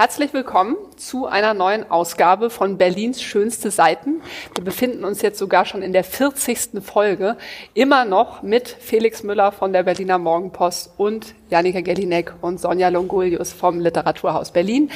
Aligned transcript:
herzlich 0.00 0.32
willkommen 0.32 0.76
zu 0.96 1.26
einer 1.26 1.52
neuen 1.52 1.90
Ausgabe 1.90 2.48
von 2.48 2.78
Berlins 2.78 3.20
schönste 3.20 3.70
Seiten. 3.70 4.22
Wir 4.54 4.64
befinden 4.64 5.04
uns 5.04 5.20
jetzt 5.20 5.38
sogar 5.38 5.66
schon 5.66 5.82
in 5.82 5.92
der 5.92 6.04
40. 6.04 6.82
Folge, 6.82 7.36
immer 7.74 8.06
noch 8.06 8.40
mit 8.40 8.66
Felix 8.66 9.22
Müller 9.22 9.52
von 9.52 9.74
der 9.74 9.82
Berliner 9.82 10.16
Morgenpost 10.16 10.94
und 10.96 11.34
Janika 11.50 11.82
Gellinek 11.82 12.32
und 12.40 12.58
Sonja 12.58 12.88
Longulius 12.88 13.52
vom 13.52 13.78
Literaturhaus 13.78 14.52
Berlin. 14.52 14.90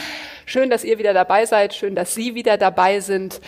Schön, 0.46 0.70
dass 0.70 0.84
ihr 0.84 0.96
wieder 0.98 1.12
dabei 1.12 1.44
seid, 1.44 1.74
schön, 1.74 1.94
dass 1.94 2.14
Sie 2.14 2.34
wieder 2.34 2.56
dabei 2.56 3.00
sind. 3.00 3.42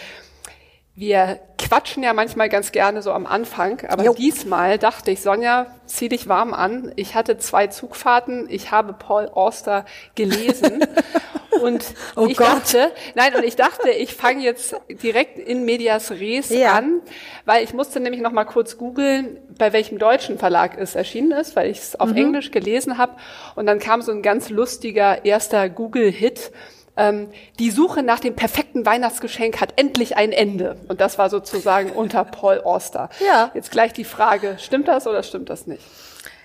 Wir 0.95 1.41
quatschen 1.57 2.02
ja 2.02 2.12
manchmal 2.12 2.50
ganz 2.50 2.70
gerne 2.70 3.00
so 3.00 3.12
am 3.12 3.27
Anfang, 3.27 3.82
aber 3.88 4.04
jo. 4.04 4.14
diesmal 4.14 4.79
dachte 4.79 5.11
ich, 5.11 5.23
Sonja, 5.23 5.66
zieh 5.86 6.09
dich 6.09 6.29
warm 6.29 6.52
an. 6.52 6.93
Ich 6.96 7.14
hatte 7.14 7.38
zwei 7.38 7.66
Zugfahrten, 7.66 8.46
ich 8.50 8.70
habe 8.70 8.93
Paul 8.93 9.29
Auster 9.29 9.84
gelesen 10.14 10.84
und 11.62 11.84
oh 12.16 12.27
ich 12.27 12.36
Gott. 12.36 12.48
dachte, 12.48 12.93
nein, 13.14 13.34
und 13.34 13.44
ich 13.44 13.57
dachte, 13.57 13.90
ich 13.90 14.14
fange 14.14 14.43
jetzt 14.43 14.76
direkt 15.03 15.39
in 15.39 15.64
Medias 15.64 16.11
Res 16.11 16.50
ja. 16.50 16.72
an, 16.72 17.00
weil 17.44 17.64
ich 17.64 17.75
musste 17.75 18.00
nämlich 18.00 18.21
noch 18.21 18.32
mal 18.32 18.44
kurz 18.44 18.76
googeln, 18.79 19.39
bei 19.58 19.72
welchem 19.72 19.98
deutschen 19.98 20.39
Verlag 20.39 20.79
es 20.79 20.95
erschienen 20.95 21.32
ist, 21.32 21.57
weil 21.57 21.71
ich 21.71 21.79
es 21.79 22.00
auf 22.00 22.11
mhm. 22.11 22.17
Englisch 22.17 22.50
gelesen 22.50 22.98
habe 22.98 23.17
und 23.54 23.67
dann 23.67 23.79
kam 23.79 24.03
so 24.03 24.12
ein 24.12 24.22
ganz 24.22 24.50
lustiger 24.50 25.25
erster 25.25 25.68
Google-Hit 25.68 26.53
ähm, 26.96 27.29
die 27.59 27.70
Suche 27.70 28.03
nach 28.03 28.20
dem 28.20 28.34
perfekten 28.34 28.86
Weihnachtsgeschenk 28.86 29.61
hat 29.61 29.75
endlich 29.76 30.17
ein 30.17 30.32
Ende. 30.32 30.76
Und 30.89 31.00
das 31.00 31.18
war 31.18 31.29
sozusagen 31.29 31.90
unter 31.90 32.25
Paul 32.25 32.61
Auster. 32.62 33.11
Ja. 33.25 33.50
Jetzt 33.55 33.70
gleich 33.70 33.92
die 33.92 34.05
Frage, 34.05 34.56
stimmt 34.59 34.89
das 34.89 35.06
oder 35.06 35.23
stimmt 35.23 35.50
das 35.50 35.67
nicht? 35.67 35.83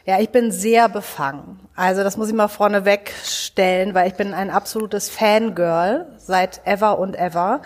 Ja, 0.05 0.19
ich 0.19 0.29
bin 0.29 0.51
sehr 0.51 0.89
befangen. 0.89 1.59
Also 1.75 2.03
das 2.03 2.17
muss 2.17 2.27
ich 2.27 2.33
mal 2.33 2.47
vorneweg 2.47 3.13
stellen, 3.23 3.93
weil 3.93 4.07
ich 4.07 4.15
bin 4.15 4.33
ein 4.33 4.49
absolutes 4.49 5.09
Fangirl 5.09 6.07
seit 6.17 6.65
ever 6.65 6.97
und 6.97 7.15
ever. 7.15 7.61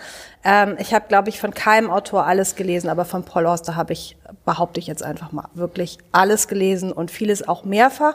Ähm, 0.46 0.76
ich 0.78 0.94
habe, 0.94 1.06
glaube 1.08 1.28
ich, 1.28 1.40
von 1.40 1.52
keinem 1.52 1.90
Autor 1.90 2.24
alles 2.24 2.54
gelesen, 2.54 2.88
aber 2.88 3.04
von 3.04 3.24
Paul 3.24 3.46
Auster 3.46 3.74
habe 3.74 3.92
ich, 3.92 4.16
behaupte 4.44 4.78
ich 4.78 4.86
jetzt 4.86 5.02
einfach 5.02 5.32
mal, 5.32 5.48
wirklich 5.54 5.98
alles 6.12 6.46
gelesen 6.46 6.92
und 6.92 7.10
vieles 7.10 7.48
auch 7.48 7.64
mehrfach. 7.64 8.14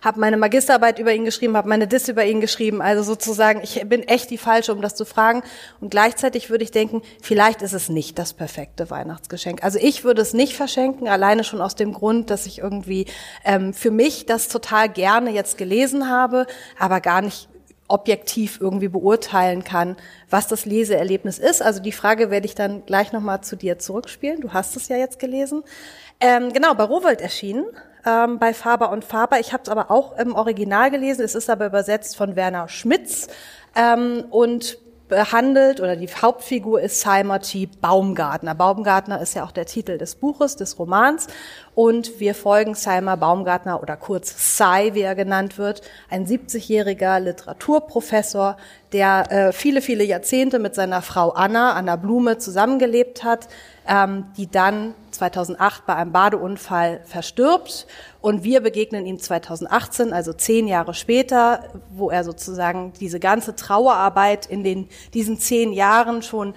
Habe 0.00 0.20
meine 0.20 0.36
Magisterarbeit 0.36 1.00
über 1.00 1.12
ihn 1.12 1.24
geschrieben, 1.24 1.56
habe 1.56 1.68
meine 1.68 1.88
Diss 1.88 2.08
über 2.08 2.24
ihn 2.24 2.40
geschrieben. 2.40 2.80
Also 2.80 3.02
sozusagen, 3.02 3.62
ich 3.64 3.82
bin 3.88 4.04
echt 4.04 4.30
die 4.30 4.38
Falsche, 4.38 4.72
um 4.72 4.80
das 4.80 4.94
zu 4.94 5.04
fragen. 5.04 5.42
Und 5.80 5.90
gleichzeitig 5.90 6.50
würde 6.50 6.62
ich 6.62 6.70
denken, 6.70 7.02
vielleicht 7.20 7.62
ist 7.62 7.72
es 7.72 7.88
nicht 7.88 8.16
das 8.16 8.32
perfekte 8.32 8.88
Weihnachtsgeschenk. 8.88 9.64
Also 9.64 9.80
ich 9.82 10.04
würde 10.04 10.22
es 10.22 10.34
nicht 10.34 10.54
verschenken, 10.54 11.08
alleine 11.08 11.42
schon 11.42 11.60
aus 11.60 11.74
dem 11.74 11.92
Grund, 11.92 12.30
dass 12.30 12.46
ich 12.46 12.60
irgendwie 12.60 13.06
ähm, 13.44 13.74
für 13.74 13.90
mich 13.90 14.24
das 14.26 14.46
total 14.46 14.88
gerne 14.88 15.30
jetzt 15.30 15.58
gelesen 15.58 16.08
habe, 16.08 16.46
aber 16.78 17.00
gar 17.00 17.22
nicht 17.22 17.48
objektiv 17.88 18.58
irgendwie 18.60 18.88
beurteilen 18.88 19.64
kann, 19.64 19.96
was 20.30 20.48
das 20.48 20.64
Leseerlebnis 20.64 21.38
ist. 21.38 21.62
Also 21.62 21.80
die 21.80 21.92
Frage 21.92 22.30
werde 22.30 22.46
ich 22.46 22.54
dann 22.54 22.86
gleich 22.86 23.12
nochmal 23.12 23.42
zu 23.42 23.56
dir 23.56 23.78
zurückspielen. 23.78 24.40
Du 24.40 24.52
hast 24.52 24.76
es 24.76 24.88
ja 24.88 24.96
jetzt 24.96 25.18
gelesen. 25.18 25.62
Ähm, 26.20 26.52
genau, 26.52 26.74
bei 26.74 26.84
Rowold 26.84 27.20
erschienen, 27.20 27.66
ähm, 28.06 28.38
bei 28.38 28.54
Faber 28.54 28.90
und 28.90 29.04
Faber. 29.04 29.40
Ich 29.40 29.52
habe 29.52 29.62
es 29.64 29.68
aber 29.68 29.90
auch 29.90 30.16
im 30.16 30.34
Original 30.34 30.90
gelesen. 30.90 31.22
Es 31.22 31.34
ist 31.34 31.50
aber 31.50 31.66
übersetzt 31.66 32.16
von 32.16 32.36
Werner 32.36 32.68
Schmitz 32.68 33.28
ähm, 33.74 34.24
und 34.30 34.78
behandelt 35.12 35.80
oder 35.80 35.94
die 35.94 36.08
Hauptfigur 36.08 36.80
ist 36.80 37.02
Simon 37.02 37.38
T. 37.42 37.68
Baumgartner. 37.82 38.54
Baumgartner 38.54 39.20
ist 39.20 39.34
ja 39.34 39.44
auch 39.44 39.50
der 39.50 39.66
Titel 39.66 39.98
des 39.98 40.14
Buches, 40.14 40.56
des 40.56 40.78
Romans. 40.78 41.26
Und 41.74 42.20
wir 42.20 42.34
folgen 42.34 42.74
Simon 42.74 43.18
Baumgartner 43.18 43.82
oder 43.82 43.96
kurz 43.96 44.56
Cy, 44.58 44.90
wie 44.92 45.00
er 45.00 45.14
genannt 45.14 45.56
wird, 45.56 45.80
ein 46.10 46.26
70-jähriger 46.26 47.18
Literaturprofessor, 47.18 48.58
der 48.92 49.32
äh, 49.32 49.52
viele, 49.52 49.80
viele 49.80 50.04
Jahrzehnte 50.04 50.58
mit 50.58 50.74
seiner 50.74 51.00
Frau 51.00 51.30
Anna, 51.30 51.72
Anna 51.72 51.96
Blume, 51.96 52.36
zusammengelebt 52.36 53.24
hat, 53.24 53.48
ähm, 53.88 54.26
die 54.36 54.50
dann 54.50 54.94
2008 55.12 55.86
bei 55.86 55.94
einem 55.94 56.12
Badeunfall 56.12 57.00
verstirbt. 57.04 57.86
Und 58.20 58.44
wir 58.44 58.60
begegnen 58.60 59.06
ihm 59.06 59.18
2018, 59.18 60.12
also 60.12 60.34
zehn 60.34 60.68
Jahre 60.68 60.92
später, 60.92 61.64
wo 61.90 62.10
er 62.10 62.24
sozusagen 62.24 62.92
diese 63.00 63.18
ganze 63.18 63.56
Trauerarbeit 63.56 64.44
in 64.44 64.62
den, 64.62 64.88
diesen 65.14 65.38
zehn 65.38 65.72
Jahren 65.72 66.20
schon 66.20 66.52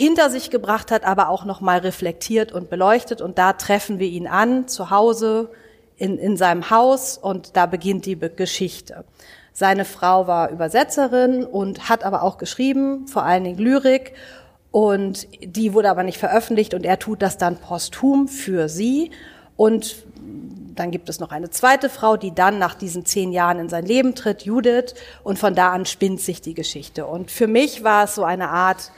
hinter 0.00 0.30
sich 0.30 0.48
gebracht 0.48 0.90
hat, 0.90 1.04
aber 1.04 1.28
auch 1.28 1.44
nochmal 1.44 1.80
reflektiert 1.80 2.52
und 2.52 2.70
beleuchtet. 2.70 3.20
Und 3.20 3.36
da 3.36 3.52
treffen 3.52 3.98
wir 3.98 4.08
ihn 4.08 4.26
an, 4.26 4.66
zu 4.66 4.88
Hause, 4.88 5.50
in, 5.98 6.16
in 6.16 6.38
seinem 6.38 6.70
Haus, 6.70 7.18
und 7.18 7.54
da 7.54 7.66
beginnt 7.66 8.06
die 8.06 8.18
Geschichte. 8.18 9.04
Seine 9.52 9.84
Frau 9.84 10.26
war 10.26 10.48
Übersetzerin 10.48 11.44
und 11.44 11.90
hat 11.90 12.04
aber 12.04 12.22
auch 12.22 12.38
geschrieben, 12.38 13.08
vor 13.08 13.24
allen 13.24 13.44
Dingen 13.44 13.58
Lyrik. 13.58 14.14
Und 14.70 15.28
die 15.42 15.74
wurde 15.74 15.90
aber 15.90 16.02
nicht 16.02 16.16
veröffentlicht 16.16 16.72
und 16.72 16.86
er 16.86 16.98
tut 16.98 17.20
das 17.20 17.36
dann 17.36 17.56
posthum 17.56 18.26
für 18.26 18.70
sie. 18.70 19.10
Und 19.56 19.96
dann 20.76 20.90
gibt 20.90 21.10
es 21.10 21.20
noch 21.20 21.30
eine 21.30 21.50
zweite 21.50 21.90
Frau, 21.90 22.16
die 22.16 22.34
dann 22.34 22.58
nach 22.58 22.74
diesen 22.74 23.04
zehn 23.04 23.32
Jahren 23.32 23.58
in 23.58 23.68
sein 23.68 23.84
Leben 23.84 24.14
tritt, 24.14 24.46
Judith. 24.46 24.94
Und 25.24 25.38
von 25.38 25.54
da 25.54 25.72
an 25.72 25.84
spinnt 25.84 26.22
sich 26.22 26.40
die 26.40 26.54
Geschichte. 26.54 27.04
Und 27.04 27.30
für 27.30 27.48
mich 27.48 27.84
war 27.84 28.04
es 28.04 28.14
so 28.14 28.24
eine 28.24 28.48
Art 28.48 28.92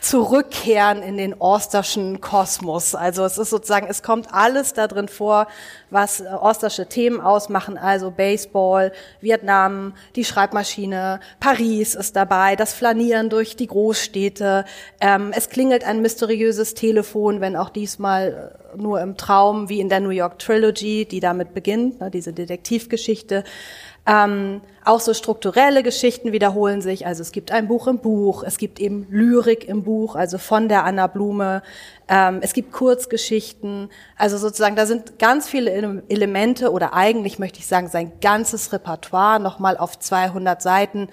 zurückkehren 0.00 1.02
in 1.02 1.16
den 1.16 1.34
Osterschen 1.34 2.20
Kosmos. 2.20 2.94
Also 2.94 3.24
es 3.24 3.38
ist 3.38 3.50
sozusagen, 3.50 3.86
es 3.88 4.02
kommt 4.02 4.32
alles 4.32 4.72
da 4.74 4.86
drin 4.86 5.08
vor, 5.08 5.46
was 5.90 6.20
äh, 6.20 6.24
Ostersche 6.24 6.86
Themen 6.86 7.20
ausmachen, 7.20 7.78
also 7.78 8.10
Baseball, 8.10 8.92
Vietnam, 9.20 9.94
die 10.16 10.24
Schreibmaschine, 10.24 11.20
Paris 11.40 11.94
ist 11.94 12.16
dabei, 12.16 12.56
das 12.56 12.74
Flanieren 12.74 13.30
durch 13.30 13.56
die 13.56 13.66
Großstädte. 13.66 14.64
Ähm, 15.00 15.32
es 15.34 15.48
klingelt 15.48 15.84
ein 15.84 16.02
mysteriöses 16.02 16.74
Telefon, 16.74 17.40
wenn 17.40 17.56
auch 17.56 17.70
diesmal 17.70 18.52
äh, 18.74 18.76
nur 18.76 19.00
im 19.00 19.16
Traum, 19.16 19.68
wie 19.68 19.80
in 19.80 19.88
der 19.88 20.00
New 20.00 20.10
York 20.10 20.38
Trilogy, 20.38 21.06
die 21.06 21.20
damit 21.20 21.54
beginnt, 21.54 22.00
ne, 22.00 22.10
diese 22.10 22.32
Detektivgeschichte. 22.32 23.44
Ähm, 24.06 24.60
auch 24.84 25.00
so 25.00 25.14
strukturelle 25.14 25.82
Geschichten 25.82 26.32
wiederholen 26.32 26.82
sich. 26.82 27.06
Also 27.06 27.22
es 27.22 27.32
gibt 27.32 27.52
ein 27.52 27.68
Buch 27.68 27.86
im 27.86 28.00
Buch, 28.00 28.42
es 28.42 28.58
gibt 28.58 28.78
eben 28.78 29.06
Lyrik 29.08 29.66
im 29.66 29.82
Buch, 29.82 30.14
also 30.14 30.36
von 30.36 30.68
der 30.68 30.84
Anna 30.84 31.06
Blume. 31.06 31.62
Ähm, 32.06 32.40
es 32.42 32.52
gibt 32.52 32.70
Kurzgeschichten. 32.72 33.88
Also 34.18 34.36
sozusagen, 34.36 34.76
da 34.76 34.84
sind 34.84 35.18
ganz 35.18 35.48
viele 35.48 35.70
Elemente 36.08 36.70
oder 36.70 36.92
eigentlich 36.92 37.38
möchte 37.38 37.60
ich 37.60 37.66
sagen, 37.66 37.88
sein 37.88 38.12
ganzes 38.20 38.74
Repertoire 38.74 39.40
nochmal 39.40 39.78
auf 39.78 39.98
200 39.98 40.60
Seiten 40.60 41.08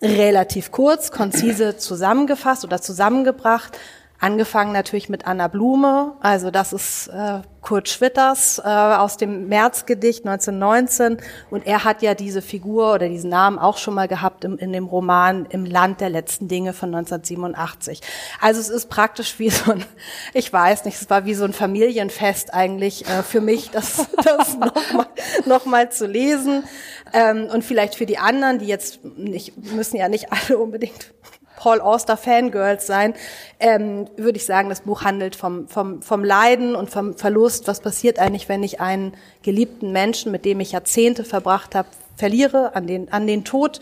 relativ 0.00 0.70
kurz, 0.70 1.10
konzise 1.10 1.76
zusammengefasst 1.76 2.64
oder 2.64 2.80
zusammengebracht. 2.80 3.76
Angefangen 4.22 4.72
natürlich 4.72 5.08
mit 5.08 5.26
Anna 5.26 5.48
Blume, 5.48 6.12
also 6.20 6.50
das 6.50 6.74
ist 6.74 7.08
äh, 7.08 7.40
Kurt 7.62 7.88
Schwitters 7.88 8.58
äh, 8.58 8.68
aus 8.68 9.16
dem 9.16 9.48
Märzgedicht 9.48 10.26
1919 10.26 11.16
und 11.48 11.66
er 11.66 11.84
hat 11.84 12.02
ja 12.02 12.14
diese 12.14 12.42
Figur 12.42 12.92
oder 12.92 13.08
diesen 13.08 13.30
Namen 13.30 13.58
auch 13.58 13.78
schon 13.78 13.94
mal 13.94 14.08
gehabt 14.08 14.44
im, 14.44 14.58
in 14.58 14.74
dem 14.74 14.84
Roman 14.84 15.46
Im 15.46 15.64
Land 15.64 16.02
der 16.02 16.10
letzten 16.10 16.48
Dinge 16.48 16.74
von 16.74 16.94
1987. 16.94 18.02
Also 18.42 18.60
es 18.60 18.68
ist 18.68 18.90
praktisch 18.90 19.38
wie 19.38 19.48
so 19.48 19.72
ein, 19.72 19.84
ich 20.34 20.52
weiß 20.52 20.84
nicht, 20.84 21.00
es 21.00 21.08
war 21.08 21.24
wie 21.24 21.34
so 21.34 21.44
ein 21.44 21.54
Familienfest 21.54 22.52
eigentlich 22.52 23.08
äh, 23.08 23.22
für 23.22 23.40
mich, 23.40 23.70
das, 23.70 24.06
das 24.22 24.58
nochmal 24.58 25.06
noch 25.46 25.64
mal 25.64 25.90
zu 25.90 26.06
lesen. 26.06 26.64
Ähm, 27.14 27.48
und 27.50 27.64
vielleicht 27.64 27.94
für 27.94 28.04
die 28.04 28.18
anderen, 28.18 28.58
die 28.58 28.66
jetzt 28.66 29.02
nicht, 29.02 29.56
müssen 29.72 29.96
ja 29.96 30.10
nicht 30.10 30.26
alle 30.30 30.58
unbedingt 30.58 31.14
Paul 31.60 31.82
Auster 31.82 32.16
Fangirls 32.16 32.86
sein, 32.86 33.12
ähm, 33.58 34.08
würde 34.16 34.38
ich 34.38 34.46
sagen, 34.46 34.70
das 34.70 34.80
Buch 34.80 35.02
handelt 35.02 35.36
vom, 35.36 35.68
vom, 35.68 36.00
vom 36.00 36.24
Leiden 36.24 36.74
und 36.74 36.88
vom 36.88 37.18
Verlust. 37.18 37.68
Was 37.68 37.80
passiert 37.80 38.18
eigentlich, 38.18 38.48
wenn 38.48 38.62
ich 38.62 38.80
einen 38.80 39.12
geliebten 39.42 39.92
Menschen, 39.92 40.32
mit 40.32 40.46
dem 40.46 40.58
ich 40.60 40.72
Jahrzehnte 40.72 41.22
verbracht 41.22 41.74
habe, 41.74 41.88
verliere 42.16 42.74
an 42.74 42.86
den, 42.86 43.12
an 43.12 43.26
den 43.26 43.44
Tod? 43.44 43.80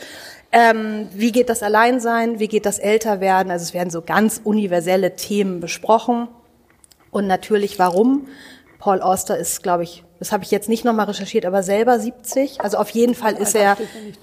Ähm, 0.51 1.09
wie 1.13 1.31
geht 1.31 1.49
das 1.49 1.63
Alleinsein? 1.63 2.41
Wie 2.41 2.49
geht 2.49 2.67
das 2.67 2.81
Älterwerden? 2.81 3.53
Also 3.53 3.63
es 3.63 3.75
werden 3.75 3.91
so 3.91 4.03
ganz 4.03 4.41
universelle 4.43 5.15
Themen 5.15 5.61
besprochen. 5.61 6.27
Und 7.13 7.29
natürlich, 7.29 7.79
warum? 7.79 8.27
Paul 8.81 9.01
Auster 9.03 9.39
ist, 9.39 9.63
glaube 9.63 9.85
ich, 9.85 10.03
das 10.19 10.33
habe 10.33 10.45
ich 10.45 10.51
jetzt 10.51 10.69
nicht 10.69 10.85
nochmal 10.85 11.07
recherchiert, 11.07 11.47
aber 11.47 11.63
selber 11.63 11.99
70. 11.99 12.61
Also 12.61 12.79
auf 12.79 12.91
jeden 12.91 13.15
Fall 13.15 13.35
ist 13.35 13.55
er 13.55 13.77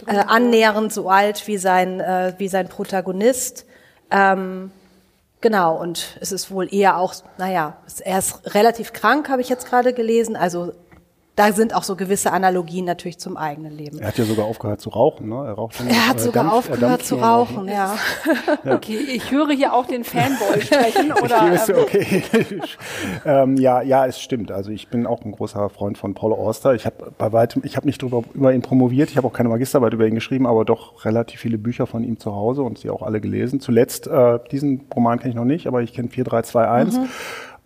äh, 0.08 0.18
annähernd 0.18 0.92
so 0.92 1.10
alt 1.10 1.48
wie 1.48 1.58
sein, 1.58 2.00
äh, 2.00 2.34
wie 2.38 2.50
sein 2.50 2.68
Protagonist. 2.68 3.66
Ähm, 4.12 4.72
genau, 5.40 5.80
und 5.80 6.18
es 6.20 6.32
ist 6.32 6.52
wohl 6.52 6.74
eher 6.74 6.98
auch, 6.98 7.16
naja, 7.38 7.78
er 8.04 8.20
ist 8.20 8.54
relativ 8.54 8.92
krank, 8.92 9.30
habe 9.30 9.42
ich 9.42 9.50
jetzt 9.50 9.68
gerade 9.68 9.94
gelesen. 9.94 10.36
Also 10.36 10.74
da 11.36 11.52
sind 11.52 11.76
auch 11.76 11.84
so 11.84 11.98
gewisse 11.98 12.32
Analogien 12.32 12.86
natürlich 12.86 13.20
zum 13.20 13.36
eigenen 13.36 13.76
Leben. 13.76 14.00
Er 14.00 14.08
hat 14.08 14.18
ja 14.18 14.24
sogar 14.24 14.46
aufgehört 14.46 14.80
zu 14.80 14.90
rauchen, 14.90 15.28
ne? 15.28 15.36
Er, 15.36 15.54
raucht 15.54 15.76
er 15.86 16.08
hat 16.08 16.20
sogar 16.20 16.46
Dampf, 16.46 16.56
aufgehört 16.56 17.04
zu 17.04 17.16
rauchen, 17.16 17.68
ja. 17.68 17.96
ja. 18.64 18.76
Okay, 18.76 18.98
ich 18.98 19.32
höre 19.32 19.52
hier 19.52 19.74
auch 19.74 19.86
den 19.86 20.06
Fanboy 20.06 20.62
sprechen, 20.62 21.12
oder? 21.12 21.54
Ich, 21.54 21.70
ähm, 21.70 21.76
okay. 21.78 22.24
ähm, 23.26 23.58
ja, 23.58 23.82
ja, 23.82 24.06
es 24.06 24.22
stimmt. 24.22 24.52
Also 24.52 24.72
ich 24.72 24.88
bin 24.88 25.06
auch 25.06 25.26
ein 25.26 25.34
großer 25.34 25.70
Freund 25.70 25.98
von 25.98 26.14
Paul 26.14 26.32
Auster. 26.32 26.74
Ich 26.74 26.86
habe 26.86 27.12
bei 27.18 27.34
weitem, 27.34 27.64
ich 27.66 27.76
habe 27.76 27.86
nicht 27.86 28.02
drüber, 28.02 28.24
über 28.34 28.54
ihn 28.54 28.62
promoviert, 28.62 29.10
ich 29.10 29.18
habe 29.18 29.28
auch 29.28 29.34
keine 29.34 29.50
Magisterarbeit 29.50 29.94
über 29.94 30.08
ihn 30.08 30.16
geschrieben, 30.16 30.48
aber 30.48 30.64
doch 30.64 31.04
relativ 31.04 31.42
viele 31.42 31.58
Bücher 31.58 31.86
von 31.86 32.06
ihm 32.06 32.18
zu 32.18 32.34
Hause 32.34 32.62
und 32.62 32.78
sie 32.78 32.90
auch 32.90 33.02
alle 33.02 33.20
gelesen. 33.20 33.60
Zuletzt, 33.60 34.08
äh, 34.08 34.40
diesen 34.52 34.86
Roman 34.96 35.20
kenne 35.20 35.32
ich 35.32 35.36
noch 35.36 35.46
nicht, 35.46 35.68
aber 35.68 35.82
ich 35.82 35.92
kenne 35.92 36.08
4321. 36.08 37.02
Mhm. 37.02 37.10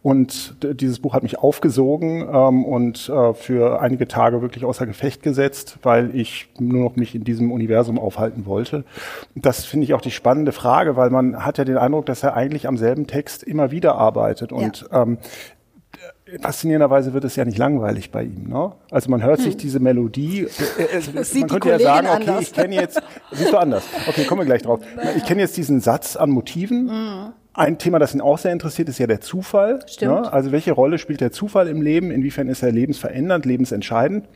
Und 0.02 0.56
dieses 0.80 1.00
Buch 1.00 1.14
hat 1.14 1.24
mich 1.24 1.40
aufgesogen 1.40 2.22
ähm, 2.22 2.64
und 2.64 3.10
äh, 3.10 3.34
für 3.34 3.82
einige 3.82 4.08
Tage 4.08 4.42
wirklich 4.42 4.64
außer 4.64 4.86
Gefecht 4.86 5.24
gesetzt, 5.24 5.78
weil 5.84 6.16
ich 6.16 6.48
nur 6.58 6.86
noch 6.86 6.96
mich 6.96 7.16
in 7.16 7.26
diesem 7.26 7.52
Universum 7.52 8.00
aufhalten 8.00 8.46
wollte. 8.46 8.86
Das 9.36 9.66
finde 9.66 9.84
ich 9.84 9.94
auch 9.94 10.02
die 10.02 10.12
spannende 10.12 10.54
Frage, 10.54 10.96
weil 10.96 11.10
man 11.10 11.46
hat 11.46 11.58
ja 11.58 11.66
den 11.66 11.78
Eindruck, 11.78 12.06
dass 12.06 12.24
er 12.24 12.34
eigentlich 12.34 12.66
am 12.66 12.78
selben 12.78 13.08
Text 13.08 13.44
immer 13.44 13.72
wieder 13.72 13.96
arbeitet. 13.96 14.54
Und 14.54 14.88
ja. 14.90 15.04
ähm, 15.04 15.18
faszinierenderweise 16.42 17.14
wird 17.14 17.26
es 17.26 17.36
ja 17.36 17.44
nicht 17.44 17.58
langweilig 17.58 18.12
bei 18.12 18.24
ihm. 18.24 18.48
Ne? 18.48 18.72
Also 18.92 19.10
man 19.10 19.24
hört 19.24 19.40
hm. 19.40 19.46
sich 19.46 19.58
diese 19.58 19.82
Melodie, 19.82 20.48
äh, 20.78 20.98
äh, 20.98 21.02
man 21.40 21.50
könnte 21.50 21.70
ja 21.70 21.80
sagen, 21.80 22.08
okay, 22.08 22.16
anders. 22.16 22.42
ich 22.42 22.54
kenne 22.54 22.76
jetzt, 22.76 23.02
siehst 23.32 23.52
du 23.52 23.58
anders, 23.58 23.84
okay, 24.08 24.24
kommen 24.24 24.42
wir 24.42 24.46
gleich 24.46 24.62
drauf. 24.62 24.80
Ich 25.18 25.26
kenne 25.26 25.42
jetzt 25.42 25.58
diesen 25.58 25.82
Satz 25.82 26.16
an 26.16 26.30
Motiven. 26.30 26.90
Hm. 26.90 27.34
Ein 27.60 27.78
Thema, 27.78 28.00
das 28.00 28.16
ihn 28.16 28.22
auch 28.22 28.38
sehr 28.38 28.54
interessiert, 28.54 28.88
ist 28.88 29.00
ja 29.00 29.08
der 29.08 29.20
Zufall. 29.20 29.82
Stimmt. 29.86 30.14
Ne? 30.14 30.32
Also 30.32 30.54
welche 30.54 30.72
Rolle 30.72 30.98
spielt 30.98 31.20
der 31.20 31.34
Zufall 31.34 31.68
im 31.68 31.82
Leben? 31.82 32.10
Inwiefern 32.10 32.48
ist 32.48 32.64
er 32.64 32.72
lebensverändernd, 32.72 33.46
lebensentscheidend? 33.46 34.30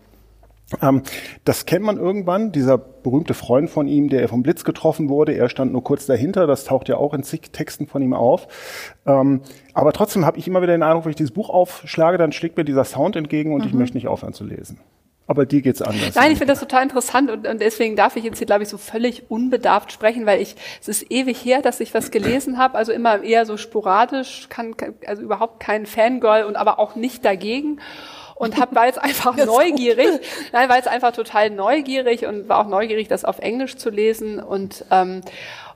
Ähm, 0.81 1.03
das 1.45 1.65
kennt 1.65 1.85
man 1.85 1.97
irgendwann, 1.97 2.51
dieser 2.51 2.77
berühmte 2.77 3.33
Freund 3.33 3.69
von 3.69 3.87
ihm, 3.87 4.09
der 4.09 4.27
vom 4.27 4.43
Blitz 4.43 4.65
getroffen 4.65 5.07
wurde, 5.07 5.31
er 5.31 5.47
stand 5.47 5.71
nur 5.71 5.85
kurz 5.85 6.05
dahinter, 6.05 6.47
das 6.47 6.65
taucht 6.65 6.89
ja 6.89 6.97
auch 6.97 7.13
in 7.13 7.23
zig 7.23 7.51
Texten 7.53 7.87
von 7.87 8.01
ihm 8.01 8.13
auf. 8.13 8.47
Ähm, 9.05 9.39
aber 9.73 9.93
trotzdem 9.93 10.25
habe 10.25 10.37
ich 10.37 10.45
immer 10.45 10.61
wieder 10.61 10.73
den 10.73 10.83
Eindruck, 10.83 11.05
wenn 11.05 11.11
ich 11.11 11.15
dieses 11.15 11.31
Buch 11.31 11.49
aufschlage, 11.49 12.17
dann 12.17 12.33
schlägt 12.33 12.57
mir 12.57 12.65
dieser 12.65 12.83
Sound 12.83 13.15
entgegen 13.15 13.53
und 13.53 13.61
mhm. 13.61 13.67
ich 13.67 13.73
möchte 13.73 13.95
nicht 13.95 14.09
aufhören 14.09 14.33
zu 14.33 14.43
lesen. 14.43 14.79
Aber 15.25 15.45
dir 15.45 15.61
geht's 15.61 15.81
anders. 15.81 16.15
Nein, 16.15 16.31
ich 16.31 16.37
finde 16.37 16.51
das 16.53 16.59
total 16.59 16.83
interessant 16.83 17.31
und, 17.31 17.47
und 17.47 17.61
deswegen 17.61 17.95
darf 17.95 18.17
ich 18.17 18.25
jetzt 18.25 18.39
hier, 18.39 18.47
glaube 18.47 18.63
ich, 18.63 18.69
so 18.69 18.77
völlig 18.77 19.31
unbedarft 19.31 19.91
sprechen, 19.91 20.25
weil 20.25 20.41
ich, 20.41 20.55
es 20.81 20.89
ist 20.89 21.11
ewig 21.11 21.43
her, 21.45 21.61
dass 21.61 21.79
ich 21.79 21.93
was 21.93 22.11
gelesen 22.11 22.57
habe, 22.57 22.77
also 22.77 22.91
immer 22.91 23.23
eher 23.23 23.45
so 23.45 23.55
sporadisch, 23.55 24.47
kann, 24.49 24.75
also 25.05 25.21
überhaupt 25.21 25.61
kein 25.61 25.85
Fangirl 25.85 26.43
und 26.43 26.57
aber 26.57 26.77
auch 26.77 26.95
nicht 26.95 27.23
dagegen 27.23 27.79
und 28.35 28.59
hab, 28.59 28.75
war 28.75 28.85
jetzt 28.85 29.01
einfach 29.01 29.37
neugierig. 29.45 30.09
Nein, 30.51 30.67
war 30.67 30.75
jetzt 30.75 30.89
einfach 30.89 31.13
total 31.13 31.49
neugierig 31.49 32.25
und 32.25 32.49
war 32.49 32.59
auch 32.59 32.67
neugierig, 32.67 33.07
das 33.07 33.23
auf 33.23 33.39
Englisch 33.39 33.77
zu 33.77 33.89
lesen 33.89 34.39
und 34.41 34.85
ähm, 34.91 35.21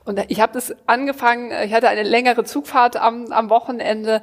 und 0.04 0.24
ich 0.28 0.40
habe 0.40 0.54
das 0.54 0.74
angefangen, 0.86 1.52
ich 1.66 1.74
hatte 1.74 1.90
eine 1.90 2.02
längere 2.02 2.42
Zugfahrt 2.42 2.96
am, 2.96 3.30
am 3.30 3.50
Wochenende 3.50 4.22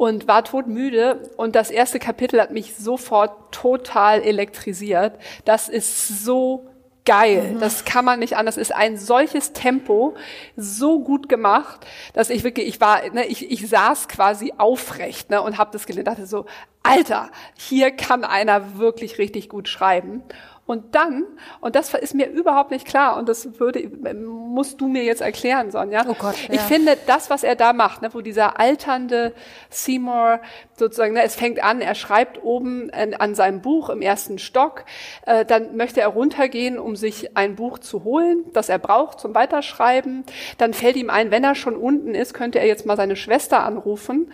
und 0.00 0.26
war 0.26 0.44
todmüde 0.44 1.28
und 1.36 1.54
das 1.54 1.70
erste 1.70 1.98
Kapitel 1.98 2.40
hat 2.40 2.52
mich 2.52 2.74
sofort 2.74 3.52
total 3.52 4.22
elektrisiert. 4.22 5.12
Das 5.44 5.68
ist 5.68 6.24
so 6.24 6.70
geil. 7.04 7.52
Mhm. 7.52 7.60
Das 7.60 7.84
kann 7.84 8.06
man 8.06 8.18
nicht 8.18 8.34
anders. 8.34 8.56
Ist 8.56 8.74
ein 8.74 8.96
solches 8.96 9.52
Tempo, 9.52 10.14
so 10.56 11.00
gut 11.00 11.28
gemacht, 11.28 11.86
dass 12.14 12.30
ich 12.30 12.44
wirklich, 12.44 12.66
ich 12.66 12.80
war, 12.80 13.10
ne, 13.10 13.26
ich, 13.26 13.50
ich 13.50 13.68
saß 13.68 14.08
quasi 14.08 14.54
aufrecht 14.56 15.28
ne, 15.28 15.42
und 15.42 15.58
habe 15.58 15.70
das 15.70 15.84
gelesen. 15.84 16.06
Dachte 16.06 16.24
so, 16.24 16.46
Alter, 16.82 17.28
hier 17.58 17.90
kann 17.90 18.24
einer 18.24 18.78
wirklich 18.78 19.18
richtig 19.18 19.50
gut 19.50 19.68
schreiben. 19.68 20.22
Und 20.70 20.94
dann, 20.94 21.24
und 21.60 21.74
das 21.74 21.92
ist 21.94 22.14
mir 22.14 22.28
überhaupt 22.28 22.70
nicht 22.70 22.86
klar, 22.86 23.16
und 23.16 23.28
das 23.28 23.58
würde, 23.58 23.90
musst 24.14 24.80
du 24.80 24.86
mir 24.86 25.02
jetzt 25.02 25.20
erklären, 25.20 25.72
Sonja. 25.72 26.04
Oh 26.06 26.14
Gott, 26.16 26.36
ja. 26.46 26.54
Ich 26.54 26.60
finde, 26.60 26.96
das, 27.08 27.28
was 27.28 27.42
er 27.42 27.56
da 27.56 27.72
macht, 27.72 28.02
ne, 28.02 28.14
wo 28.14 28.20
dieser 28.20 28.60
alternde 28.60 29.34
Seymour 29.68 30.38
sozusagen, 30.76 31.14
ne, 31.14 31.24
es 31.24 31.34
fängt 31.34 31.60
an, 31.60 31.80
er 31.80 31.96
schreibt 31.96 32.44
oben 32.44 32.88
an, 32.90 33.14
an 33.14 33.34
seinem 33.34 33.62
Buch 33.62 33.90
im 33.90 34.00
ersten 34.00 34.38
Stock, 34.38 34.84
äh, 35.26 35.44
dann 35.44 35.76
möchte 35.76 36.02
er 36.02 36.06
runtergehen, 36.06 36.78
um 36.78 36.94
sich 36.94 37.36
ein 37.36 37.56
Buch 37.56 37.80
zu 37.80 38.04
holen, 38.04 38.44
das 38.52 38.68
er 38.68 38.78
braucht 38.78 39.18
zum 39.18 39.34
Weiterschreiben. 39.34 40.22
Dann 40.58 40.72
fällt 40.72 40.94
ihm 40.94 41.10
ein, 41.10 41.32
wenn 41.32 41.42
er 41.42 41.56
schon 41.56 41.74
unten 41.74 42.14
ist, 42.14 42.32
könnte 42.32 42.60
er 42.60 42.66
jetzt 42.68 42.86
mal 42.86 42.96
seine 42.96 43.16
Schwester 43.16 43.64
anrufen, 43.64 44.32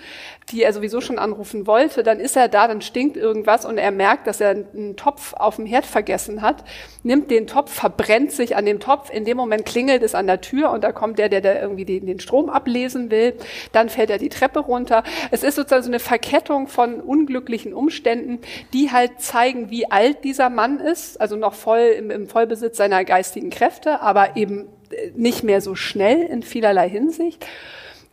die 0.51 0.63
er 0.63 0.75
sowieso 0.75 1.01
schon 1.01 1.19
anrufen 1.19 1.67
wollte. 1.67 2.03
Dann 2.03 2.21
ist 2.21 2.37
er 2.37 2.49
da, 2.49 2.69
dann 2.69 2.83
stinkt 2.83 3.17
irgendwas 3.17 3.65
und 3.65 3.79
er 3.79 3.91
merkt, 3.91 4.27
dass 4.27 4.43
er 4.43 4.51
einen 4.51 4.97
Topf 4.97 5.33
auf 5.33 5.57
dem 5.57 5.65
Herd 5.65 5.87
vergessen 5.87 6.26
gegessen 6.27 6.43
hat, 6.43 6.65
nimmt 7.03 7.31
den 7.31 7.47
Topf, 7.47 7.73
verbrennt 7.73 8.33
sich 8.33 8.57
an 8.57 8.67
dem 8.67 8.81
Topf. 8.81 9.11
In 9.11 9.25
dem 9.25 9.37
Moment 9.37 9.65
klingelt 9.65 10.03
es 10.03 10.15
an 10.15 10.27
der 10.27 10.41
Tür 10.41 10.71
und 10.71 10.85
da 10.85 10.93
kommt 10.93 11.19
der, 11.19 11.29
der 11.29 11.41
da 11.41 11.61
irgendwie 11.61 11.85
den, 11.85 12.07
den 12.07 12.21
Strom 12.21 12.51
ablesen 12.51 13.11
will. 13.11 13.35
Dann 13.73 13.89
fällt 13.89 14.11
er 14.11 14.19
die 14.19 14.29
Treppe 14.29 14.61
runter. 14.61 15.03
Es 15.31 15.43
ist 15.43 15.57
sozusagen 15.57 15.83
so 15.83 15.91
eine 15.91 16.01
Verkettung 16.01 16.69
von 16.69 17.01
unglücklichen 17.01 17.73
Umständen, 17.73 18.41
die 18.73 18.91
halt 18.91 19.21
zeigen, 19.21 19.71
wie 19.71 19.91
alt 19.91 20.25
dieser 20.25 20.51
Mann 20.51 20.81
ist, 20.81 21.21
also 21.21 21.37
noch 21.37 21.55
voll 21.55 21.95
im, 21.99 22.11
im 22.11 22.29
Vollbesitz 22.29 22.77
seiner 22.77 23.05
geistigen 23.05 23.51
Kräfte, 23.51 24.01
aber 24.01 24.37
eben 24.37 24.69
äh, 24.91 25.11
nicht 25.15 25.43
mehr 25.43 25.61
so 25.61 25.75
schnell 25.75 26.23
in 26.23 26.43
vielerlei 26.43 26.89
Hinsicht. 26.89 27.47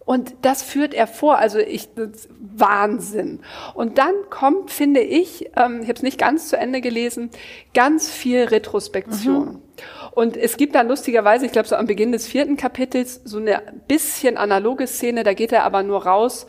Und 0.05 0.33
das 0.41 0.63
führt 0.63 0.93
er 0.93 1.07
vor, 1.07 1.37
also 1.37 1.59
ich 1.59 1.89
Wahnsinn. 2.39 3.39
Und 3.73 3.97
dann 3.97 4.13
kommt, 4.29 4.71
finde 4.71 4.99
ich, 4.99 5.49
ähm, 5.55 5.79
ich 5.81 5.87
habe 5.87 5.93
es 5.93 6.03
nicht 6.03 6.17
ganz 6.17 6.49
zu 6.49 6.57
Ende 6.57 6.81
gelesen, 6.81 7.29
ganz 7.73 8.09
viel 8.09 8.43
Retrospektion. 8.43 9.45
Mhm. 9.45 9.61
Und 10.11 10.37
es 10.37 10.57
gibt 10.57 10.75
dann 10.75 10.87
lustigerweise, 10.87 11.45
ich 11.45 11.51
glaube 11.51 11.67
so 11.67 11.75
am 11.75 11.87
Beginn 11.87 12.11
des 12.11 12.27
vierten 12.27 12.57
Kapitels, 12.57 13.21
so 13.23 13.37
eine 13.37 13.61
bisschen 13.87 14.37
analoge 14.37 14.87
Szene, 14.87 15.23
da 15.23 15.33
geht 15.33 15.51
er 15.51 15.63
aber 15.63 15.83
nur 15.83 16.05
raus 16.05 16.47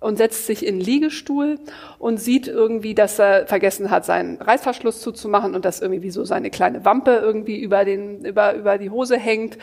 und 0.00 0.18
setzt 0.18 0.46
sich 0.46 0.66
in 0.66 0.78
Liegestuhl 0.78 1.58
und 1.98 2.18
sieht 2.18 2.48
irgendwie, 2.48 2.94
dass 2.94 3.18
er 3.18 3.46
vergessen 3.46 3.90
hat, 3.90 4.04
seinen 4.04 4.40
Reißverschluss 4.40 5.00
zuzumachen 5.00 5.54
und 5.54 5.64
dass 5.64 5.80
irgendwie 5.80 6.02
wie 6.02 6.10
so 6.10 6.24
seine 6.24 6.50
kleine 6.50 6.84
Wampe 6.84 7.12
irgendwie 7.12 7.58
über 7.58 7.84
den, 7.84 8.24
über, 8.24 8.54
über 8.54 8.78
die 8.78 8.90
Hose 8.90 9.16
hängt 9.16 9.56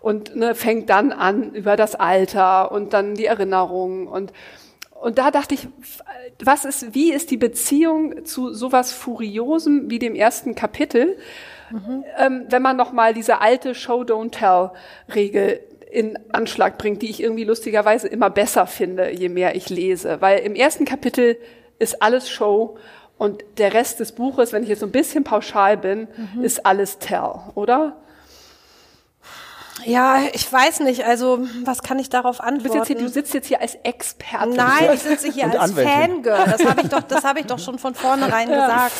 und 0.00 0.34
ne, 0.34 0.54
fängt 0.54 0.90
dann 0.90 1.12
an 1.12 1.52
über 1.52 1.76
das 1.76 1.94
Alter 1.94 2.72
und 2.72 2.92
dann 2.92 3.14
die 3.14 3.26
Erinnerungen 3.26 4.06
und 4.06 4.32
und 5.00 5.16
da 5.16 5.30
dachte 5.30 5.54
ich, 5.54 5.66
was 6.44 6.66
ist, 6.66 6.94
wie 6.94 7.10
ist 7.10 7.30
die 7.30 7.38
Beziehung 7.38 8.26
zu 8.26 8.52
sowas 8.52 8.92
Furiosem 8.92 9.88
wie 9.88 9.98
dem 9.98 10.14
ersten 10.14 10.54
Kapitel, 10.54 11.16
mhm. 11.70 12.04
ähm, 12.18 12.44
wenn 12.50 12.60
man 12.60 12.76
noch 12.76 12.92
mal 12.92 13.14
diese 13.14 13.40
alte 13.40 13.74
Show 13.74 14.02
Don't 14.02 14.32
Tell 14.32 14.72
Regel 15.14 15.60
in 15.90 16.18
Anschlag 16.32 16.76
bringt, 16.76 17.00
die 17.00 17.08
ich 17.08 17.22
irgendwie 17.22 17.44
lustigerweise 17.44 18.08
immer 18.08 18.28
besser 18.28 18.66
finde, 18.66 19.10
je 19.10 19.30
mehr 19.30 19.56
ich 19.56 19.70
lese, 19.70 20.20
weil 20.20 20.40
im 20.40 20.54
ersten 20.54 20.84
Kapitel 20.84 21.38
ist 21.78 22.02
alles 22.02 22.28
Show 22.28 22.76
und 23.16 23.42
der 23.56 23.72
Rest 23.72 24.00
des 24.00 24.12
Buches, 24.12 24.52
wenn 24.52 24.62
ich 24.62 24.68
jetzt 24.68 24.80
so 24.80 24.86
ein 24.86 24.92
bisschen 24.92 25.24
pauschal 25.24 25.78
bin, 25.78 26.08
mhm. 26.34 26.44
ist 26.44 26.66
alles 26.66 26.98
Tell, 26.98 27.32
oder? 27.54 27.96
Ja, 29.84 30.20
ich 30.32 30.50
weiß 30.52 30.80
nicht. 30.80 31.04
Also, 31.04 31.40
was 31.64 31.82
kann 31.82 31.98
ich 31.98 32.08
darauf 32.08 32.40
antworten? 32.40 32.78
Du, 32.78 32.84
hier, 32.84 32.96
du 32.96 33.08
sitzt 33.08 33.34
jetzt 33.34 33.46
hier 33.48 33.60
als 33.60 33.76
Expertin. 33.82 34.54
Nein, 34.54 34.90
ich 34.94 35.00
sitze 35.00 35.30
hier 35.30 35.46
als 35.46 35.56
Anwältin. 35.56 35.92
Fangirl. 35.92 36.44
Das 36.46 36.64
habe 36.64 36.80
ich 36.82 36.88
doch, 36.88 37.02
das 37.02 37.24
habe 37.24 37.40
ich 37.40 37.46
doch 37.46 37.58
schon 37.58 37.78
von 37.78 37.94
vornherein 37.94 38.50
ja. 38.50 38.66
gesagt. 38.66 38.92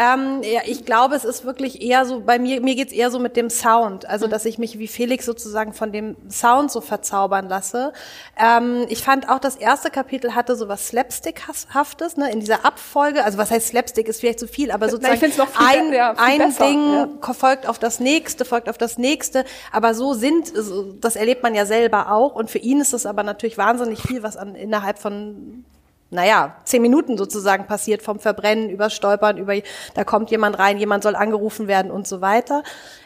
Ähm, 0.00 0.42
ja, 0.44 0.60
ich 0.64 0.84
glaube, 0.84 1.16
es 1.16 1.24
ist 1.24 1.44
wirklich 1.44 1.82
eher 1.82 2.04
so, 2.04 2.20
bei 2.20 2.38
mir, 2.38 2.60
mir 2.60 2.76
geht's 2.76 2.92
eher 2.92 3.10
so 3.10 3.18
mit 3.18 3.36
dem 3.36 3.50
Sound. 3.50 4.08
Also, 4.08 4.26
mhm. 4.26 4.30
dass 4.30 4.44
ich 4.44 4.56
mich 4.56 4.78
wie 4.78 4.86
Felix 4.86 5.26
sozusagen 5.26 5.72
von 5.72 5.90
dem 5.90 6.14
Sound 6.30 6.70
so 6.70 6.80
verzaubern 6.80 7.48
lasse. 7.48 7.92
Ähm, 8.38 8.86
ich 8.90 9.02
fand 9.02 9.28
auch, 9.28 9.40
das 9.40 9.56
erste 9.56 9.90
Kapitel 9.90 10.36
hatte 10.36 10.54
so 10.54 10.68
was 10.68 10.86
Slapstick-haftes, 10.86 12.16
ne, 12.16 12.30
in 12.30 12.38
dieser 12.38 12.64
Abfolge. 12.64 13.24
Also, 13.24 13.38
was 13.38 13.50
heißt 13.50 13.68
Slapstick, 13.68 14.06
ist 14.06 14.20
vielleicht 14.20 14.38
zu 14.38 14.46
viel, 14.46 14.70
aber 14.70 14.88
sozusagen 14.88 15.36
noch 15.36 15.58
ein, 15.58 15.92
ja, 15.92 16.14
ein 16.16 16.38
besser, 16.38 16.64
Ding 16.64 16.92
ja. 17.20 17.32
folgt 17.34 17.68
auf 17.68 17.80
das 17.80 17.98
nächste, 17.98 18.44
folgt 18.44 18.68
auf 18.68 18.78
das 18.78 18.98
nächste. 18.98 19.44
Aber 19.72 19.94
so 19.94 20.14
sind, 20.14 20.52
das 21.00 21.16
erlebt 21.16 21.42
man 21.42 21.56
ja 21.56 21.66
selber 21.66 22.12
auch. 22.12 22.36
Und 22.36 22.52
für 22.52 22.58
ihn 22.58 22.80
ist 22.80 22.92
es 22.92 23.04
aber 23.04 23.24
natürlich 23.24 23.58
wahnsinnig 23.58 24.00
viel, 24.00 24.22
was 24.22 24.36
an, 24.36 24.54
innerhalb 24.54 25.00
von 25.00 25.64
naja, 26.10 26.56
zehn 26.64 26.82
Minuten 26.82 27.18
sozusagen 27.18 27.66
passiert, 27.66 28.02
vom 28.02 28.18
Verbrennen 28.18 28.70
über 28.70 28.90
Stolpern, 28.90 29.36
über 29.36 29.54
da 29.94 30.04
kommt 30.04 30.30
jemand 30.30 30.58
rein, 30.58 30.78
jemand 30.78 31.02
soll 31.02 31.16
angerufen 31.16 31.68
werden 31.68 31.90
und 31.90 32.06
so 32.06 32.20
weiter. 32.20 32.62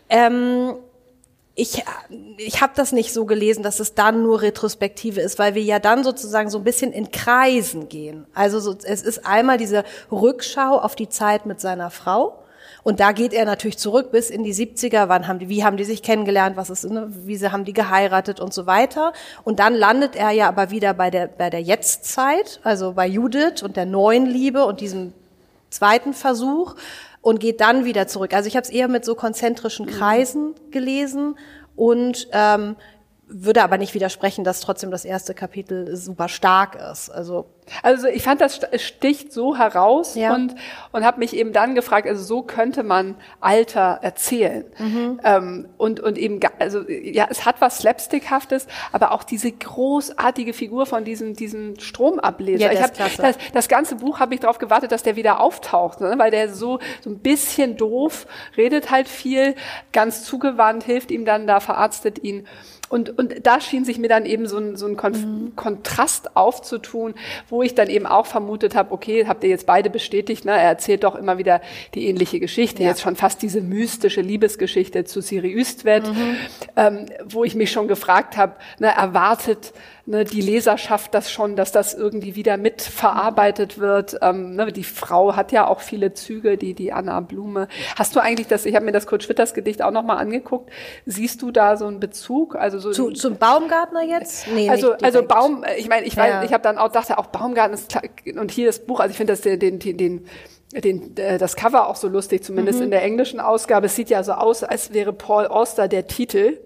Ähm, 0.09 0.75
ich, 1.55 1.85
ich 2.39 2.63
habe 2.63 2.73
das 2.77 2.93
nicht 2.93 3.13
so 3.13 3.27
gelesen, 3.27 3.63
dass 3.63 3.79
es 3.79 3.95
dann 3.95 4.23
nur 4.23 4.41
Retrospektive 4.41 5.21
ist, 5.21 5.39
weil 5.39 5.55
wir 5.55 5.63
ja 5.63 5.79
dann 5.79 6.03
sozusagen 6.03 6.49
so 6.49 6.59
ein 6.59 6.65
bisschen 6.65 6.93
in 6.93 7.11
Kreisen 7.11 7.89
gehen. 7.89 8.27
Also 8.33 8.59
so, 8.59 8.75
es 8.83 9.03
ist 9.03 9.27
einmal 9.27 9.59
diese 9.59 9.85
Rückschau 10.11 10.79
auf 10.79 10.95
die 10.95 11.11
Zeit 11.11 11.45
mit 11.45 11.61
seiner 11.61 11.91
Frau 11.91 12.43
und 12.85 12.99
da 12.99 13.13
geht 13.13 13.33
er 13.33 13.45
natürlich 13.45 13.79
zurück 13.79 14.11
bis 14.11 14.29
in 14.29 14.43
die 14.43 14.55
70er. 14.55 15.09
Wann 15.09 15.29
haben 15.29 15.39
die, 15.39 15.49
wie 15.49 15.65
haben 15.65 15.77
die 15.77 15.85
sich 15.85 16.03
kennengelernt? 16.03 16.57
Was 16.57 16.69
ist, 16.69 16.85
ne, 16.85 17.09
wie 17.25 17.37
sie 17.37 17.53
haben 17.53 17.65
die 17.65 17.73
geheiratet 17.73 18.41
und 18.41 18.53
so 18.53 18.67
weiter. 18.67 19.13
Und 19.45 19.61
dann 19.61 19.75
landet 19.75 20.17
er 20.17 20.31
ja 20.31 20.49
aber 20.49 20.71
wieder 20.71 20.93
bei 20.93 21.11
der, 21.11 21.29
bei 21.29 21.49
der 21.49 21.63
Jetztzeit, 21.63 22.61
also 22.65 22.93
bei 22.93 23.07
Judith 23.07 23.63
und 23.63 23.77
der 23.77 23.87
neuen 23.87 24.27
Liebe 24.27 24.65
und 24.65 24.81
diesem 24.81 25.13
zweiten 25.71 26.13
Versuch 26.13 26.75
und 27.21 27.39
geht 27.39 27.61
dann 27.61 27.85
wieder 27.85 28.09
zurück. 28.09 28.35
Also 28.35 28.49
ich 28.49 28.57
habe 28.57 28.65
es 28.65 28.71
eher 28.71 28.89
mit 28.89 29.05
so 29.05 29.15
konzentrischen 29.15 29.87
Kreisen 29.87 30.55
gelesen 30.71 31.37
und 31.77 32.29
ähm, 32.33 32.77
würde 33.35 33.63
aber 33.63 33.79
nicht 33.79 33.95
widersprechen, 33.95 34.45
dass 34.45 34.61
trotzdem 34.61 34.91
das 34.91 35.05
erste 35.05 35.35
Kapitel 35.35 35.97
super 35.97 36.29
stark 36.29 36.77
ist. 36.77 37.11
Also 37.11 37.47
also 37.83 38.09
ich 38.09 38.23
fand, 38.23 38.41
das 38.41 38.61
sticht 38.77 39.33
so 39.33 39.57
heraus 39.57 40.15
Ja. 40.15 40.35
und, 40.35 40.55
und 40.91 41.05
habe 41.05 41.21
mich 41.21 41.35
eben 41.35 41.53
dann 41.53 41.75
gefragt, 41.75 42.09
also 42.09 42.23
so 42.23 42.43
könnte 42.43 42.83
man 42.83 43.15
Alter 43.41 44.01
erzählen. 44.03 44.65
Mhm. 44.79 45.21
Ähm, 45.25 45.69
und, 45.79 46.01
und 46.01 46.19
eben, 46.19 46.41
also 46.59 46.83
ja, 46.89 47.29
es 47.31 47.47
hat 47.47 47.61
was 47.61 47.79
Slapstickhaftes, 47.79 48.67
aber 48.91 49.13
auch 49.13 49.23
diese 49.23 49.53
großartige 49.53 50.53
Figur 50.53 50.87
von 50.87 51.05
diesem, 51.05 51.35
diesem 51.35 51.79
Stromableser. 51.79 52.67
Ja, 52.67 52.73
ich 52.73 52.83
hab, 52.83 52.97
das, 52.97 53.39
das 53.53 53.69
ganze 53.69 53.97
Buch 53.97 54.19
habe 54.19 54.35
ich 54.35 54.41
darauf 54.41 54.59
gewartet, 54.59 54.91
dass 54.91 55.05
der 55.05 55.17
wieder 55.17 55.41
auftaucht, 55.41 56.01
ne? 56.01 56.15
weil 56.19 56.31
der 56.31 56.53
so, 56.53 56.81
so 57.01 57.11
ein 57.11 57.21
bisschen 57.21 57.77
doof, 57.77 58.27
redet 58.57 58.91
halt 58.91 59.09
viel, 59.09 59.55
ganz 59.93 60.25
zugewandt, 60.25 60.85
hilft 60.85 61.11
ihm 61.11 61.25
dann 61.25 61.47
da, 61.47 61.61
verarztet 61.61 62.23
ihn. 62.25 62.47
Und, 62.93 63.17
und 63.19 63.47
da 63.47 63.59
schien 63.61 63.87
sich 63.87 63.99
mir 63.99 64.09
dann 64.09 64.27
eben 64.27 64.47
so 64.47 64.59
ein, 64.59 64.77
so 64.77 64.87
ein 64.87 64.99
Konf 64.99 65.17
Mhm. 65.25 65.57
Kontrast 65.57 66.37
aufzutun, 66.37 67.15
wo 67.49 67.63
ich 67.63 67.75
dann 67.75 67.89
eben 67.89 68.05
auch 68.07 68.27
vermutet 68.27 68.75
habe, 68.75 68.93
okay, 68.93 69.27
habt 69.27 69.45
ihr 69.45 69.51
jetzt 69.51 69.65
beide 69.67 69.89
bestätigt, 69.89 70.45
ne? 70.45 70.53
er 70.53 70.59
erzählt 70.69 71.03
doch 71.05 71.15
immer 71.15 71.39
wieder 71.39 71.63
die 71.95 72.07
ähnliche 72.07 72.39
Geschichte, 72.39 72.83
Ja. 72.83 72.91
jetzt 72.91 73.01
schon 73.01 73.17
fast 73.17 73.41
diese 73.41 73.63
mystische 73.63 74.21
Liebesgeschichte 74.21 75.05
zu 75.05 75.23
Siri 75.23 75.51
Üstwet, 75.53 76.07
Mhm. 76.07 76.37
ähm, 76.77 77.07
wo 77.25 77.45
ich 77.45 77.55
mich 77.55 77.73
schon 77.73 77.89
gefragt 77.89 78.37
habe, 78.37 78.57
ne, 78.79 78.89
erwartet 78.95 79.73
ne, 80.07 80.25
die 80.25 80.41
Leserschaft 80.41 81.15
das 81.15 81.31
schon, 81.31 81.57
dass 81.57 81.73
das 81.73 81.95
irgendwie 81.95 82.35
wieder 82.37 82.57
mitverarbeitet 82.57 83.79
wird. 83.79 84.19
Ähm, 84.23 84.55
ne, 84.55 84.73
die 84.73 84.85
Frau 84.85 85.37
hat 85.37 85.53
ja 85.53 85.67
auch 85.67 85.81
viele 85.81 86.13
Züge, 86.15 86.57
die 86.57 86.75
die 86.75 86.93
Anna 86.93 87.21
Blume. 87.21 87.69
Hast 87.97 88.17
du 88.17 88.21
eigentlich 88.21 88.47
das? 88.49 88.67
Ich 88.67 88.75
habe 88.75 88.85
mir 88.85 88.93
das 88.93 89.07
Kurt 89.07 89.23
Schwitters 89.23 89.55
Gedicht 89.55 89.83
auch 89.83 89.91
noch 89.91 90.03
mal 90.05 90.17
angeguckt. 90.17 90.71
Siehst 91.07 91.43
du 91.43 91.51
da 91.51 91.77
so 91.77 91.87
einen 91.87 92.01
Bezug? 92.01 92.57
Also 92.57 92.79
so 92.79 92.91
zu, 92.93 93.11
zum 93.11 93.37
Baumgartner 93.37 94.03
jetzt? 94.03 94.47
Nee, 94.49 94.69
also, 94.69 94.93
also. 95.03 95.23
Baum, 95.23 95.65
ich 95.79 95.89
meine, 95.89 96.07
ich 96.07 96.17
weiß, 96.17 96.29
Ja. 96.33 96.43
ich 96.45 96.53
habe 96.53 96.63
dann 96.63 96.79
auch 96.79 96.91
dachte 96.91 97.19
auch 97.19 97.27
Baumgarten 97.27 97.75
ist 97.75 97.91
klar, 97.91 98.03
und 98.39 98.51
hier 98.51 98.67
das 98.67 98.81
Buch, 98.81 99.01
also 99.01 99.11
ich 99.11 99.17
finde 99.17 99.33
das 99.33 99.41
den, 99.43 99.59
den, 99.59 99.79
den, 99.79 99.97
den 99.97 100.27
den, 100.75 101.15
äh, 101.19 101.37
das 101.37 101.55
Cover 101.55 101.87
auch 101.87 101.97
so 101.97 102.09
lustig, 102.09 102.43
zumindest 102.43 102.79
Mhm. 102.79 102.87
in 102.87 102.91
der 102.93 103.03
englischen 103.03 103.41
Ausgabe. 103.41 103.87
Es 103.87 103.95
sieht 103.95 104.09
ja 104.09 104.23
so 104.25 104.33
aus, 104.33 104.65
als 104.65 104.95
wäre 104.95 105.13
Paul 105.13 105.47
Auster 105.47 105.87
der 105.87 106.07
Titel 106.07 106.59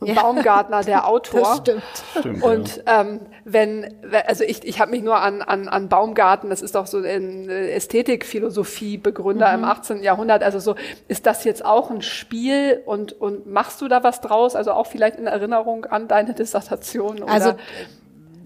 und 0.00 0.08
Ja. 0.08 0.22
Baumgartner 0.22 0.82
der 0.82 1.06
Autor. 1.08 1.40
Das 1.40 1.56
stimmt. 1.58 1.82
Stimmt, 2.18 2.42
Und 2.42 2.82
ähm, 2.86 3.20
wenn, 3.44 3.94
also 4.26 4.44
ich, 4.44 4.64
ich 4.66 4.80
habe 4.80 4.90
mich 4.90 5.02
nur 5.02 5.20
an, 5.20 5.42
an, 5.42 5.68
an 5.68 5.88
Baumgarten, 5.88 6.50
das 6.50 6.62
ist 6.62 6.74
doch 6.74 6.86
so 6.86 6.98
ein 6.98 7.48
äh, 7.48 7.70
Ästhetikphilosophie 7.70 8.96
Begründer 8.98 9.48
Mhm. 9.56 9.62
im 9.62 9.64
18. 9.64 10.02
Jahrhundert, 10.02 10.42
also 10.42 10.58
so, 10.58 10.74
ist 11.08 11.26
das 11.26 11.44
jetzt 11.44 11.64
auch 11.64 11.90
ein 11.90 12.02
Spiel 12.02 12.82
und, 12.86 13.12
und 13.12 13.46
machst 13.46 13.80
du 13.80 13.88
da 13.88 14.02
was 14.02 14.20
draus? 14.20 14.56
Also 14.56 14.72
auch 14.72 14.86
vielleicht 14.86 15.16
in 15.16 15.26
Erinnerung 15.26 15.84
an 15.86 16.08
deine 16.08 16.34
Dissertation? 16.34 17.22
Oder? 17.22 17.32
Also 17.32 17.54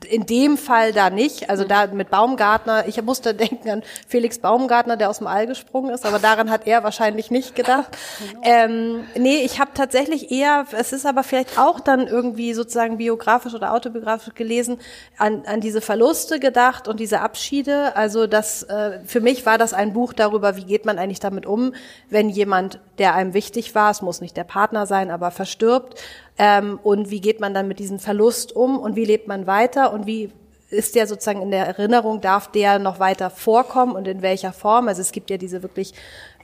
in 0.05 0.27
dem 0.27 0.57
Fall 0.57 0.93
da 0.93 1.11
nicht. 1.11 1.51
Also 1.51 1.65
da 1.65 1.87
mit 1.87 2.11
Baumgartner, 2.11 2.87
ich 2.87 3.01
musste 3.03 3.35
denken 3.35 3.71
an 3.71 3.83
Felix 4.07 4.39
Baumgartner, 4.39 4.97
der 4.97 5.11
aus 5.11 5.19
dem 5.19 5.27
All 5.27 5.47
gesprungen 5.47 5.91
ist, 5.91 6.07
aber 6.07 6.19
daran 6.19 6.51
hat 6.51 6.67
er 6.67 6.85
wahrscheinlich 6.85 7.31
nicht 7.31 7.55
gedacht. 7.55 7.89
Ähm, 8.43 9.05
nee, 9.17 9.39
ich 9.39 9.59
habe 9.59 9.73
tatsächlich 9.75 10.31
eher, 10.31 10.65
es 10.73 10.93
ist 10.93 11.07
aber 11.07 11.23
vielleicht 11.23 11.59
auch 11.59 11.81
dann 11.81 12.07
irgendwie 12.07 12.55
sozusagen 12.55 12.97
biografisch 12.97 13.53
oder 13.53 13.75
autobiografisch 13.75 14.35
gelesen, 14.35 14.79
an, 15.19 15.43
an 15.47 15.61
diese 15.61 15.81
Verluste 15.81 16.39
gedacht 16.39 16.89
und 16.89 17.01
diese 17.01 17.21
Abschiede. 17.21 17.97
Also 17.97 18.27
das, 18.27 18.63
äh, 18.65 19.01
für 19.05 19.21
mich 19.21 19.45
war 19.45 19.59
das 19.59 19.75
ein 19.75 19.93
Buch 19.93 20.13
darüber, 20.13 20.57
wie 20.57 20.65
geht 20.65 20.87
man 20.87 20.99
eigentlich 20.99 21.21
damit 21.21 21.47
um, 21.47 21.75
wenn 22.11 22.29
jemand, 22.29 22.81
der 22.99 23.15
einem 23.15 23.35
wichtig 23.35 23.75
war, 23.75 23.91
es 23.91 24.03
muss 24.03 24.21
nicht 24.21 24.37
der 24.37 24.45
Partner 24.45 24.87
sein, 24.87 25.11
aber 25.11 25.31
verstirbt, 25.31 26.01
ähm, 26.39 26.79
und 26.83 27.11
wie 27.11 27.21
geht 27.21 27.41
man 27.41 27.55
dann 27.55 27.69
mit 27.69 27.79
diesem 27.79 27.99
Verlust 27.99 28.55
um 28.55 28.79
und 28.79 28.97
wie 28.97 29.05
lebt 29.05 29.29
man 29.29 29.47
weiter 29.47 29.93
und 29.93 30.07
wie 30.07 30.31
ist 30.71 30.95
der 30.95 31.07
sozusagen 31.07 31.41
in 31.41 31.51
der 31.51 31.67
Erinnerung, 31.67 32.21
darf 32.21 32.53
der 32.53 32.79
noch 32.79 33.01
weiter 33.01 33.31
vorkommen 33.31 33.93
und 33.93 34.07
in 34.07 34.21
welcher 34.21 34.53
Form? 34.53 34.89
Also 34.89 35.01
es 35.01 35.13
gibt 35.13 35.31
ja 35.31 35.39
diese 35.39 35.63
wirklich, 35.63 35.95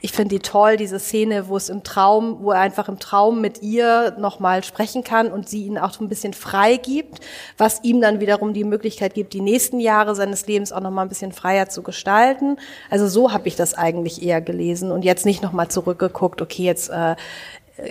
ich 0.01 0.13
finde 0.13 0.35
die 0.35 0.41
toll, 0.41 0.77
diese 0.77 0.97
Szene, 0.97 1.47
wo 1.47 1.57
es 1.57 1.69
im 1.69 1.83
Traum, 1.83 2.37
wo 2.41 2.51
er 2.51 2.61
einfach 2.61 2.89
im 2.89 2.97
Traum 2.97 3.39
mit 3.39 3.61
ihr 3.61 4.15
nochmal 4.17 4.63
sprechen 4.63 5.03
kann 5.03 5.31
und 5.31 5.47
sie 5.47 5.67
ihn 5.67 5.77
auch 5.77 5.93
so 5.93 6.03
ein 6.03 6.09
bisschen 6.09 6.33
frei 6.33 6.77
gibt, 6.77 7.19
was 7.59 7.83
ihm 7.83 8.01
dann 8.01 8.19
wiederum 8.19 8.53
die 8.53 8.63
Möglichkeit 8.63 9.13
gibt, 9.13 9.33
die 9.33 9.41
nächsten 9.41 9.79
Jahre 9.79 10.15
seines 10.15 10.47
Lebens 10.47 10.71
auch 10.71 10.81
nochmal 10.81 11.05
ein 11.05 11.09
bisschen 11.09 11.31
freier 11.31 11.69
zu 11.69 11.83
gestalten. 11.83 12.57
Also 12.89 13.07
so 13.07 13.31
habe 13.31 13.47
ich 13.47 13.55
das 13.55 13.75
eigentlich 13.75 14.23
eher 14.23 14.41
gelesen 14.41 14.91
und 14.91 15.05
jetzt 15.05 15.27
nicht 15.27 15.43
nochmal 15.43 15.67
zurückgeguckt, 15.67 16.41
okay, 16.41 16.63
jetzt 16.63 16.89
äh, 16.89 17.15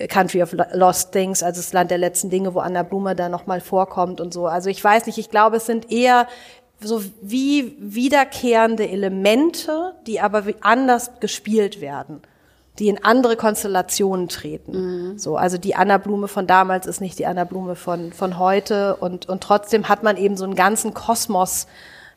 Country 0.09 0.43
of 0.43 0.55
Lost 0.73 1.13
Things, 1.13 1.43
also 1.43 1.61
das 1.61 1.73
Land 1.73 1.91
der 1.91 1.99
letzten 1.99 2.31
Dinge, 2.31 2.55
wo 2.55 2.61
Anna 2.61 2.83
Blume 2.83 3.15
da 3.15 3.29
nochmal 3.29 3.61
vorkommt 3.61 4.21
und 4.21 4.33
so. 4.33 4.47
Also 4.47 4.71
ich 4.71 4.83
weiß 4.83 5.07
nicht, 5.07 5.19
ich 5.19 5.31
glaube, 5.31 5.59
es 5.59 5.67
sind 5.67 5.93
eher 5.93 6.27
so 6.81 7.03
wie 7.21 7.77
wiederkehrende 7.79 8.89
Elemente, 8.89 9.95
die 10.07 10.21
aber 10.21 10.45
anders 10.63 11.13
gespielt 11.21 11.81
werden, 11.81 12.23
die 12.79 12.89
in 12.89 13.05
andere 13.05 13.37
Konstellationen 13.37 14.29
treten. 14.29 14.73
So, 15.19 15.37
also 15.37 15.59
die 15.59 15.77
Anna 15.77 15.99
Blume 15.99 16.29
von 16.29 16.47
damals 16.47 16.87
ist 16.87 17.01
nicht 17.01 17.19
die 17.19 17.27
Anna 17.27 17.45
Blume 17.45 17.77
von, 17.77 18.13
von 18.13 18.39
heute 18.39 18.97
und, 18.97 19.29
und 19.29 19.43
trotzdem 19.43 19.89
hat 19.89 20.03
man 20.03 20.17
eben 20.17 20.37
so 20.37 20.45
einen 20.45 20.57
ganzen 20.57 20.95
Kosmos, 20.95 21.67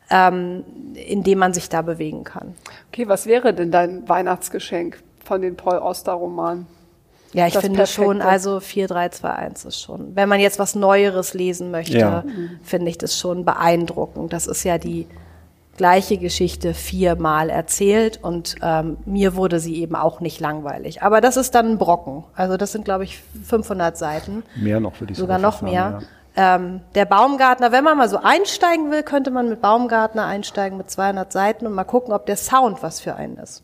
ähm, 0.09 0.63
in 0.93 1.23
dem 1.23 1.37
man 1.37 1.53
sich 1.53 1.67
da 1.67 1.81
bewegen 1.81 2.23
kann. 2.23 2.55
okay, 2.89 3.09
was 3.09 3.25
wäre 3.25 3.53
denn 3.53 3.71
dein 3.71 4.07
Weihnachtsgeschenk 4.07 5.03
von 5.23 5.41
den 5.41 5.57
Paul 5.57 5.79
Auster 5.79 6.13
Romanen? 6.13 6.65
Ja, 7.37 7.47
ich 7.47 7.53
Das 7.53 7.63
finde 7.63 7.85
schon, 7.87 8.17
Perfekte. 8.19 8.27
also 8.27 8.59
4321 8.59 9.67
ist 9.67 9.81
schon. 9.81 10.15
Wenn 10.15 10.27
man 10.29 10.39
jetzt 10.39 10.59
was 10.59 10.75
Neueres 10.75 11.33
lesen 11.33 11.71
möchte, 11.71 11.97
Ja. 11.97 12.23
finde 12.63 12.89
ich 12.89 12.97
das 12.97 13.17
schon 13.17 13.45
beeindruckend. 13.45 14.33
Das 14.33 14.47
ist 14.47 14.63
ja 14.63 14.77
die 14.77 15.07
gleiche 15.77 16.17
Geschichte 16.17 16.73
viermal 16.73 17.49
erzählt 17.51 18.19
und 18.23 18.55
ähm, 18.63 18.97
mir 19.05 19.35
wurde 19.35 19.59
sie 19.59 19.79
eben 19.81 19.95
auch 19.95 20.19
nicht 20.21 20.39
langweilig. 20.39 21.03
Aber 21.03 21.21
das 21.21 21.37
ist 21.37 21.53
dann 21.53 21.67
ein 21.73 21.77
Brocken. 21.77 22.23
Also 22.35 22.57
das 22.57 22.71
sind, 22.71 22.83
glaube 22.83 23.03
ich, 23.03 23.21
500 23.43 23.95
Seiten. 23.95 24.41
Mehr 24.55 24.79
noch, 24.79 24.99
würde 24.99 25.13
ich 25.13 25.19
Sogar 25.19 25.37
sogar 25.37 25.51
noch 25.51 25.61
mehr. 25.61 25.91
sagen, 25.91 26.05
Ähm, 26.39 26.81
der 26.95 27.05
Baumgartner, 27.05 27.71
wenn 27.71 27.83
man 27.83 27.97
mal 27.97 28.09
so 28.09 28.17
einsteigen 28.21 28.89
will, 28.91 29.03
könnte 29.03 29.29
man 29.31 29.49
mit 29.49 29.61
Baumgartner 29.61 30.25
einsteigen 30.25 30.77
mit 30.77 30.89
200 30.89 31.31
Seiten 31.31 31.65
und 31.67 31.73
mal 31.73 31.83
gucken, 31.83 32.13
ob 32.13 32.25
der 32.25 32.37
Sound 32.37 32.81
was 32.83 32.99
für 32.99 33.15
einen 33.15 33.37
ist. 33.37 33.63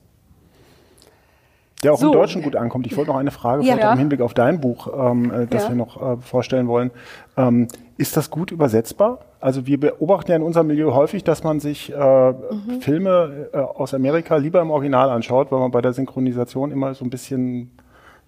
Der 1.84 1.94
auch 1.94 1.98
So. 2.00 2.08
im 2.08 2.14
Deutschen 2.14 2.42
gut 2.42 2.56
ankommt. 2.56 2.88
Ich 2.88 2.96
wollte 2.98 3.12
noch 3.12 3.18
eine 3.18 3.32
Frage 3.32 3.64
Ja. 3.64 3.76
vielleicht 3.76 3.94
im 3.94 4.00
Hinblick 4.00 4.22
auf 4.22 4.34
dein 4.34 4.60
Buch, 4.62 4.88
ähm, 4.98 5.32
äh, 5.32 5.48
das 5.48 5.64
Ja. 5.64 5.70
wir 5.70 5.76
noch 5.76 6.02
äh, 6.02 6.18
vorstellen 6.22 6.68
wollen. 6.68 6.92
Ähm, 7.38 7.68
ist 7.98 8.16
das 8.18 8.30
gut 8.30 8.52
übersetzbar? 8.52 9.20
Also 9.40 9.68
wir 9.68 9.80
beobachten 9.80 10.32
ja 10.32 10.38
in 10.38 10.44
unserem 10.44 10.68
Milieu 10.68 10.94
häufig, 10.94 11.24
dass 11.24 11.44
man 11.44 11.60
sich 11.60 11.92
äh, 11.94 11.96
Mhm. 12.32 12.82
Filme 12.82 13.50
äh, 13.54 13.58
aus 13.58 13.94
Amerika 13.94 14.38
lieber 14.38 14.62
im 14.62 14.72
Original 14.72 15.10
anschaut, 15.10 15.52
weil 15.52 15.60
man 15.60 15.72
bei 15.72 15.82
der 15.82 15.94
Synchronisation 15.94 16.72
immer 16.72 16.94
so 16.94 17.04
ein 17.06 17.10
bisschen 17.10 17.72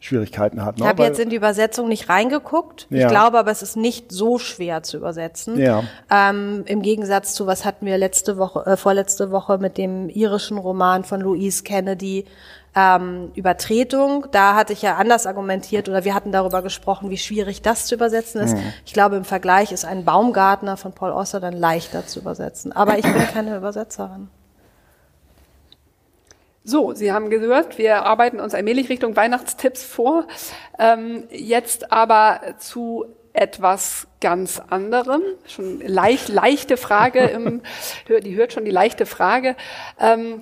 Schwierigkeiten 0.05 0.63
hat. 0.63 0.77
Ne? 0.77 0.83
Ich 0.83 0.89
habe 0.89 1.03
jetzt 1.03 1.19
in 1.19 1.29
die 1.29 1.35
Übersetzung 1.35 1.87
nicht 1.87 2.09
reingeguckt. 2.09 2.87
Ja. 2.89 3.01
Ich 3.01 3.07
glaube 3.07 3.39
aber, 3.39 3.51
es 3.51 3.61
ist 3.61 3.75
nicht 3.75 4.11
so 4.11 4.37
schwer 4.37 4.83
zu 4.83 4.97
übersetzen. 4.97 5.57
Ja. 5.57 5.83
Ähm, 6.11 6.63
Im 6.67 6.81
Gegensatz 6.81 7.33
zu, 7.33 7.47
was 7.47 7.65
hatten 7.65 7.85
wir 7.85 7.97
letzte 7.97 8.37
Woche, 8.37 8.65
äh, 8.65 8.77
vorletzte 8.77 9.31
Woche 9.31 9.57
mit 9.57 9.77
dem 9.77 10.09
irischen 10.09 10.57
Roman 10.57 11.03
von 11.03 11.21
Louise 11.21 11.63
Kennedy, 11.63 12.25
ähm, 12.75 13.31
Übertretung. 13.35 14.27
Da 14.31 14.55
hatte 14.55 14.73
ich 14.73 14.81
ja 14.81 14.95
anders 14.95 15.25
argumentiert 15.25 15.89
oder 15.89 16.03
wir 16.03 16.13
hatten 16.13 16.31
darüber 16.31 16.61
gesprochen, 16.61 17.09
wie 17.09 17.17
schwierig 17.17 17.61
das 17.61 17.85
zu 17.85 17.95
übersetzen 17.95 18.41
ist. 18.41 18.55
Ich 18.85 18.93
glaube, 18.93 19.15
im 19.15 19.25
Vergleich 19.25 19.71
ist 19.71 19.85
ein 19.85 20.05
Baumgartner 20.05 20.77
von 20.77 20.91
Paul 20.91 21.11
Auster 21.11 21.39
dann 21.39 21.53
leichter 21.53 22.05
zu 22.05 22.19
übersetzen. 22.19 22.71
Aber 22.73 22.97
ich 22.97 23.03
bin 23.03 23.27
keine 23.33 23.55
Übersetzerin. 23.55 24.27
So, 26.67 26.93
Sie 26.93 27.11
haben 27.11 27.29
gehört, 27.29 27.77
wir 27.77 28.07
arbeiten 28.07 28.39
uns 28.39 28.55
allmählich 28.55 28.89
Richtung 28.89 29.15
Weihnachtstipps 29.15 29.83
vor. 29.83 30.27
Ähm, 30.79 31.25
jetzt 31.29 31.91
aber 31.91 32.55
zu 32.57 33.05
etwas 33.33 34.07
ganz 34.19 34.59
anderem. 34.69 35.21
Schon 35.45 35.79
leicht, 35.81 36.27
leichte 36.27 36.77
Frage, 36.77 37.19
im, 37.19 37.61
die 38.23 38.35
hört 38.35 38.51
schon 38.51 38.65
die 38.65 38.71
leichte 38.71 39.05
Frage. 39.05 39.55
Ähm, 39.99 40.41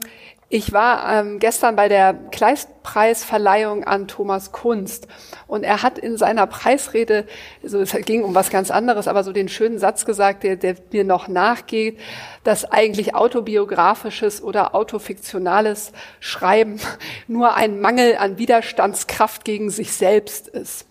ich 0.54 0.72
war 0.72 1.12
ähm, 1.12 1.40
gestern 1.40 1.76
bei 1.76 1.90
der 1.90 2.14
Kleistpreisverleihung 2.14 3.86
an 3.86 4.08
Thomas 4.08 4.52
Kunst 4.52 5.08
und 5.48 5.64
er 5.64 5.82
hat 5.82 5.98
in 5.98 6.16
seiner 6.16 6.46
Preisrede, 6.46 7.26
so 7.64 7.80
es 7.80 7.94
ging 8.06 8.24
um 8.24 8.36
was 8.36 8.52
ganz 8.52 8.70
anderes, 8.70 9.08
aber 9.08 9.24
so 9.24 9.32
den 9.32 9.50
schönen 9.50 9.80
Satz 9.80 10.06
gesagt, 10.06 10.44
der, 10.44 10.56
der 10.56 10.76
mir 10.92 11.06
noch 11.06 11.28
nachgeht, 11.28 12.00
dass 12.44 12.72
eigentlich 12.72 13.16
autobiografisches 13.16 14.44
oder 14.44 14.76
autofiktionales 14.76 15.92
Schreiben 16.20 16.80
nur 17.28 17.56
ein 17.56 17.82
Mangel 17.82 18.18
an 18.18 18.38
Widerstandskraft 18.38 19.46
gegen 19.46 19.72
sich 19.72 19.94
selbst 19.94 20.50
ist. 20.50 20.86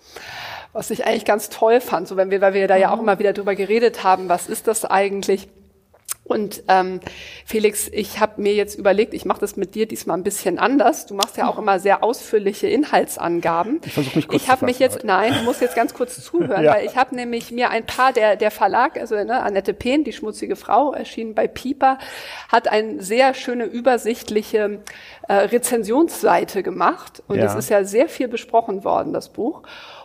Was 0.73 0.91
ich 0.91 1.07
eigentlich 1.07 1.25
ganz 1.25 1.51
toll 1.51 1.81
fand, 1.81 2.09
so 2.09 2.17
wenn 2.17 2.33
wir, 2.33 2.41
weil 2.41 2.55
wir 2.55 2.67
da 2.67 2.75
ja 2.75 2.93
auch 2.93 2.99
immer 2.99 3.21
wieder 3.21 3.33
drüber 3.33 3.55
geredet 3.55 4.03
haben, 4.03 4.29
was 4.29 4.49
ist 4.49 4.67
das 4.67 4.85
eigentlich? 4.85 5.49
Und 6.25 6.63
ähm, 6.69 7.01
Felix, 7.45 7.89
ich 7.89 8.21
habe 8.21 8.41
mir 8.41 8.55
jetzt 8.55 8.79
überlegt, 8.79 9.13
ich 9.13 9.25
mache 9.25 9.41
das 9.41 9.57
mit 9.57 9.75
dir 9.75 9.87
diesmal 9.87 10.17
ein 10.17 10.23
bisschen 10.23 10.59
anders. 10.59 11.07
Du 11.07 11.15
machst 11.15 11.37
ja 11.37 11.49
auch 11.49 11.59
immer 11.59 11.81
sehr 11.81 12.05
ausführliche 12.05 12.69
Inhaltsangaben. 12.69 13.81
Ich 13.85 13.93
versuche 13.93 14.17
mich 14.17 14.29
kurz 14.29 14.43
Ich 14.43 14.49
habe 14.49 14.65
mich 14.65 14.79
jetzt, 14.79 15.03
nein, 15.03 15.35
du 15.35 15.43
musst 15.43 15.61
jetzt 15.61 15.75
ganz 15.75 15.95
kurz 15.95 16.23
zuhören, 16.25 16.65
ja. 16.65 16.75
weil 16.75 16.87
ich 16.87 16.97
habe 16.97 17.17
nämlich 17.17 17.51
mir 17.51 17.71
ein 17.71 17.85
paar 17.85 18.13
der 18.13 18.37
der 18.37 18.53
Verlag, 18.53 18.99
also 18.99 19.17
ne, 19.17 19.43
Annette 19.43 19.75
Pehn, 19.75 20.05
die 20.05 20.13
schmutzige 20.13 20.55
Frau, 20.55 20.93
erschienen 20.93 21.35
bei 21.35 21.49
Pieper, 21.49 21.99
hat 22.49 22.69
eine 22.69 23.03
sehr 23.03 23.35
schöne 23.35 23.65
übersichtliche 23.65 24.81
äh, 25.29 25.35
Rezensionsseite 25.35 26.63
gemacht 26.63 27.23
und 27.27 27.39
es 27.39 27.55
ist 27.57 27.69
ja 27.69 27.85
sehr 27.85 28.09
viel 28.09 28.29
besprochen 28.29 28.85
worden, 28.85 29.13
das 29.13 29.29
Buch. 29.29 29.63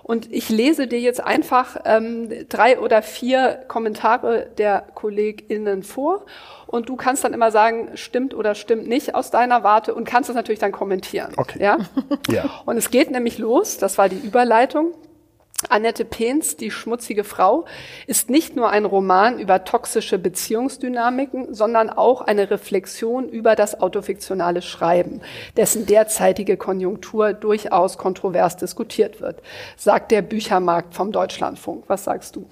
Und 0.08 0.32
ich 0.32 0.48
lese 0.48 0.88
dir 0.88 1.02
jetzt 1.02 1.22
einfach 1.22 1.76
ähm, 1.84 2.30
drei 2.48 2.80
oder 2.80 3.02
vier 3.02 3.66
Kommentare 3.68 4.48
der 4.58 4.86
KollegInnen 4.96 5.84
vor. 5.84 6.26
Und 6.66 6.88
du 6.88 6.96
kannst 6.96 7.26
dann 7.26 7.34
immer 7.34 7.52
sagen, 7.52 7.90
stimmt 7.96 8.34
oder 8.34 8.56
stimmt 8.56 8.88
nicht 8.88 9.16
aus 9.16 9.32
deiner 9.32 9.64
Warte 9.64 9.94
und 9.94 10.06
kannst 10.06 10.30
es 10.30 10.36
natürlich 10.36 10.60
dann 10.60 10.72
kommentieren. 10.72 11.34
Okay. 11.36 11.62
Ja? 11.62 11.78
ja. 12.30 12.46
Und 12.66 12.78
es 12.78 12.90
geht 12.90 13.12
nämlich 13.12 13.38
los, 13.38 13.78
das 13.78 13.98
war 13.98 14.08
die 14.08 14.16
Überleitung. 14.16 14.94
Annette 15.70 16.06
Pehns, 16.06 16.56
Die 16.56 16.70
schmutzige 16.70 17.24
Frau, 17.24 17.66
ist 18.06 18.30
nicht 18.30 18.56
nur 18.56 18.70
ein 18.70 18.86
Roman 18.86 19.40
über 19.40 19.64
toxische 19.64 20.20
Beziehungsdynamiken, 20.20 21.56
sondern 21.56 21.90
auch 21.90 22.22
eine 22.22 22.52
Reflexion 22.52 23.28
über 23.28 23.56
das 23.56 23.82
autofiktionale 23.82 24.62
Schreiben, 24.62 25.22
dessen 25.58 25.88
derzeitige 25.88 26.58
Konjunktur 26.58 27.34
durchaus 27.34 27.98
kontrovers 27.98 28.58
diskutiert 28.58 29.20
wird, 29.20 29.42
sagt 29.78 30.12
der 30.12 30.22
Büchermarkt 30.22 30.94
vom 30.94 31.12
Deutschlandfunk. 31.12 31.86
Was 31.88 32.04
sagst 32.04 32.36
du? 32.36 32.48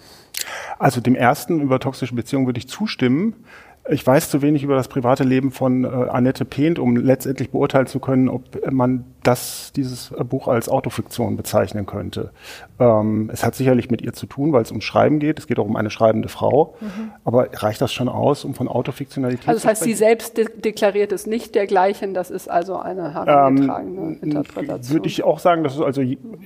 Also 0.79 1.00
dem 1.00 1.15
ersten 1.15 1.62
über 1.62 1.79
toxische 1.79 2.15
Beziehungen 2.15 2.47
würde 2.47 2.59
ich 2.59 2.67
zustimmen. 2.67 3.45
Ich 3.88 4.06
weiß 4.06 4.32
zu 4.32 4.42
wenig 4.42 4.63
über 4.63 4.75
das 4.75 4.88
private 4.88 5.24
Leben 5.24 5.51
von 5.51 5.84
äh, 5.84 5.88
Annette 5.88 6.44
Pehnt, 6.44 6.80
um 6.80 6.96
letztendlich 6.96 7.51
beurteilen 7.51 7.86
zu 7.86 8.00
können, 8.00 8.30
ob 8.30 8.44
man 8.72 9.06
das, 9.22 9.72
dieses 9.75 10.12
äh, 10.12 10.24
Buch 10.24 10.48
als 10.48 10.70
Autofiktion 10.70 11.38
bezeichnen 11.38 11.86
könnte. 11.86 12.32
Ähm, 12.80 13.30
es 13.32 13.46
hat 13.46 13.54
sicherlich 13.54 13.92
mit 13.92 14.01
ihr 14.01 14.13
zu 14.13 14.25
tun, 14.25 14.54
weil 14.54 14.63
es 14.63 14.72
um 14.72 14.82
Schreiben 14.82 15.20
geht. 15.20 15.38
Es 15.38 15.46
geht 15.46 15.60
auch 15.60 15.65
um 15.65 15.75
eine 15.75 15.92
schreibende 15.92 16.30
Frau. 16.30 16.75
Mhm. 16.82 17.12
Aber 17.25 17.48
reicht 17.54 17.80
das 17.80 17.94
schon 17.94 18.10
aus, 18.10 18.44
um 18.44 18.56
von 18.56 18.68
Autofiktionalität 18.68 19.48
also 19.48 19.60
das 19.60 19.68
heißt, 19.68 19.84
zu 19.84 19.89
sprechen? 19.89 19.98
sie 19.98 20.04
selbst 20.04 20.38
de 20.38 20.48
deklariert 20.62 21.12
es 21.12 21.27
nicht 21.27 21.54
dergleichen. 21.54 22.15
Das 22.15 22.32
ist 22.32 22.50
also 22.50 22.77
eine 22.77 23.13
herangetragene 23.13 24.01
ähm, 24.01 24.20
Interpretation. 24.22 24.96
Würde 24.96 25.08
ich 25.08 25.24
auch 25.24 25.38
sagen, 25.38 25.63
dass 25.63 25.75
es 25.75 25.82
also 25.82 26.01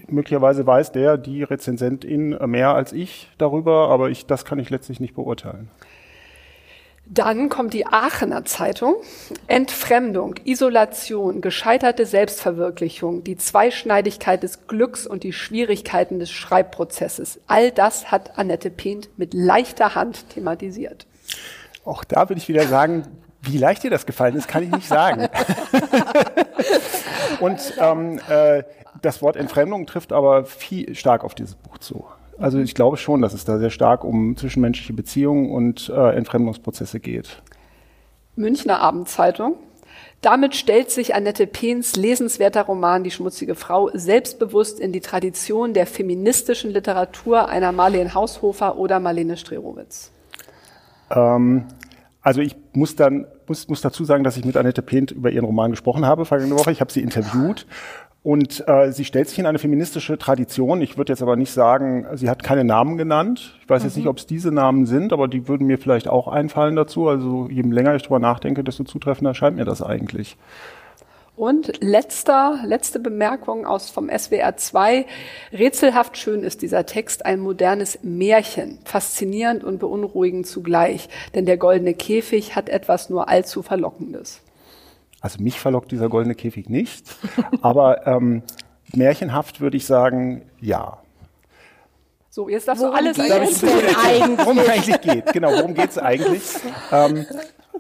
möglicherweise 0.10 0.68
weiß 0.68 0.92
der, 0.92 1.18
die 1.18 1.44
Rezensentin 1.44 2.38
mehr 2.48 2.74
als 2.76 2.92
ich 2.92 3.30
darüber, 3.38 3.88
aber 3.90 4.10
ich, 4.10 4.26
das 4.26 4.44
kann 4.44 4.60
ich 4.60 4.70
letztlich 4.70 5.00
nicht 5.00 5.16
beurteilen. 5.16 5.70
Dann 7.12 7.50
kommt 7.50 7.74
die 7.74 7.88
Aachener 7.88 8.46
Zeitung. 8.46 8.96
Entfremdung, 9.48 10.36
Isolation, 10.44 11.42
gescheiterte 11.42 12.06
Selbstverwirklichung, 12.06 13.24
die 13.24 13.36
Zweischneidigkeit 13.36 14.44
des 14.44 14.68
Glücks 14.68 15.08
und 15.08 15.24
die 15.24 15.34
Schwierigkeiten 15.34 16.20
des 16.20 16.30
Schreibprozesses. 16.30 17.40
All 17.48 17.72
das 17.72 18.12
hat 18.12 18.38
Annette 18.38 18.70
Pehnt 18.70 19.10
mit 19.18 19.34
leichter 19.34 19.96
Hand 19.96 20.30
thematisiert. 20.30 21.08
Auch 21.84 22.04
da 22.04 22.30
würde 22.30 22.40
ich 22.40 22.48
wieder 22.48 22.68
sagen, 22.68 23.08
wie 23.42 23.58
leicht 23.58 23.82
dir 23.82 23.90
das 23.90 24.06
gefallen 24.06 24.36
ist, 24.36 24.48
kann 24.48 24.62
ich 24.62 24.70
nicht 24.70 24.88
sagen. 24.88 25.28
und 27.40 27.74
ähm, 27.80 28.20
äh, 28.30 28.64
das 29.02 29.24
Wort 29.24 29.36
Entfremdung 29.36 29.88
trifft 29.88 30.14
aber 30.14 30.46
viel 30.46 30.94
stark 30.94 31.24
auf 31.24 31.34
dieses 31.34 31.56
Buch 31.56 31.80
zu. 31.80 32.06
Also 32.40 32.60
ich 32.60 32.74
glaube 32.74 32.98
schon, 32.98 33.22
dass 33.22 33.34
es 33.34 33.44
da 33.44 33.60
sehr 33.60 33.70
stark 33.70 34.04
um 34.04 34.36
zwischenmenschliche 34.38 34.94
Beziehungen 34.94 35.52
und 35.52 35.90
äh, 35.90 36.16
Entfremdungsprozesse 36.16 37.00
geht. 37.00 37.42
Münchner 38.36 38.80
Abendzeitung. 38.80 39.56
Damit 40.22 40.56
stellt 40.56 40.92
sich 40.92 41.16
Annette 41.16 41.48
Pehns 41.48 41.96
lesenswerter 41.96 42.64
Roman 42.64 43.04
Die 43.04 43.12
schmutzige 43.12 43.56
Frau 43.56 43.90
selbstbewusst 43.94 44.80
in 44.80 44.92
die 44.92 45.02
Tradition 45.02 45.74
der 45.74 45.86
feministischen 45.86 46.72
Literatur 46.72 47.50
einer 47.50 47.72
Marlene 47.72 48.14
Haushofer 48.14 48.78
oder 48.78 49.00
Marlene 49.00 49.38
Strerowitz. 49.38 50.12
Ähm, 51.10 51.66
also 52.22 52.42
ich 52.42 52.56
muss 52.74 52.96
dann 52.96 53.28
muss, 53.48 53.68
muss 53.68 53.82
dazu 53.82 54.06
sagen, 54.06 54.24
dass 54.24 54.38
ich 54.38 54.46
mit 54.46 54.56
Annette 54.56 54.82
Pehnt 54.82 55.12
über 55.12 55.32
ihren 55.32 55.46
Roman 55.46 55.72
gesprochen 55.72 56.06
habe 56.06 56.26
vergangene 56.26 56.58
Woche. 56.58 56.72
Ich 56.72 56.82
habe 56.82 56.92
sie 56.92 57.02
interviewt 57.02 57.66
und 58.22 58.68
äh, 58.68 58.92
sie 58.92 59.06
stellt 59.06 59.30
sich 59.30 59.40
in 59.40 59.46
eine 59.46 59.60
feministische 59.60 60.18
Tradition. 60.18 60.82
Ich 60.82 60.98
würde 60.98 61.14
jetzt 61.14 61.22
aber 61.22 61.38
nicht 61.38 61.52
sagen, 61.52 62.06
sie 62.16 62.30
hat 62.30 62.44
keine 62.44 62.66
Namen 62.66 62.98
genannt. 62.98 63.58
Ich 63.62 63.70
weiß 63.70 63.82
mhm. 63.82 63.88
jetzt 63.88 63.98
nicht, 63.98 64.08
ob 64.08 64.18
es 64.18 64.26
diese 64.26 64.52
Namen 64.52 64.86
sind, 64.86 65.14
aber 65.14 65.28
die 65.28 65.48
würden 65.48 65.68
mir 65.68 65.78
vielleicht 65.78 66.10
auch 66.10 66.28
einfallen 66.28 66.76
dazu. 66.76 67.08
Also 67.08 67.48
je 67.50 67.62
länger 67.62 67.96
ich 67.96 68.04
drüber 68.04 68.20
nachdenke, 68.20 68.64
desto 68.64 68.84
zutreffender 68.84 69.34
scheint 69.34 69.56
mir 69.56 69.66
das 69.66 69.82
eigentlich. 69.82 70.38
Und 71.38 71.82
letzter, 71.82 72.60
letzte 72.66 73.00
Bemerkung 73.00 73.66
aus 73.66 73.90
vom 73.90 74.10
SWR 74.10 74.58
2. 74.58 75.06
Rätselhaft 75.54 76.18
schön 76.18 76.44
ist 76.44 76.62
dieser 76.62 76.86
Text 76.86 77.26
ein 77.26 77.40
modernes 77.40 78.00
Märchen. 78.04 78.80
Faszinierend 78.84 79.64
und 79.64 79.80
beunruhigend 79.80 80.46
zugleich. 80.46 81.08
Denn 81.36 81.46
der 81.46 81.56
goldene 81.56 81.94
Käfig 81.94 82.58
hat 82.58 82.68
etwas 82.68 83.10
nur 83.10 83.30
allzu 83.30 83.62
Verlockendes. 83.62 84.42
Also 85.22 85.42
mich 85.44 85.60
verlockt 85.60 85.92
dieser 85.92 86.10
goldene 86.10 86.36
Käfig 86.36 86.70
nicht, 86.70 87.16
aber 87.62 88.08
ähm, 88.08 88.44
märchenhaft 88.94 89.60
würde 89.60 89.78
ich 89.78 89.86
sagen, 89.86 90.44
ja. 90.62 91.00
So, 92.30 92.48
jetzt 92.48 92.68
darfst 92.68 92.84
worum 92.84 92.94
du 92.94 93.00
alles 93.00 93.18
geht 93.18 93.52
es 93.52 93.60
denn 93.62 93.96
eigentlich? 93.96 94.46
Worum 94.46 94.60
es 94.60 94.70
eigentlich 94.70 95.02
geht, 95.02 95.34
genau, 95.34 95.52
worum 95.52 95.74
geht 95.74 95.90
es 95.90 95.98
eigentlich? 95.98 96.44
ähm, 96.92 97.26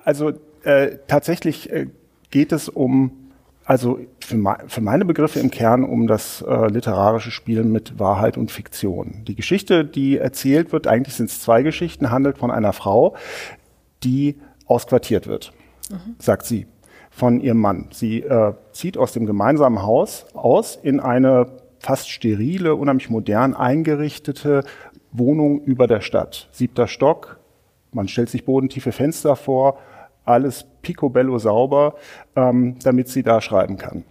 also 0.03 0.33
äh, 0.63 0.97
tatsächlich 1.07 1.71
äh, 1.71 1.87
geht 2.29 2.51
es 2.51 2.67
um, 2.67 3.31
also 3.63 3.99
für, 4.19 4.57
für, 4.67 4.81
meine 4.81 5.05
Begriffe 5.05 5.39
im 5.39 5.51
Kern 5.51 5.83
um 5.83 6.07
das 6.07 6.41
äh, 6.41 6.67
literarische 6.67 7.31
Spielen 7.31 7.71
mit 7.71 7.99
Wahrheit 7.99 8.37
und 8.37 8.51
Fiktion. 8.51 9.23
Die 9.27 9.35
Geschichte, 9.35 9.85
die 9.85 10.17
erzählt 10.17 10.71
wird, 10.73 10.87
eigentlich 10.87 11.15
sind 11.15 11.29
es 11.29 11.41
zwei 11.41 11.61
Geschichten, 11.61 12.11
handelt 12.11 12.37
von 12.37 12.51
einer 12.51 12.73
Frau, 12.73 13.15
die 14.03 14.39
ausquartiert 14.65 15.27
wird, 15.27 15.53
mhm. 15.89 16.15
sagt 16.19 16.45
sie 16.45 16.67
von 17.19 17.41
ihrem 17.41 17.59
Mann. 17.59 17.87
Sie 17.91 18.21
äh, 18.21 18.53
zieht 18.71 18.97
aus 18.97 19.11
dem 19.11 19.25
gemeinsamen 19.25 19.83
Haus 19.83 20.25
aus 20.33 20.79
in 20.81 21.01
eine 21.01 21.47
fast 21.79 22.09
sterile, 22.09 22.75
unheimlich 22.75 23.09
modern 23.09 23.53
eingerichtete 23.53 24.63
Wohnung 25.11 25.61
über 25.63 25.85
der 25.85 25.99
Stadt. 25.99 26.47
Siebter 26.51 26.87
Stock, 26.87 27.37
man 27.91 28.07
stellt 28.07 28.29
sich 28.29 28.45
bodentiefe 28.45 28.93
Fenster 28.93 29.35
vor, 29.35 29.77
alles 30.23 30.65
picobello 30.81 31.39
sauber, 31.39 31.95
ähm, 32.37 32.77
damit 32.83 33.09
sie 33.09 33.23
da 33.23 33.41
schreiben 33.41 33.77
kann. 33.77 34.03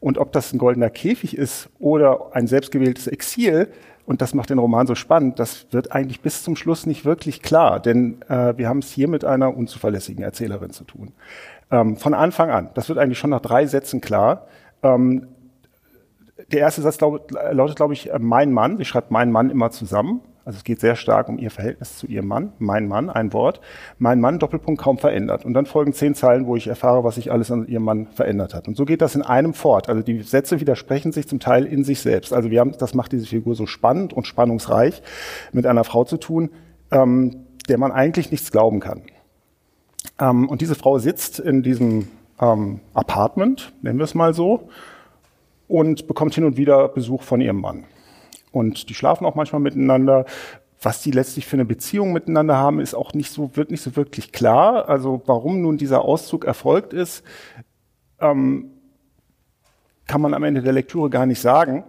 Und 0.00 0.16
ob 0.16 0.32
das 0.32 0.52
ein 0.52 0.58
goldener 0.58 0.90
Käfig 0.90 1.36
ist 1.36 1.68
oder 1.78 2.34
ein 2.34 2.46
selbstgewähltes 2.46 3.06
Exil, 3.06 3.68
und 4.06 4.22
das 4.22 4.34
macht 4.34 4.50
den 4.50 4.58
Roman 4.58 4.86
so 4.86 4.94
spannend, 4.94 5.38
das 5.38 5.66
wird 5.72 5.92
eigentlich 5.92 6.20
bis 6.20 6.42
zum 6.42 6.56
Schluss 6.56 6.86
nicht 6.86 7.04
wirklich 7.04 7.42
klar, 7.42 7.80
denn 7.80 8.22
äh, 8.28 8.56
wir 8.56 8.68
haben 8.68 8.78
es 8.78 8.90
hier 8.90 9.08
mit 9.08 9.24
einer 9.24 9.54
unzuverlässigen 9.56 10.24
Erzählerin 10.24 10.70
zu 10.70 10.84
tun. 10.84 11.12
Ähm, 11.70 11.96
von 11.96 12.14
Anfang 12.14 12.50
an. 12.50 12.70
Das 12.74 12.88
wird 12.88 12.98
eigentlich 12.98 13.18
schon 13.18 13.30
nach 13.30 13.40
drei 13.40 13.66
Sätzen 13.66 14.00
klar. 14.00 14.46
Ähm, 14.82 15.28
der 16.50 16.60
erste 16.60 16.82
Satz 16.82 17.00
laut, 17.00 17.30
lautet, 17.30 17.76
glaube 17.76 17.92
ich, 17.92 18.10
äh, 18.10 18.18
mein 18.18 18.52
Mann. 18.52 18.76
Sie 18.78 18.84
schreibt 18.84 19.10
mein 19.10 19.30
Mann 19.30 19.50
immer 19.50 19.70
zusammen. 19.70 20.20
Also 20.44 20.56
es 20.56 20.64
geht 20.64 20.80
sehr 20.80 20.96
stark 20.96 21.28
um 21.28 21.38
ihr 21.38 21.50
Verhältnis 21.50 21.98
zu 21.98 22.06
ihrem 22.06 22.26
Mann. 22.26 22.52
Mein 22.58 22.88
Mann, 22.88 23.10
ein 23.10 23.32
Wort. 23.32 23.60
Mein 23.98 24.20
Mann, 24.20 24.38
Doppelpunkt, 24.38 24.80
kaum 24.80 24.98
verändert. 24.98 25.44
Und 25.44 25.54
dann 25.54 25.66
folgen 25.66 25.92
zehn 25.92 26.14
Zeilen, 26.14 26.46
wo 26.46 26.56
ich 26.56 26.66
erfahre, 26.66 27.04
was 27.04 27.16
sich 27.16 27.30
alles 27.30 27.50
an 27.50 27.68
ihrem 27.68 27.84
Mann 27.84 28.08
verändert 28.08 28.54
hat. 28.54 28.66
Und 28.66 28.76
so 28.76 28.84
geht 28.84 29.02
das 29.02 29.14
in 29.14 29.22
einem 29.22 29.54
fort. 29.54 29.88
Also 29.88 30.02
die 30.02 30.22
Sätze 30.22 30.58
widersprechen 30.58 31.12
sich 31.12 31.28
zum 31.28 31.40
Teil 31.40 31.66
in 31.66 31.84
sich 31.84 32.00
selbst. 32.00 32.32
Also 32.32 32.50
wir 32.50 32.60
haben, 32.60 32.72
das 32.78 32.94
macht 32.94 33.12
diese 33.12 33.26
Figur 33.26 33.54
so 33.54 33.66
spannend 33.66 34.12
und 34.12 34.26
spannungsreich, 34.26 35.02
mit 35.52 35.66
einer 35.66 35.84
Frau 35.84 36.04
zu 36.04 36.16
tun, 36.16 36.50
ähm, 36.90 37.46
der 37.68 37.78
man 37.78 37.92
eigentlich 37.92 38.30
nichts 38.30 38.50
glauben 38.50 38.80
kann. 38.80 39.02
Ähm, 40.18 40.48
und 40.48 40.60
diese 40.60 40.74
Frau 40.74 40.98
sitzt 40.98 41.38
in 41.38 41.62
diesem 41.62 42.08
ähm, 42.40 42.80
Apartment, 42.94 43.72
nennen 43.82 43.98
wir 43.98 44.04
es 44.04 44.14
mal 44.14 44.34
so, 44.34 44.68
und 45.68 46.06
bekommt 46.06 46.34
hin 46.34 46.44
und 46.44 46.56
wieder 46.56 46.88
Besuch 46.88 47.22
von 47.22 47.40
ihrem 47.40 47.60
Mann. 47.60 47.84
Und 48.52 48.88
die 48.88 48.94
schlafen 48.94 49.24
auch 49.24 49.34
manchmal 49.34 49.60
miteinander. 49.60 50.24
Was 50.82 51.02
die 51.02 51.10
letztlich 51.10 51.46
für 51.46 51.56
eine 51.56 51.66
Beziehung 51.66 52.12
miteinander 52.12 52.56
haben, 52.56 52.80
ist 52.80 52.94
auch 52.94 53.12
nicht 53.12 53.30
so, 53.30 53.54
wird 53.54 53.70
nicht 53.70 53.82
so 53.82 53.96
wirklich 53.96 54.32
klar. 54.32 54.88
Also 54.88 55.22
warum 55.26 55.60
nun 55.60 55.76
dieser 55.76 56.02
Auszug 56.02 56.44
erfolgt 56.44 56.92
ist, 56.92 57.22
ähm, 58.18 58.70
kann 60.06 60.20
man 60.22 60.34
am 60.34 60.42
Ende 60.42 60.62
der 60.62 60.72
Lektüre 60.72 61.10
gar 61.10 61.26
nicht 61.26 61.40
sagen. 61.40 61.84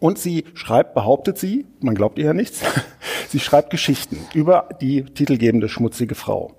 Und 0.00 0.18
sie 0.18 0.44
schreibt, 0.54 0.94
behauptet 0.94 1.38
sie, 1.38 1.66
man 1.80 1.94
glaubt 1.94 2.18
ihr 2.18 2.24
ja 2.26 2.34
nichts, 2.34 2.62
sie 3.28 3.40
schreibt 3.40 3.70
Geschichten 3.70 4.18
über 4.34 4.68
die 4.80 5.04
titelgebende 5.04 5.68
schmutzige 5.68 6.14
Frau. 6.14 6.54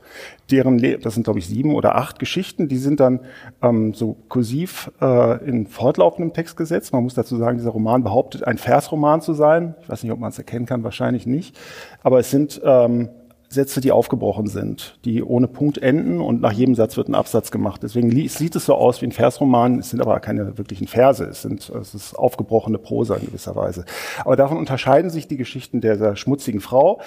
Deren, 0.51 0.77
Le 0.77 0.97
das 0.97 1.15
sind 1.15 1.23
glaube 1.23 1.39
ich 1.39 1.47
sieben 1.47 1.75
oder 1.75 1.95
acht 1.95 2.19
Geschichten, 2.19 2.67
die 2.67 2.77
sind 2.77 2.99
dann 2.99 3.21
ähm, 3.61 3.93
so 3.93 4.17
kursiv 4.29 4.91
äh, 5.01 5.43
in 5.45 5.67
fortlaufendem 5.67 6.33
Text 6.33 6.57
gesetzt. 6.57 6.93
Man 6.93 7.03
muss 7.03 7.15
dazu 7.15 7.35
sagen, 7.37 7.57
dieser 7.57 7.71
Roman 7.71 8.03
behauptet, 8.03 8.45
ein 8.45 8.57
Versroman 8.57 9.21
zu 9.21 9.33
sein. 9.33 9.75
Ich 9.81 9.89
weiß 9.89 10.03
nicht, 10.03 10.11
ob 10.11 10.19
man 10.19 10.29
es 10.29 10.37
erkennen 10.37 10.65
kann, 10.65 10.83
wahrscheinlich 10.83 11.25
nicht. 11.25 11.57
Aber 12.03 12.19
es 12.19 12.29
sind 12.29 12.61
ähm, 12.63 13.09
Sätze, 13.53 13.81
die 13.81 13.91
aufgebrochen 13.91 14.47
sind, 14.47 14.97
die 15.05 15.23
ohne 15.23 15.47
Punkt 15.47 15.77
enden 15.77 16.19
und 16.19 16.41
nach 16.41 16.51
jedem 16.51 16.75
Satz 16.75 16.97
wird 16.97 17.07
ein 17.07 17.15
Absatz 17.15 17.51
gemacht. 17.51 17.81
Deswegen 17.83 18.11
sieht 18.27 18.55
es 18.55 18.65
so 18.65 18.75
aus 18.75 19.01
wie 19.01 19.05
ein 19.05 19.11
Versroman, 19.11 19.79
es 19.79 19.91
sind 19.91 20.01
aber 20.01 20.19
keine 20.19 20.57
wirklichen 20.57 20.87
Verse, 20.87 21.23
es, 21.23 21.41
sind, 21.41 21.69
es 21.69 21.93
ist 21.93 22.15
aufgebrochene 22.15 22.77
Prosa 22.77 23.15
in 23.15 23.27
gewisser 23.27 23.55
Weise. 23.55 23.85
Aber 24.25 24.35
davon 24.35 24.57
unterscheiden 24.57 25.09
sich 25.09 25.27
die 25.27 25.37
Geschichten 25.37 25.81
dieser 25.81 26.15
schmutzigen 26.15 26.59
Frau, 26.59 27.01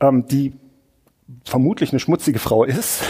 ähm, 0.00 0.26
die 0.26 0.54
vermutlich 1.44 1.92
eine 1.92 2.00
schmutzige 2.00 2.38
Frau 2.38 2.64
ist, 2.64 3.04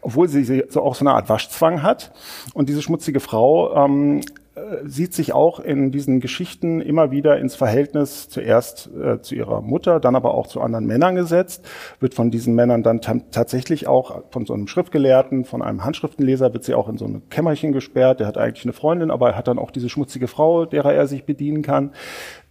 obwohl 0.00 0.28
sie 0.28 0.64
so 0.68 0.82
auch 0.82 0.94
so 0.94 1.04
eine 1.04 1.14
Art 1.14 1.28
Waschzwang 1.28 1.82
hat. 1.82 2.12
Und 2.54 2.68
diese 2.68 2.82
schmutzige 2.82 3.20
Frau 3.20 3.74
ähm, 3.84 4.20
äh, 4.20 4.22
sieht 4.84 5.14
sich 5.14 5.32
auch 5.32 5.60
in 5.60 5.92
diesen 5.92 6.20
Geschichten 6.20 6.80
immer 6.80 7.10
wieder 7.10 7.38
ins 7.38 7.54
Verhältnis 7.54 8.28
zuerst 8.28 8.90
äh, 8.94 9.20
zu 9.20 9.34
ihrer 9.34 9.60
Mutter, 9.60 10.00
dann 10.00 10.16
aber 10.16 10.34
auch 10.34 10.48
zu 10.48 10.60
anderen 10.60 10.86
Männern 10.86 11.14
gesetzt, 11.14 11.68
wird 12.00 12.14
von 12.14 12.30
diesen 12.30 12.54
Männern 12.54 12.82
dann 12.82 13.00
tatsächlich 13.00 13.86
auch 13.86 14.24
von 14.30 14.46
so 14.46 14.54
einem 14.54 14.66
Schriftgelehrten, 14.66 15.44
von 15.44 15.62
einem 15.62 15.84
Handschriftenleser, 15.84 16.52
wird 16.52 16.64
sie 16.64 16.74
auch 16.74 16.88
in 16.88 16.98
so 16.98 17.04
ein 17.04 17.22
Kämmerchen 17.30 17.72
gesperrt. 17.72 18.20
Der 18.20 18.26
hat 18.26 18.38
eigentlich 18.38 18.64
eine 18.64 18.72
Freundin, 18.72 19.10
aber 19.10 19.30
er 19.30 19.36
hat 19.36 19.46
dann 19.46 19.58
auch 19.58 19.70
diese 19.70 19.88
schmutzige 19.88 20.26
Frau, 20.26 20.64
derer 20.66 20.94
er 20.94 21.06
sich 21.06 21.24
bedienen 21.24 21.62
kann. 21.62 21.92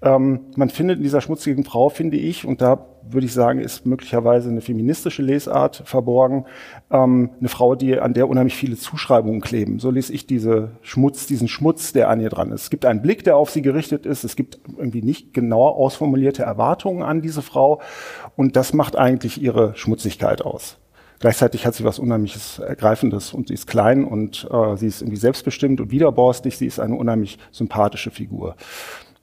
Ähm, 0.01 0.41
man 0.55 0.69
findet 0.69 0.97
in 0.97 1.03
dieser 1.03 1.19
schmutzigen 1.21 1.65
Frau, 1.65 1.89
finde 1.89 2.17
ich, 2.17 2.45
und 2.45 2.61
da 2.61 2.85
würde 3.11 3.25
ich 3.25 3.33
sagen, 3.33 3.59
ist 3.59 3.85
möglicherweise 3.85 4.49
eine 4.49 4.61
feministische 4.61 5.21
Lesart 5.21 5.81
verborgen, 5.85 6.45
ähm, 6.89 7.31
eine 7.39 7.49
Frau, 7.49 7.75
die 7.75 7.99
an 7.99 8.13
der 8.13 8.29
unheimlich 8.29 8.55
viele 8.55 8.77
Zuschreibungen 8.77 9.41
kleben. 9.41 9.79
So 9.79 9.91
lese 9.91 10.13
ich 10.13 10.25
diese 10.25 10.71
Schmutz, 10.81 11.25
diesen 11.25 11.47
Schmutz, 11.47 11.91
der 11.91 12.09
an 12.09 12.21
ihr 12.21 12.29
dran 12.29 12.51
ist. 12.51 12.63
Es 12.63 12.69
gibt 12.69 12.85
einen 12.85 13.01
Blick, 13.01 13.23
der 13.23 13.35
auf 13.35 13.49
sie 13.49 13.61
gerichtet 13.61 14.05
ist. 14.05 14.23
Es 14.23 14.35
gibt 14.35 14.59
irgendwie 14.77 15.01
nicht 15.01 15.33
genau 15.33 15.67
ausformulierte 15.67 16.43
Erwartungen 16.43 17.03
an 17.03 17.21
diese 17.21 17.41
Frau, 17.41 17.81
und 18.35 18.55
das 18.55 18.73
macht 18.73 18.95
eigentlich 18.95 19.41
ihre 19.41 19.75
Schmutzigkeit 19.75 20.41
aus. 20.41 20.77
Gleichzeitig 21.19 21.65
hat 21.65 21.75
sie 21.75 21.83
was 21.83 21.99
unheimliches 21.99 22.59
Ergreifendes 22.59 23.33
und 23.33 23.49
sie 23.49 23.53
ist 23.53 23.67
klein 23.67 24.05
und 24.05 24.47
äh, 24.49 24.77
sie 24.77 24.87
ist 24.87 25.01
irgendwie 25.01 25.19
selbstbestimmt 25.19 25.81
und 25.81 25.91
widerborstig. 25.91 26.57
Sie 26.57 26.65
ist 26.65 26.79
eine 26.79 26.95
unheimlich 26.95 27.37
sympathische 27.51 28.09
Figur. 28.09 28.55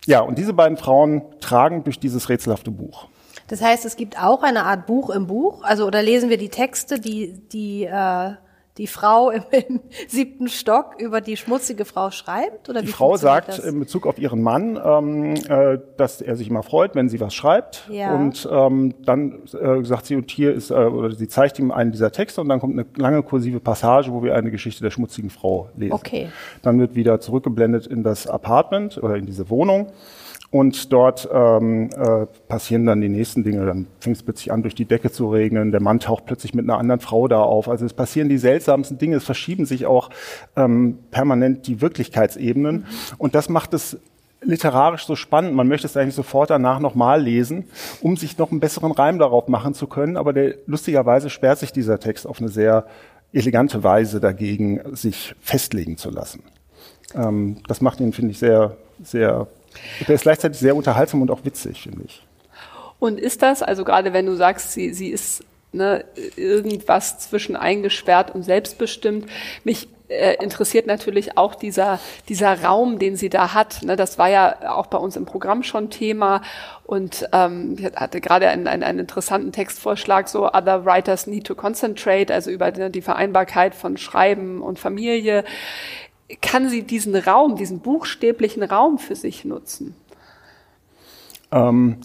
Ja, 0.06 0.20
und 0.20 0.38
diese 0.38 0.52
beiden 0.52 0.76
Frauen 0.76 1.22
tragen 1.40 1.84
durch 1.84 1.98
dieses 1.98 2.28
rätselhafte 2.28 2.70
Buch. 2.70 3.08
Das 3.48 3.60
heißt, 3.60 3.84
es 3.84 3.96
gibt 3.96 4.20
auch 4.20 4.42
eine 4.42 4.64
Art 4.64 4.86
Buch 4.86 5.10
im 5.10 5.26
Buch, 5.26 5.62
also 5.62 5.86
oder 5.86 6.02
lesen 6.02 6.30
wir 6.30 6.38
die 6.38 6.48
Texte, 6.48 6.98
die 6.98 7.40
die 7.52 7.84
äh, 7.84 8.32
die 8.78 8.86
Frau 8.86 9.30
im, 9.30 9.42
im 9.50 9.80
siebten 10.08 10.48
Stock 10.48 10.96
über 10.98 11.20
die 11.20 11.36
schmutzige 11.36 11.84
Frau 11.84 12.10
schreibt? 12.10 12.68
Oder 12.68 12.82
die 12.82 12.88
Frau 12.88 13.16
sagt 13.16 13.48
das? 13.48 13.58
in 13.60 13.78
Bezug 13.78 14.06
auf 14.06 14.18
ihren 14.18 14.42
Mann, 14.42 14.78
ähm, 14.82 15.34
äh, 15.48 15.78
dass 15.96 16.20
er 16.20 16.36
sich 16.36 16.48
immer 16.48 16.62
freut, 16.62 16.94
wenn 16.94 17.08
sie 17.08 17.20
was 17.20 17.34
schreibt. 17.34 17.88
Ja. 17.90 18.14
Und 18.14 18.48
ähm, 18.50 18.94
dann 19.04 19.44
äh, 19.52 19.84
sagt 19.84 20.06
sie, 20.06 20.16
und 20.16 20.30
hier 20.30 20.52
ist, 20.52 20.70
äh, 20.70 20.74
oder 20.74 21.12
sie 21.12 21.28
zeigt 21.28 21.58
ihm 21.58 21.70
einen 21.70 21.92
dieser 21.92 22.12
Texte 22.12 22.40
und 22.40 22.48
dann 22.48 22.60
kommt 22.60 22.74
eine 22.74 22.86
lange 22.96 23.22
kursive 23.22 23.60
Passage, 23.60 24.12
wo 24.12 24.22
wir 24.22 24.34
eine 24.34 24.50
Geschichte 24.50 24.82
der 24.82 24.90
schmutzigen 24.90 25.30
Frau 25.30 25.70
lesen. 25.76 25.92
Okay. 25.92 26.28
Dann 26.62 26.78
wird 26.78 26.94
wieder 26.94 27.20
zurückgeblendet 27.20 27.86
in 27.86 28.02
das 28.02 28.26
Apartment 28.26 28.98
oder 29.02 29.16
in 29.16 29.26
diese 29.26 29.50
Wohnung. 29.50 29.92
Und 30.50 30.92
dort 30.92 31.28
ähm, 31.32 31.90
äh, 31.96 32.26
passieren 32.48 32.87
dann 32.87 33.00
die 33.00 33.09
nächsten 33.09 33.42
Dinge. 33.42 33.66
Dann 33.66 33.87
fängt 34.00 34.16
es 34.16 34.22
plötzlich 34.22 34.52
an, 34.52 34.62
durch 34.62 34.74
die 34.74 34.85
Decke 34.85 35.11
zu 35.11 35.28
regnen. 35.28 35.72
Der 35.72 35.82
Mann 35.82 35.98
taucht 35.98 36.26
plötzlich 36.26 36.54
mit 36.54 36.64
einer 36.64 36.78
anderen 36.78 37.00
Frau 37.00 37.28
da 37.28 37.40
auf. 37.40 37.68
Also 37.68 37.85
es 37.85 37.92
passieren 37.92 38.28
die 38.28 38.38
seltsamsten 38.38 38.98
Dinge. 38.98 39.16
Es 39.16 39.24
verschieben 39.24 39.66
sich 39.66 39.87
auch 39.87 40.11
ähm, 40.54 40.98
permanent 41.11 41.66
die 41.66 41.80
Wirklichkeitsebenen. 41.80 42.87
Und 43.18 43.35
das 43.35 43.48
macht 43.48 43.74
es 43.74 43.98
literarisch 44.40 45.06
so 45.06 45.16
spannend. 45.16 45.54
Man 45.54 45.68
möchte 45.68 45.87
es 45.87 45.96
eigentlich 45.96 46.14
sofort 46.14 46.50
danach 46.50 46.78
nochmal 46.78 47.20
lesen, 47.20 47.64
um 48.00 48.16
sich 48.16 48.38
noch 48.38 48.50
einen 48.50 48.61
besseren 48.61 48.92
Reim 48.92 49.18
darauf 49.18 49.48
machen 49.48 49.74
zu 49.74 49.87
können. 49.87 50.16
Aber 50.16 50.32
der, 50.32 50.54
lustigerweise 50.66 51.28
sperrt 51.30 51.59
sich 51.59 51.72
dieser 51.72 51.98
Text 51.98 52.26
auf 52.26 52.40
eine 52.40 52.48
sehr 52.48 52.87
elegante 53.32 53.82
Weise 53.82 54.20
dagegen, 54.20 54.80
sich 54.94 55.35
festlegen 55.40 55.96
zu 55.96 56.11
lassen. 56.11 56.42
Ähm, 57.14 57.59
das 57.66 57.80
macht 57.80 58.00
ihn, 58.00 58.12
finde 58.12 58.32
ich, 58.32 58.38
sehr, 58.38 58.76
sehr 59.02 59.48
der 60.06 60.14
ist 60.14 60.22
gleichzeitig 60.22 60.58
sehr 60.58 60.76
unterhaltsam 60.76 61.22
und 61.22 61.30
auch 61.30 61.44
witzig, 61.44 61.82
finde 61.82 62.04
ich. 62.04 62.22
Und 62.98 63.20
ist 63.20 63.42
das, 63.42 63.62
also 63.62 63.84
gerade 63.84 64.12
wenn 64.12 64.26
du 64.26 64.34
sagst, 64.34 64.72
sie, 64.72 64.92
sie 64.94 65.08
ist 65.08 65.44
ne, 65.72 66.04
irgendwas 66.36 67.18
zwischen 67.18 67.56
eingesperrt 67.56 68.34
und 68.34 68.42
selbstbestimmt, 68.42 69.26
mich 69.64 69.88
äh, 70.08 70.36
interessiert 70.42 70.86
natürlich 70.86 71.36
auch 71.36 71.54
dieser, 71.54 71.98
dieser 72.28 72.62
Raum, 72.62 72.98
den 72.98 73.16
sie 73.16 73.28
da 73.28 73.54
hat. 73.54 73.82
Ne, 73.82 73.96
das 73.96 74.18
war 74.18 74.28
ja 74.28 74.72
auch 74.72 74.86
bei 74.86 74.98
uns 74.98 75.16
im 75.16 75.26
Programm 75.26 75.62
schon 75.62 75.90
Thema. 75.90 76.42
Und 76.84 77.28
ähm, 77.32 77.76
ich 77.78 77.86
hatte 77.96 78.20
gerade 78.20 78.48
einen, 78.48 78.68
einen, 78.68 78.82
einen 78.82 79.00
interessanten 79.00 79.52
Textvorschlag, 79.52 80.28
so 80.28 80.46
Other 80.46 80.84
Writers 80.86 81.26
Need 81.26 81.46
to 81.46 81.54
Concentrate, 81.54 82.32
also 82.32 82.50
über 82.50 82.70
die, 82.70 82.90
die 82.90 83.02
Vereinbarkeit 83.02 83.74
von 83.74 83.96
Schreiben 83.96 84.62
und 84.62 84.78
Familie 84.78 85.44
kann 86.40 86.68
sie 86.68 86.82
diesen 86.82 87.14
Raum, 87.14 87.56
diesen 87.56 87.80
buchstäblichen 87.80 88.62
Raum 88.62 88.98
für 88.98 89.14
sich 89.14 89.44
nutzen? 89.44 89.94
Ähm, 91.52 91.98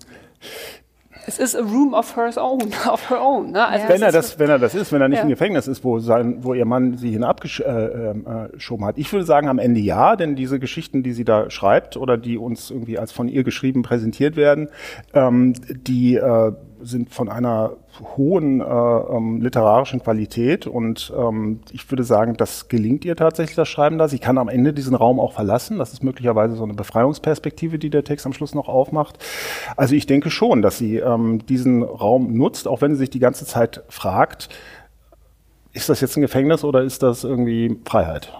es 1.28 1.38
ist 1.40 1.56
a 1.56 1.62
room 1.62 1.94
of 1.94 2.16
her 2.16 2.32
own, 2.38 2.62
of 2.92 3.10
her 3.10 3.22
own. 3.22 3.52
Ne? 3.52 3.66
Also 3.66 3.88
wenn 3.90 4.02
er 4.02 4.12
das, 4.12 4.40
wenn 4.40 4.50
er 4.50 4.60
das 4.60 4.76
ist, 4.76 4.92
wenn 4.92 5.02
er 5.02 5.08
nicht 5.08 5.20
ja. 5.20 5.24
im 5.24 5.30
Gefängnis 5.30 5.68
ist, 5.68 5.84
wo 5.84 6.00
sein, 6.00 6.44
wo 6.44 6.54
ihr 6.54 6.66
Mann 6.66 6.98
sie 6.98 7.12
hinabgeschoben 7.12 8.26
äh, 8.26 8.84
äh, 8.84 8.86
hat. 8.86 8.98
Ich 8.98 9.12
würde 9.12 9.26
sagen 9.26 9.48
am 9.48 9.60
Ende 9.60 9.80
ja, 9.80 10.16
denn 10.16 10.36
diese 10.36 10.60
Geschichten, 10.60 11.04
die 11.04 11.14
sie 11.14 11.26
da 11.26 11.50
schreibt 11.50 11.98
oder 11.98 12.18
die 12.18 12.38
uns 12.38 12.72
irgendwie 12.72 12.98
als 12.98 13.12
von 13.12 13.28
ihr 13.28 13.44
geschrieben 13.44 13.84
präsentiert 13.84 14.36
werden, 14.36 14.70
ähm, 15.14 15.54
die 15.70 16.16
äh, 16.16 16.52
sind 16.84 17.14
von 17.14 17.30
einer 17.30 17.72
hohen 18.18 18.62
äh, 18.62 18.64
ähm, 18.64 19.42
literarischen 19.42 20.02
Qualität 20.02 20.68
und 20.68 21.14
ähm, 21.18 21.62
ich 21.72 21.90
würde 21.92 22.04
sagen, 22.04 22.36
das 22.38 22.68
gelingt 22.68 23.06
ihr 23.06 23.16
tatsächlich, 23.16 23.56
das 23.56 23.70
Schreiben 23.70 23.98
da. 23.98 24.08
Sie 24.08 24.20
kann 24.20 24.38
am 24.38 24.50
Ende 24.50 24.74
diesen 24.74 24.96
Raum 24.96 25.20
auch 25.20 25.34
verlassen. 25.34 25.78
Das 25.78 25.94
ist 25.94 26.04
möglicherweise 26.04 26.56
so 26.56 26.64
eine 26.64 26.74
Befreiungsperspektive, 26.74 27.80
die 27.80 27.90
der 27.90 28.04
Text 28.04 28.26
am 28.26 28.34
Schluss 28.34 28.56
noch 28.56 28.68
aufmacht. 28.68 29.18
Also 29.78 29.96
ich 29.96 30.06
denke 30.06 30.30
schon, 30.30 30.62
dass 30.62 30.78
sie 30.78 30.98
ähm, 30.98 31.46
diesen 31.46 31.84
Raum 31.84 32.34
nutzt, 32.34 32.68
auch 32.68 32.82
wenn 32.82 32.92
sie 32.92 33.00
sich 33.00 33.10
die 33.10 33.20
ganze 33.20 33.46
Zeit 33.46 33.84
fragt, 33.90 34.50
ist 35.74 35.90
das 35.90 36.02
jetzt 36.02 36.18
ein 36.18 36.22
Gefängnis 36.22 36.64
oder 36.64 36.82
ist 36.82 37.02
das 37.04 37.24
irgendwie 37.24 37.80
Freiheit? 37.86 38.34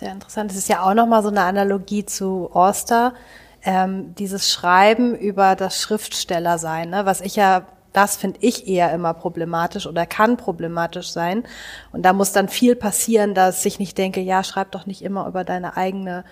Ja 0.00 0.12
interessant. 0.12 0.50
Das 0.50 0.58
ist 0.58 0.68
ja 0.68 0.82
auch 0.82 0.94
nochmal 0.94 1.22
so 1.22 1.28
eine 1.28 1.42
Analogie 1.42 2.04
zu 2.04 2.50
Orster 2.52 3.14
ähm, 3.64 4.14
dieses 4.16 4.50
Schreiben 4.50 5.14
über 5.14 5.56
das 5.56 5.80
Schriftstellersein, 5.80 6.90
ne, 6.90 7.06
was 7.06 7.20
ich 7.20 7.36
ja 7.36 7.66
das 7.92 8.16
finde 8.16 8.38
ich 8.42 8.68
eher 8.68 8.92
immer 8.92 9.14
problematisch 9.14 9.86
oder 9.86 10.06
kann 10.06 10.36
problematisch 10.36 11.10
sein. 11.10 11.44
Und 11.90 12.02
da 12.02 12.12
muss 12.12 12.32
dann 12.32 12.48
viel 12.48 12.76
passieren, 12.76 13.34
dass 13.34 13.64
ich 13.64 13.78
nicht 13.78 13.96
denke, 13.98 14.20
ja, 14.20 14.44
schreib 14.44 14.70
doch 14.72 14.86
nicht 14.86 15.02
immer 15.02 15.26
über 15.26 15.42
deine 15.42 15.76
eigene 15.76 16.24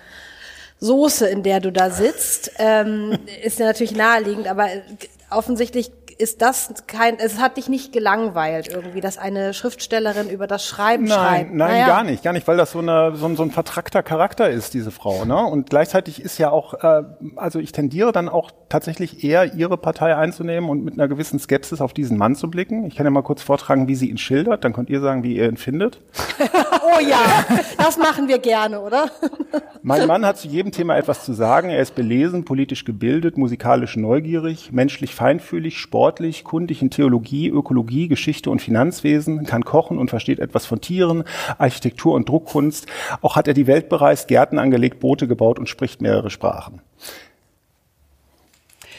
Soße, 0.79 1.27
in 1.27 1.43
der 1.43 1.59
du 1.59 1.71
da 1.71 1.89
sitzt. 1.89 2.51
Ähm, 2.59 3.17
ist 3.43 3.59
ja 3.59 3.65
natürlich 3.65 3.95
naheliegend, 3.95 4.47
aber 4.47 4.67
offensichtlich 5.29 5.91
ist 6.17 6.41
das 6.41 6.73
kein, 6.87 7.19
es 7.19 7.39
hat 7.39 7.57
dich 7.57 7.69
nicht 7.69 7.93
gelangweilt 7.93 8.67
irgendwie, 8.69 9.01
dass 9.01 9.17
eine 9.17 9.53
Schriftstellerin 9.53 10.29
über 10.29 10.47
das 10.47 10.65
Schreiben 10.65 11.05
nein, 11.05 11.17
schreibt? 11.17 11.53
Nein, 11.53 11.71
naja. 11.71 11.87
gar 11.87 12.03
nicht, 12.03 12.23
gar 12.23 12.33
nicht, 12.33 12.47
weil 12.47 12.57
das 12.57 12.71
so, 12.71 12.79
eine, 12.79 13.15
so, 13.15 13.27
ein, 13.27 13.35
so 13.35 13.43
ein 13.43 13.51
vertrackter 13.51 14.01
Charakter 14.01 14.49
ist, 14.49 14.73
diese 14.73 14.91
Frau. 14.91 15.25
Ne? 15.25 15.37
Und 15.37 15.69
gleichzeitig 15.69 16.21
ist 16.21 16.37
ja 16.37 16.49
auch, 16.49 16.73
äh, 16.83 17.03
also 17.35 17.59
ich 17.59 17.71
tendiere 17.71 18.11
dann 18.11 18.29
auch 18.29 18.51
tatsächlich 18.69 19.23
eher 19.23 19.53
ihre 19.53 19.77
Partei 19.77 20.15
einzunehmen 20.15 20.69
und 20.69 20.83
mit 20.83 20.95
einer 20.95 21.07
gewissen 21.07 21.39
Skepsis 21.39 21.81
auf 21.81 21.93
diesen 21.93 22.17
Mann 22.17 22.35
zu 22.35 22.49
blicken. 22.49 22.85
Ich 22.85 22.95
kann 22.95 23.05
ja 23.05 23.11
mal 23.11 23.21
kurz 23.21 23.43
vortragen, 23.43 23.87
wie 23.87 23.95
sie 23.95 24.09
ihn 24.09 24.17
schildert, 24.17 24.63
dann 24.63 24.73
könnt 24.73 24.89
ihr 24.89 25.01
sagen, 25.01 25.23
wie 25.23 25.35
ihr 25.35 25.47
ihn 25.47 25.57
findet. 25.57 26.01
oh 26.41 26.99
ja, 26.99 27.45
das 27.77 27.97
machen 27.97 28.27
wir 28.27 28.39
gerne, 28.39 28.81
oder? 28.81 29.11
mein 29.83 30.07
Mann 30.07 30.25
hat 30.25 30.37
zu 30.37 30.47
jedem 30.47 30.71
Thema 30.71 30.97
etwas 30.97 31.23
zu 31.23 31.33
sagen. 31.33 31.69
Er 31.69 31.79
ist 31.79 31.95
belesen, 31.95 32.43
politisch 32.43 32.85
gebildet, 32.85 33.37
musikalisch 33.37 33.95
neugierig, 33.95 34.71
menschlich 34.71 35.13
feinfühlig, 35.13 35.77
sportlich 35.77 36.06
sportlich, 36.07 36.45
kundig 36.45 36.81
in 36.81 36.89
Theologie, 36.89 37.49
Ökologie, 37.49 38.07
Geschichte 38.07 38.49
und 38.49 38.61
Finanzwesen, 38.61 39.45
kann 39.45 39.65
kochen 39.65 39.97
und 39.97 40.09
versteht 40.09 40.39
etwas 40.39 40.65
von 40.65 40.79
Tieren, 40.79 41.25
Architektur 41.57 42.13
und 42.13 42.29
Druckkunst. 42.29 42.87
Auch 43.21 43.35
hat 43.35 43.49
er 43.49 43.53
die 43.53 43.67
Welt 43.67 43.89
bereist, 43.89 44.29
Gärten 44.29 44.57
angelegt, 44.57 45.01
Boote 45.01 45.27
gebaut 45.27 45.59
und 45.59 45.67
spricht 45.67 46.01
mehrere 46.01 46.29
Sprachen. 46.29 46.79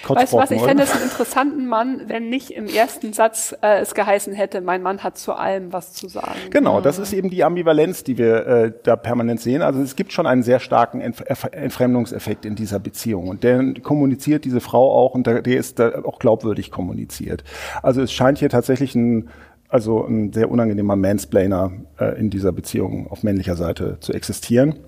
Weißt 0.07 0.33
du 0.33 0.37
was, 0.37 0.51
ich 0.51 0.63
fände 0.63 0.83
es 0.83 0.93
einen 0.93 1.05
interessanten 1.05 1.67
Mann, 1.67 2.03
wenn 2.07 2.29
nicht 2.29 2.51
im 2.51 2.67
ersten 2.67 3.13
Satz 3.13 3.55
äh, 3.63 3.81
es 3.81 3.95
geheißen 3.95 4.33
hätte, 4.33 4.61
mein 4.61 4.83
Mann 4.83 5.03
hat 5.03 5.19
zu 5.19 5.33
allem 5.33 5.73
was 5.73 5.93
zu 5.93 6.09
sagen. 6.09 6.39
Genau, 6.51 6.81
das 6.81 6.99
ist 6.99 7.13
eben 7.13 7.31
die 7.31 7.45
Ambivalenz, 7.45 8.05
die 8.05 8.19
wir 8.19 8.47
äh, 8.47 8.73
da 8.83 8.97
permanent 8.97 9.41
sehen. 9.41 9.63
Also 9.63 9.81
es 9.81 9.97
gibt 9.97 10.13
schon 10.13 10.27
einen 10.27 10.43
sehr 10.43 10.61
starken 10.61 11.01
Entf 11.01 11.23
Entfremdungseffekt 11.53 12.45
in 12.45 12.55
dieser 12.55 12.79
Beziehung 12.79 13.29
und 13.29 13.45
der 13.45 13.75
kommuniziert 13.83 14.45
diese 14.45 14.61
Frau 14.61 14.93
auch 14.93 15.15
und 15.15 15.27
der, 15.27 15.43
der 15.43 15.59
ist 15.59 15.79
da 15.79 16.05
auch 16.05 16.19
glaubwürdig 16.19 16.71
kommuniziert. 16.71 17.45
Also 17.83 18.03
es 18.03 18.13
scheint 18.13 18.39
hier 18.39 18.49
tatsächlich 18.49 18.95
ein 18.95 19.29
also 19.69 20.05
ein 20.05 20.33
sehr 20.33 20.51
unangenehmer 20.51 20.97
Mansplainer 20.97 21.73
äh, 22.01 22.19
in 22.19 22.31
dieser 22.31 22.53
Beziehung 22.53 23.11
auf 23.11 23.23
männlicher 23.23 23.55
Seite 23.55 23.99
zu 24.01 24.13
existieren. 24.15 24.79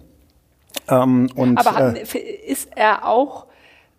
Ähm, 0.88 1.29
und, 1.35 1.59
Aber 1.59 1.75
hat, 1.75 2.14
äh, 2.14 2.18
ist 2.46 2.70
er 2.77 3.07
auch 3.07 3.46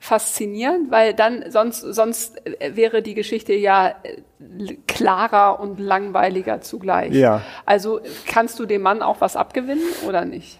faszinierend, 0.01 0.89
weil 0.89 1.13
dann 1.13 1.45
sonst 1.49 1.81
sonst 1.81 2.41
wäre 2.73 3.03
die 3.03 3.13
Geschichte 3.13 3.53
ja 3.53 3.93
äh, 4.03 4.75
klarer 4.87 5.59
und 5.59 5.79
langweiliger 5.79 6.59
zugleich. 6.59 7.13
Ja. 7.13 7.43
Also 7.67 8.01
kannst 8.25 8.57
du 8.59 8.65
dem 8.65 8.81
Mann 8.81 9.03
auch 9.03 9.21
was 9.21 9.35
abgewinnen 9.35 9.85
oder 10.07 10.25
nicht? 10.25 10.59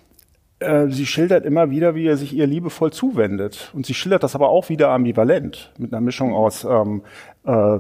Äh, 0.59 0.89
sie 0.89 1.07
schildert 1.07 1.43
immer 1.43 1.71
wieder, 1.71 1.95
wie 1.95 2.05
er 2.05 2.17
sich 2.17 2.33
ihr 2.33 2.45
liebevoll 2.45 2.93
zuwendet. 2.93 3.71
Und 3.73 3.87
sie 3.87 3.95
schildert 3.95 4.21
das 4.21 4.35
aber 4.35 4.49
auch 4.49 4.69
wieder 4.69 4.89
ambivalent, 4.89 5.71
mit 5.79 5.91
einer 5.91 6.01
Mischung 6.01 6.35
aus 6.35 6.63
ähm, 6.63 7.01
äh, 7.43 7.79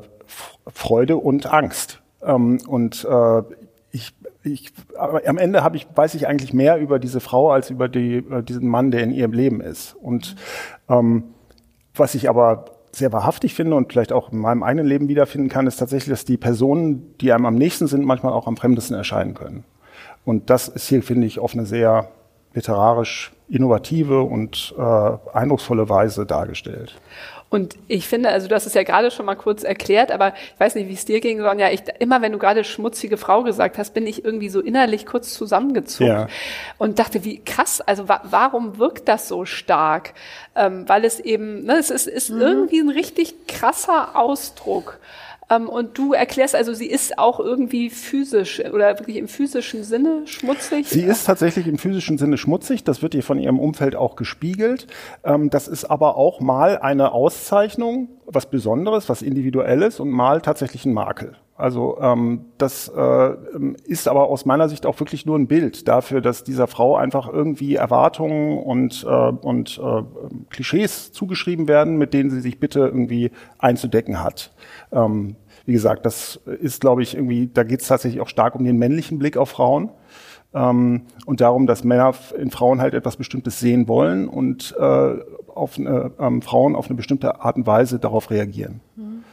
Freude 0.73 1.17
und 1.17 1.45
Angst. 1.45 2.01
Ähm, 2.23 2.57
und 2.67 3.05
äh, 3.07 3.43
ich, 3.91 4.15
ich, 4.41 4.73
am 4.97 5.37
Ende 5.37 5.63
habe 5.63 5.77
ich, 5.77 5.85
weiß 5.93 6.15
ich 6.15 6.27
eigentlich 6.27 6.53
mehr 6.53 6.79
über 6.79 6.97
diese 6.97 7.19
Frau 7.19 7.51
als 7.51 7.69
über 7.69 7.87
die, 7.87 8.17
äh, 8.17 8.41
diesen 8.41 8.67
Mann, 8.67 8.89
der 8.89 9.03
in 9.03 9.11
ihrem 9.11 9.33
Leben 9.33 9.61
ist. 9.61 9.95
Und 10.01 10.35
ähm, 10.89 11.35
was 11.95 12.15
ich 12.15 12.29
aber 12.29 12.65
sehr 12.93 13.11
wahrhaftig 13.13 13.53
finde 13.53 13.75
und 13.75 13.91
vielleicht 13.91 14.11
auch 14.11 14.31
in 14.31 14.39
meinem 14.39 14.63
eigenen 14.63 14.85
Leben 14.85 15.07
wiederfinden 15.07 15.49
kann, 15.49 15.67
ist 15.67 15.77
tatsächlich, 15.77 16.09
dass 16.09 16.25
die 16.25 16.37
Personen, 16.37 17.15
die 17.19 17.31
einem 17.31 17.45
am 17.45 17.55
nächsten 17.55 17.87
sind, 17.87 18.05
manchmal 18.05 18.33
auch 18.33 18.47
am 18.47 18.57
fremdesten 18.57 18.97
erscheinen 18.97 19.33
können. 19.33 19.63
Und 20.25 20.49
das 20.49 20.67
ist 20.67 20.87
hier, 20.87 21.01
finde 21.01 21.27
ich, 21.27 21.39
auf 21.39 21.53
eine 21.53 21.65
sehr 21.65 22.09
literarisch 22.53 23.31
innovative 23.47 24.21
und 24.21 24.73
äh, 24.77 24.81
eindrucksvolle 25.33 25.89
Weise 25.89 26.25
dargestellt. 26.25 26.99
Und 27.51 27.75
ich 27.89 28.07
finde, 28.07 28.29
also 28.29 28.47
du 28.47 28.55
hast 28.55 28.65
es 28.65 28.75
ja 28.75 28.83
gerade 28.83 29.11
schon 29.11 29.25
mal 29.25 29.35
kurz 29.35 29.63
erklärt, 29.63 30.09
aber 30.13 30.33
ich 30.53 30.59
weiß 30.59 30.75
nicht, 30.75 30.87
wie 30.87 30.93
es 30.93 31.03
dir 31.03 31.19
ging, 31.19 31.41
Sonja. 31.41 31.69
Ich, 31.69 31.83
immer 31.99 32.21
wenn 32.21 32.31
du 32.31 32.37
gerade 32.37 32.63
schmutzige 32.63 33.17
Frau 33.17 33.43
gesagt 33.43 33.77
hast, 33.77 33.93
bin 33.93 34.07
ich 34.07 34.23
irgendwie 34.23 34.47
so 34.47 34.61
innerlich 34.61 35.05
kurz 35.05 35.33
zusammengezogen 35.33 36.07
ja. 36.07 36.27
und 36.77 36.97
dachte, 36.97 37.25
wie 37.25 37.43
krass, 37.43 37.81
also 37.81 38.07
wa 38.07 38.21
warum 38.23 38.77
wirkt 38.77 39.09
das 39.09 39.27
so 39.27 39.43
stark? 39.43 40.13
Ähm, 40.55 40.87
weil 40.87 41.03
es 41.03 41.19
eben, 41.19 41.65
ne, 41.65 41.77
es 41.77 41.89
ist, 41.89 42.07
ist 42.07 42.29
mhm. 42.29 42.39
irgendwie 42.39 42.79
ein 42.79 42.89
richtig 42.89 43.47
krasser 43.47 44.15
Ausdruck 44.15 44.97
und 45.67 45.97
du 45.97 46.13
erklärst 46.13 46.55
also, 46.55 46.73
sie 46.73 46.85
ist 46.85 47.17
auch 47.17 47.39
irgendwie 47.39 47.89
physisch 47.89 48.63
oder 48.71 48.97
wirklich 48.99 49.17
im 49.17 49.27
physischen 49.27 49.83
Sinne 49.83 50.21
schmutzig? 50.25 50.87
Sie 50.87 51.01
ist 51.01 51.25
tatsächlich 51.25 51.67
im 51.67 51.77
physischen 51.77 52.17
Sinne 52.17 52.37
schmutzig. 52.37 52.83
Das 52.83 53.01
wird 53.01 53.15
ihr 53.15 53.23
von 53.23 53.37
ihrem 53.37 53.59
Umfeld 53.59 53.95
auch 53.95 54.15
gespiegelt. 54.15 54.87
Ähm, 55.23 55.49
das 55.49 55.67
ist 55.67 55.85
aber 55.85 56.15
auch 56.15 56.39
mal 56.39 56.77
eine 56.77 57.11
Auszeichnung, 57.11 58.09
was 58.25 58.45
Besonderes, 58.49 59.09
was 59.09 59.21
Individuelles 59.21 59.99
und 59.99 60.09
mal 60.09 60.41
tatsächlich 60.41 60.85
ein 60.85 60.93
Makel. 60.93 61.35
Also 61.61 61.99
ähm, 62.01 62.45
das 62.57 62.87
äh, 62.87 63.35
ist 63.83 64.07
aber 64.07 64.29
aus 64.29 64.45
meiner 64.45 64.67
Sicht 64.67 64.87
auch 64.87 64.99
wirklich 64.99 65.27
nur 65.27 65.37
ein 65.37 65.47
Bild 65.47 65.87
dafür, 65.87 66.19
dass 66.19 66.43
dieser 66.43 66.65
Frau 66.65 66.95
einfach 66.95 67.31
irgendwie 67.31 67.75
Erwartungen 67.75 68.57
und, 68.57 69.05
äh, 69.07 69.07
und 69.07 69.79
äh, 69.81 70.01
Klischees 70.49 71.11
zugeschrieben 71.11 71.67
werden, 71.67 71.97
mit 71.97 72.15
denen 72.15 72.31
sie 72.31 72.41
sich 72.41 72.59
bitte 72.59 72.79
irgendwie 72.79 73.31
einzudecken 73.59 74.23
hat. 74.23 74.53
Ähm, 74.91 75.35
wie 75.65 75.73
gesagt, 75.73 76.05
das 76.07 76.37
ist, 76.59 76.81
glaube 76.81 77.03
ich, 77.03 77.13
irgendwie, 77.13 77.47
da 77.47 77.61
geht 77.63 77.81
es 77.81 77.87
tatsächlich 77.87 78.21
auch 78.21 78.29
stark 78.29 78.55
um 78.55 78.63
den 78.63 78.77
männlichen 78.77 79.19
Blick 79.19 79.37
auf 79.37 79.49
Frauen 79.49 79.91
ähm, 80.55 81.03
und 81.27 81.41
darum, 81.41 81.67
dass 81.67 81.83
Männer 81.83 82.15
in 82.39 82.49
Frauen 82.49 82.81
halt 82.81 82.95
etwas 82.95 83.17
Bestimmtes 83.17 83.59
sehen 83.59 83.87
wollen 83.87 84.27
und 84.27 84.75
äh, 84.79 85.15
auf 85.53 85.77
eine, 85.77 86.11
ähm, 86.19 86.41
Frauen 86.41 86.75
auf 86.75 86.87
eine 86.87 86.95
bestimmte 86.95 87.41
Art 87.41 87.55
und 87.55 87.67
Weise 87.67 87.99
darauf 87.99 88.31
reagieren. 88.31 88.81
Mhm. 88.95 89.23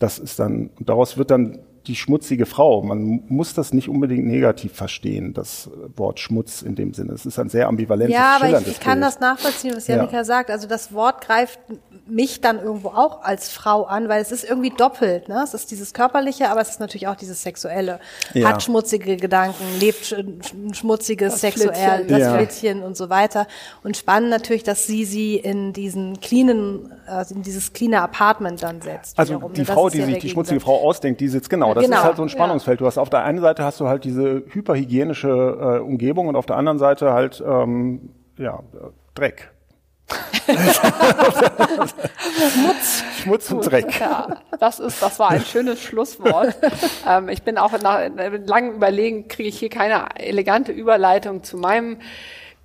Das 0.00 0.18
ist 0.18 0.40
dann, 0.40 0.70
und 0.78 0.88
daraus 0.88 1.16
wird 1.16 1.30
dann 1.30 1.60
die 1.86 1.96
schmutzige 1.96 2.46
Frau. 2.46 2.82
Man 2.82 3.22
muss 3.28 3.54
das 3.54 3.72
nicht 3.72 3.88
unbedingt 3.88 4.26
negativ 4.26 4.74
verstehen, 4.74 5.32
das 5.32 5.70
Wort 5.96 6.20
Schmutz 6.20 6.62
in 6.62 6.74
dem 6.74 6.92
Sinne. 6.92 7.12
Es 7.12 7.24
ist 7.24 7.38
ein 7.38 7.48
sehr 7.48 7.68
ambivalentes 7.68 8.14
Ja, 8.14 8.36
aber 8.36 8.60
ich, 8.60 8.66
ich 8.66 8.80
kann 8.80 9.00
Bild. 9.00 9.06
das 9.06 9.20
nachvollziehen, 9.20 9.74
was 9.74 9.86
Janika 9.86 10.16
ja. 10.18 10.24
sagt. 10.24 10.50
Also 10.50 10.68
das 10.68 10.92
Wort 10.92 11.22
greift 11.22 11.58
mich 12.06 12.40
dann 12.40 12.60
irgendwo 12.60 12.88
auch 12.88 13.22
als 13.22 13.50
Frau 13.50 13.84
an, 13.84 14.08
weil 14.08 14.20
es 14.20 14.32
ist 14.32 14.44
irgendwie 14.44 14.70
doppelt. 14.70 15.28
Ne? 15.28 15.40
Es 15.42 15.54
ist 15.54 15.70
dieses 15.70 15.94
Körperliche, 15.94 16.50
aber 16.50 16.60
es 16.60 16.70
ist 16.70 16.80
natürlich 16.80 17.08
auch 17.08 17.14
dieses 17.14 17.42
Sexuelle. 17.42 18.00
Ja. 18.34 18.48
Hat 18.48 18.62
schmutzige 18.62 19.16
Gedanken, 19.16 19.64
lebt 19.78 20.14
schmutziges 20.72 21.32
das 21.32 21.40
sexuell, 21.40 22.06
das 22.06 22.18
ja. 22.18 22.34
Flittchen 22.34 22.82
und 22.82 22.96
so 22.96 23.08
weiter. 23.08 23.46
Und 23.82 23.96
spannend 23.96 24.30
natürlich, 24.30 24.64
dass 24.64 24.86
sie 24.86 25.04
sie 25.04 25.36
in 25.36 25.72
diesen 25.72 26.20
cleanen, 26.20 26.92
also 27.06 27.34
in 27.34 27.42
dieses 27.42 27.72
cleane 27.72 28.02
Apartment 28.02 28.62
dann 28.62 28.80
setzt. 28.82 29.18
Also 29.18 29.34
wiederum. 29.34 29.52
die? 29.52 29.64
Frau, 29.64 29.88
die 29.88 30.02
sich 30.02 30.18
die 30.18 30.28
schmutzige 30.28 30.60
Frau 30.60 30.80
ausdenkt, 30.86 31.20
die 31.20 31.28
sitzt 31.28 31.48
genau. 31.48 31.74
Das 31.80 31.88
genau. 31.88 31.98
ist 31.98 32.04
halt 32.04 32.16
so 32.16 32.22
ein 32.22 32.28
Spannungsfeld. 32.28 32.80
Du 32.80 32.86
hast 32.86 32.98
auf 32.98 33.10
der 33.10 33.24
einen 33.24 33.40
Seite 33.40 33.64
hast 33.64 33.80
du 33.80 33.88
halt 33.88 34.04
diese 34.04 34.42
hyperhygienische 34.48 35.28
äh, 35.28 35.78
Umgebung 35.80 36.28
und 36.28 36.36
auf 36.36 36.46
der 36.46 36.56
anderen 36.56 36.78
Seite 36.78 37.12
halt 37.12 37.42
ähm, 37.46 38.10
ja 38.38 38.60
Dreck. 39.14 39.50
Schmutz. 42.52 43.04
Schmutz 43.22 43.50
und 43.50 43.70
Dreck. 43.70 44.00
Ja, 44.00 44.38
das 44.58 44.80
ist, 44.80 45.02
das 45.02 45.18
war 45.18 45.30
ein 45.30 45.42
schönes 45.42 45.80
Schlusswort. 45.80 46.56
ähm, 47.08 47.28
ich 47.28 47.42
bin 47.42 47.58
auch 47.58 47.72
nach 47.80 48.00
langem 48.46 48.74
Überlegen 48.74 49.28
kriege 49.28 49.48
ich 49.48 49.58
hier 49.58 49.70
keine 49.70 50.06
elegante 50.16 50.72
Überleitung 50.72 51.42
zu 51.42 51.56
meinem 51.56 51.98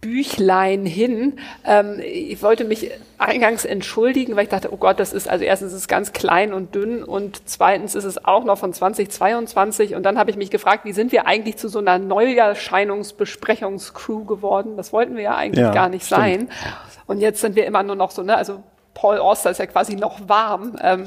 Büchlein 0.05 0.85
hin. 0.85 1.39
Ähm, 1.65 1.99
ich 1.99 2.43
wollte 2.43 2.63
mich 2.63 2.91
eingangs 3.17 3.65
entschuldigen, 3.65 4.35
weil 4.35 4.43
ich 4.43 4.49
dachte, 4.49 4.71
oh 4.71 4.77
Gott, 4.77 4.99
das 4.99 5.13
ist, 5.13 5.27
also 5.27 5.43
erstens 5.43 5.73
ist 5.73 5.79
es 5.79 5.87
ganz 5.87 6.13
klein 6.13 6.53
und 6.53 6.75
dünn 6.75 7.03
und 7.03 7.49
zweitens 7.49 7.95
ist 7.95 8.03
es 8.03 8.23
auch 8.23 8.43
noch 8.43 8.59
von 8.59 8.71
2022 8.71 9.95
und 9.95 10.03
dann 10.03 10.19
habe 10.19 10.29
ich 10.29 10.37
mich 10.37 10.51
gefragt, 10.51 10.85
wie 10.85 10.93
sind 10.93 11.11
wir 11.11 11.25
eigentlich 11.25 11.57
zu 11.57 11.69
so 11.69 11.79
einer 11.79 11.97
Neuerscheinungsbesprechungscrew 11.97 14.25
geworden? 14.25 14.77
Das 14.77 14.93
wollten 14.93 15.15
wir 15.15 15.23
ja 15.23 15.35
eigentlich 15.35 15.65
ja, 15.65 15.73
gar 15.73 15.89
nicht 15.89 16.05
stimmt. 16.05 16.21
sein. 16.21 16.49
Und 17.07 17.19
jetzt 17.19 17.41
sind 17.41 17.55
wir 17.55 17.65
immer 17.65 17.81
nur 17.81 17.95
noch 17.95 18.11
so, 18.11 18.21
ne, 18.21 18.37
also 18.37 18.61
Paul 18.93 19.17
Auster 19.17 19.49
ist 19.49 19.57
ja 19.57 19.65
quasi 19.65 19.95
noch 19.95 20.29
warm. 20.29 20.77
Ähm, 20.83 21.05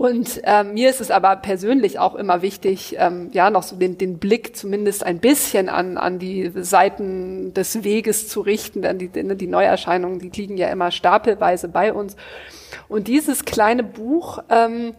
und 0.00 0.40
ähm, 0.44 0.72
mir 0.72 0.88
ist 0.88 1.02
es 1.02 1.10
aber 1.10 1.36
persönlich 1.36 1.98
auch 1.98 2.14
immer 2.14 2.40
wichtig, 2.40 2.96
ähm, 2.98 3.28
ja, 3.34 3.50
noch 3.50 3.62
so 3.62 3.76
den, 3.76 3.98
den 3.98 4.16
Blick 4.16 4.56
zumindest 4.56 5.04
ein 5.04 5.18
bisschen 5.18 5.68
an, 5.68 5.98
an 5.98 6.18
die 6.18 6.50
Seiten 6.54 7.52
des 7.52 7.84
Weges 7.84 8.26
zu 8.26 8.40
richten, 8.40 8.80
denn 8.80 8.96
die, 8.96 9.10
die 9.10 9.46
Neuerscheinungen, 9.46 10.18
die 10.18 10.30
liegen 10.30 10.56
ja 10.56 10.70
immer 10.70 10.90
stapelweise 10.90 11.68
bei 11.68 11.92
uns. 11.92 12.16
Und 12.88 13.08
dieses 13.08 13.44
kleine 13.44 13.82
Buch, 13.82 14.42
ähm, 14.48 14.94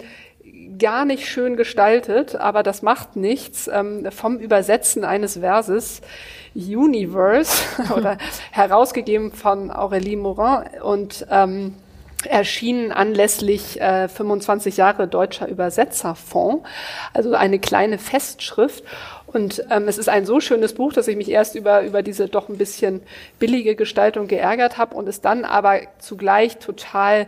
gar 0.78 1.06
nicht 1.06 1.28
schön 1.28 1.58
gestaltet, 1.58 2.36
aber 2.36 2.62
das 2.62 2.84
macht 2.84 3.16
nichts, 3.16 3.68
ähm, 3.74 4.08
vom 4.12 4.38
Übersetzen 4.38 5.04
eines 5.04 5.40
Verses, 5.40 6.02
Universe, 6.54 7.64
oder 7.98 8.20
herausgegeben 8.52 9.32
von 9.32 9.72
Aurélie 9.72 10.18
Morin 10.18 10.80
und 10.84 11.26
ähm, 11.32 11.74
erschienen 12.26 12.92
anlässlich 12.92 13.80
äh, 13.80 14.08
25 14.08 14.78
Jahre 14.78 15.08
Deutscher 15.08 15.48
Übersetzerfonds, 15.48 16.68
also 17.14 17.34
eine 17.34 17.60
kleine 17.60 17.98
Festschrift. 17.98 18.84
Und 19.28 19.64
ähm, 19.70 19.88
es 19.88 19.98
ist 19.98 20.10
ein 20.10 20.26
so 20.26 20.40
schönes 20.40 20.74
Buch, 20.74 20.94
dass 20.94 21.08
ich 21.08 21.16
mich 21.16 21.30
erst 21.30 21.56
über, 21.56 21.84
über 21.84 22.04
diese 22.04 22.28
doch 22.28 22.50
ein 22.50 22.58
bisschen 22.58 23.02
billige 23.40 23.76
Gestaltung 23.76 24.28
geärgert 24.28 24.78
habe 24.78 24.96
und 24.96 25.08
es 25.08 25.22
dann 25.22 25.46
aber 25.46 25.80
zugleich 26.00 26.58
total 26.58 27.28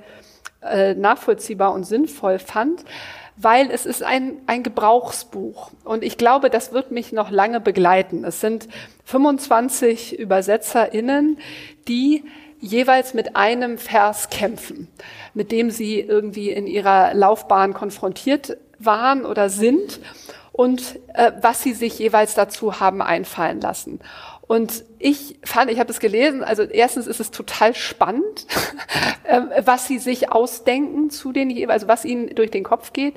äh, 0.62 0.96
nachvollziehbar 0.96 1.74
und 1.74 1.86
sinnvoll 1.86 2.40
fand 2.40 2.84
weil 3.36 3.72
es 3.72 3.86
ist 3.86 4.04
ein, 4.04 4.42
ein 4.46 4.64
Gebrauchsbuch. 4.64 5.72
Und 5.84 6.04
ich 6.04 6.18
glaube, 6.18 6.50
das 6.50 6.72
wird 6.72 6.92
mich 6.92 7.12
noch 7.12 7.32
lange 7.32 7.60
begleiten. 7.60 8.24
Es 8.24 8.42
sind 8.42 8.68
25 9.06 10.20
ÜbersetzerInnen, 10.20 11.40
die 11.88 12.24
jeweils 12.64 13.14
mit 13.14 13.36
einem 13.36 13.78
Vers 13.78 14.30
kämpfen, 14.30 14.88
mit 15.34 15.52
dem 15.52 15.70
sie 15.70 16.00
irgendwie 16.00 16.50
in 16.50 16.66
ihrer 16.66 17.14
Laufbahn 17.14 17.74
konfrontiert 17.74 18.58
waren 18.80 19.26
oder 19.26 19.50
sind 19.50 20.00
und 20.54 21.00
äh, 21.14 21.34
was 21.42 21.62
sie 21.62 21.74
sich 21.74 22.00
jeweils 22.00 22.36
dazu 22.36 22.80
haben 22.80 23.02
einfallen 23.02 23.60
lassen. 23.60 24.00
Und 24.48 24.86
ich 25.00 25.40
fand, 25.44 25.72
ich 25.72 25.80
habe 25.80 25.92
es 25.92 26.00
gelesen, 26.00 26.44
also 26.44 26.64
erstens 26.64 27.08
ist 27.08 27.20
es 27.20 27.32
total 27.32 27.76
spannend, 27.76 28.46
äh, 29.24 29.42
was 29.66 29.88
sie 29.88 30.00
sich 30.00 30.32
ausdenken 30.32 31.10
zu 31.10 31.32
den 31.34 31.50
jeweils, 31.50 31.84
also 31.84 31.88
was 31.88 32.06
ihnen 32.06 32.34
durch 32.36 32.52
den 32.52 32.64
Kopf 32.64 32.94
geht. 32.94 33.16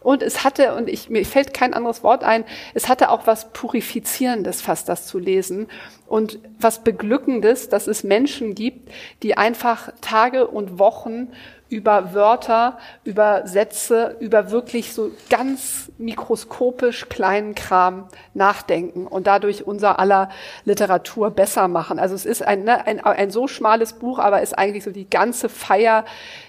Und 0.00 0.22
es 0.22 0.44
hatte, 0.44 0.74
und 0.74 0.88
ich, 0.88 1.10
mir 1.10 1.26
fällt 1.26 1.52
kein 1.52 1.74
anderes 1.74 2.02
Wort 2.02 2.24
ein, 2.24 2.44
es 2.72 2.88
hatte 2.88 3.10
auch 3.10 3.26
was 3.26 3.52
Purifizierendes 3.52 4.62
fast, 4.62 4.88
das 4.88 5.06
zu 5.06 5.18
lesen. 5.18 5.68
Und 6.10 6.40
was 6.58 6.82
Beglückendes, 6.82 7.68
dass 7.68 7.86
es 7.86 8.02
Menschen 8.02 8.56
gibt, 8.56 8.90
die 9.22 9.36
einfach 9.38 9.92
Tage 10.00 10.48
und 10.48 10.80
Wochen 10.80 11.28
über 11.68 12.14
Wörter, 12.14 12.78
über 13.04 13.46
Sätze, 13.46 14.16
über 14.18 14.50
wirklich 14.50 14.92
so 14.92 15.12
ganz 15.28 15.92
mikroskopisch 15.98 17.08
kleinen 17.08 17.54
Kram 17.54 18.08
nachdenken 18.34 19.06
und 19.06 19.28
dadurch 19.28 19.68
unser 19.68 20.00
aller 20.00 20.30
Literatur 20.64 21.30
besser 21.30 21.68
machen. 21.68 22.00
Also 22.00 22.16
es 22.16 22.26
ist 22.26 22.42
ein, 22.42 22.64
ne, 22.64 22.84
ein, 22.88 22.98
ein 22.98 23.30
so 23.30 23.46
schmales 23.46 23.92
Buch, 23.92 24.18
aber 24.18 24.42
ist 24.42 24.58
eigentlich 24.58 24.82
so 24.82 24.90
die 24.90 25.08
ganze 25.08 25.48
Feier 25.48 26.04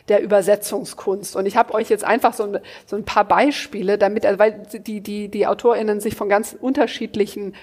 der 0.08 0.24
Übersetzungskunst. 0.24 1.36
Und 1.36 1.46
ich 1.46 1.56
habe 1.56 1.76
euch 1.76 1.88
jetzt 1.88 2.04
einfach 2.04 2.34
so 2.34 2.46
ein, 2.46 2.60
so 2.88 2.96
ein 2.96 3.06
paar 3.06 3.26
Beispiele, 3.26 4.00
damit, 4.00 4.26
also 4.26 4.40
weil 4.40 4.64
die, 4.74 5.02
die, 5.02 5.30
die 5.30 5.46
AutorInnen 5.46 6.00
sich 6.00 6.16
von 6.16 6.30
ganz 6.30 6.58
unterschiedlichen 6.60 7.54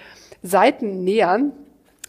Seiten 0.44 1.02
nähern. 1.02 1.50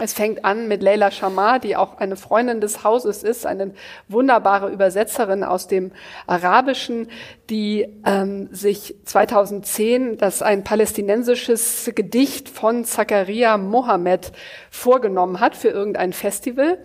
Es 0.01 0.13
fängt 0.13 0.45
an 0.45 0.69
mit 0.69 0.81
Leila 0.81 1.12
Shamar, 1.12 1.59
die 1.59 1.75
auch 1.75 1.97
eine 1.97 2.15
Freundin 2.15 2.62
des 2.62 2.85
Hauses 2.85 3.21
ist, 3.21 3.45
eine 3.45 3.73
wunderbare 4.07 4.69
Übersetzerin 4.69 5.43
aus 5.43 5.67
dem 5.67 5.91
Arabischen, 6.25 7.09
die 7.49 7.85
ähm, 8.05 8.47
sich 8.51 8.95
2010 9.03 10.17
das 10.17 10.41
ein 10.41 10.63
palästinensisches 10.63 11.91
Gedicht 11.95 12.47
von 12.47 12.85
Zakaria 12.85 13.57
Mohammed 13.57 14.31
vorgenommen 14.71 15.41
hat 15.41 15.57
für 15.57 15.67
irgendein 15.67 16.13
Festival. 16.13 16.77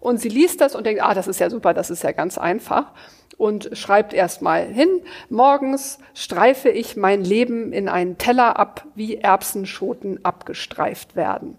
Und 0.00 0.18
sie 0.18 0.30
liest 0.30 0.62
das 0.62 0.74
und 0.74 0.86
denkt, 0.86 1.02
ah, 1.02 1.12
das 1.12 1.28
ist 1.28 1.40
ja 1.40 1.50
super, 1.50 1.74
das 1.74 1.90
ist 1.90 2.02
ja 2.02 2.12
ganz 2.12 2.38
einfach 2.38 2.92
und 3.36 3.70
schreibt 3.72 4.14
erstmal 4.14 4.66
hin, 4.66 5.02
morgens 5.28 5.98
streife 6.14 6.68
ich 6.68 6.96
mein 6.96 7.24
Leben 7.24 7.72
in 7.72 7.88
einen 7.88 8.16
Teller 8.16 8.56
ab, 8.56 8.86
wie 8.94 9.16
Erbsenschoten 9.16 10.24
abgestreift 10.24 11.16
werden. 11.16 11.56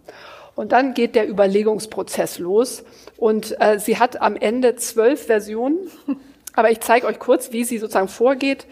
Und 0.55 0.71
dann 0.71 0.93
geht 0.93 1.15
der 1.15 1.27
Überlegungsprozess 1.27 2.39
los. 2.39 2.83
Und 3.17 3.59
äh, 3.59 3.79
sie 3.79 3.97
hat 3.97 4.21
am 4.21 4.35
Ende 4.35 4.75
zwölf 4.75 5.25
Versionen. 5.25 5.77
Aber 6.53 6.69
ich 6.69 6.81
zeige 6.81 7.07
euch 7.07 7.19
kurz, 7.19 7.51
wie 7.51 7.63
sie 7.63 7.79
sozusagen 7.79 8.07
vorgeht. 8.07 8.67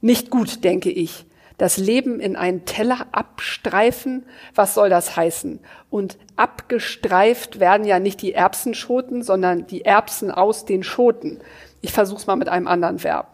Nicht 0.00 0.30
gut, 0.30 0.64
denke 0.64 0.90
ich. 0.90 1.24
Das 1.58 1.76
Leben 1.76 2.18
in 2.18 2.34
einen 2.34 2.64
Teller 2.64 3.06
abstreifen, 3.12 4.24
was 4.54 4.74
soll 4.74 4.88
das 4.88 5.16
heißen? 5.16 5.60
Und 5.90 6.18
abgestreift 6.36 7.60
werden 7.60 7.86
ja 7.86 8.00
nicht 8.00 8.20
die 8.20 8.32
Erbsenschoten, 8.32 9.22
sondern 9.22 9.66
die 9.66 9.84
Erbsen 9.84 10.30
aus 10.30 10.64
den 10.64 10.82
Schoten. 10.82 11.38
Ich 11.80 11.92
versuche 11.92 12.18
es 12.18 12.26
mal 12.26 12.36
mit 12.36 12.48
einem 12.48 12.66
anderen 12.66 13.04
Verb. 13.04 13.28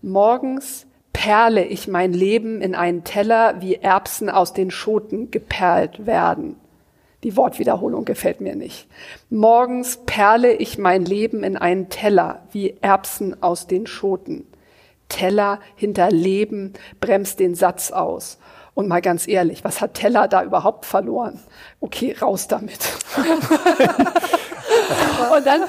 Morgens 0.00 0.86
perle 1.12 1.64
ich 1.64 1.86
mein 1.86 2.12
Leben 2.12 2.62
in 2.62 2.74
einen 2.74 3.04
Teller, 3.04 3.60
wie 3.60 3.74
Erbsen 3.74 4.30
aus 4.30 4.54
den 4.54 4.70
Schoten 4.70 5.30
geperlt 5.30 6.06
werden. 6.06 6.56
Die 7.22 7.36
Wortwiederholung 7.36 8.04
gefällt 8.06 8.40
mir 8.40 8.56
nicht. 8.56 8.88
Morgens 9.28 9.98
perle 10.06 10.54
ich 10.54 10.78
mein 10.78 11.04
Leben 11.04 11.44
in 11.44 11.56
einen 11.56 11.90
Teller, 11.90 12.42
wie 12.52 12.76
Erbsen 12.80 13.42
aus 13.42 13.66
den 13.66 13.86
Schoten. 13.86 14.46
Teller 15.08 15.60
hinter 15.76 16.10
Leben 16.10 16.72
bremst 17.00 17.38
den 17.40 17.54
Satz 17.54 17.90
aus. 17.90 18.38
Und 18.72 18.88
mal 18.88 19.02
ganz 19.02 19.28
ehrlich, 19.28 19.64
was 19.64 19.82
hat 19.82 19.94
Teller 19.94 20.28
da 20.28 20.42
überhaupt 20.42 20.86
verloren? 20.86 21.38
Okay, 21.80 22.16
raus 22.20 22.48
damit. 22.48 22.78
und 25.36 25.46
dann 25.46 25.64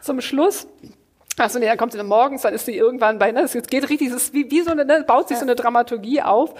zum 0.00 0.20
Schluss 0.20 0.66
Achso, 1.38 1.58
nee, 1.58 1.66
dann 1.66 1.76
kommt 1.76 1.92
sie 1.92 1.98
dann 1.98 2.06
morgens, 2.06 2.42
dann 2.42 2.54
ist 2.54 2.64
sie 2.64 2.74
irgendwann 2.74 3.18
bei, 3.18 3.30
ne, 3.30 3.42
es 3.42 3.52
geht 3.52 3.90
richtig, 3.90 4.08
es 4.08 4.14
ist 4.14 4.32
wie, 4.32 4.50
wie 4.50 4.62
so 4.62 4.70
eine, 4.70 4.86
ne, 4.86 5.04
baut 5.06 5.28
sich 5.28 5.36
so 5.36 5.42
eine 5.42 5.54
Dramaturgie 5.54 6.22
auf. 6.22 6.54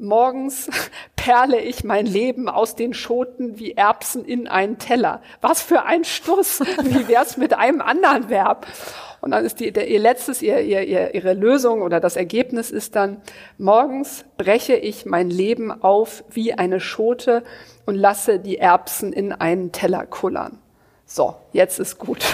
Morgens 0.00 0.70
perle 1.16 1.60
ich 1.60 1.84
mein 1.84 2.06
Leben 2.06 2.48
aus 2.48 2.76
den 2.76 2.94
Schoten 2.94 3.58
wie 3.58 3.72
Erbsen 3.72 4.24
in 4.24 4.48
einen 4.48 4.78
Teller. 4.78 5.20
Was 5.40 5.62
für 5.62 5.82
ein 5.84 6.04
Stuss. 6.04 6.60
Wie 6.82 7.08
wär's 7.08 7.36
mit 7.36 7.54
einem 7.54 7.80
anderen 7.80 8.28
Verb? 8.28 8.66
Und 9.20 9.30
dann 9.30 9.44
ist 9.44 9.60
die, 9.60 9.70
der, 9.70 9.88
ihr 9.88 10.00
letztes, 10.00 10.42
ihr, 10.42 10.60
ihr, 10.60 10.82
ihr, 10.82 11.14
ihre 11.14 11.34
Lösung 11.34 11.82
oder 11.82 12.00
das 12.00 12.16
Ergebnis 12.16 12.70
ist 12.72 12.96
dann, 12.96 13.20
morgens 13.56 14.24
breche 14.36 14.74
ich 14.74 15.06
mein 15.06 15.30
Leben 15.30 15.70
auf 15.70 16.24
wie 16.30 16.54
eine 16.54 16.80
Schote 16.80 17.44
und 17.86 17.94
lasse 17.94 18.40
die 18.40 18.58
Erbsen 18.58 19.12
in 19.12 19.32
einen 19.32 19.70
Teller 19.70 20.06
kullern 20.06 20.61
so, 21.14 21.34
jetzt 21.52 21.78
ist 21.78 21.98
gut. 21.98 22.24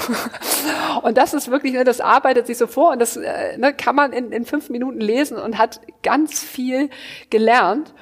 Und 1.02 1.18
das 1.18 1.34
ist 1.34 1.50
wirklich, 1.50 1.72
ne, 1.72 1.82
das 1.82 2.00
arbeitet 2.00 2.46
sich 2.46 2.56
so 2.56 2.68
vor 2.68 2.92
und 2.92 3.00
das 3.00 3.16
äh, 3.16 3.58
ne, 3.58 3.74
kann 3.74 3.96
man 3.96 4.12
in, 4.12 4.30
in 4.30 4.44
fünf 4.44 4.70
Minuten 4.70 5.00
lesen 5.00 5.36
und 5.36 5.58
hat 5.58 5.80
ganz 6.04 6.42
viel 6.42 6.88
gelernt. 7.28 7.92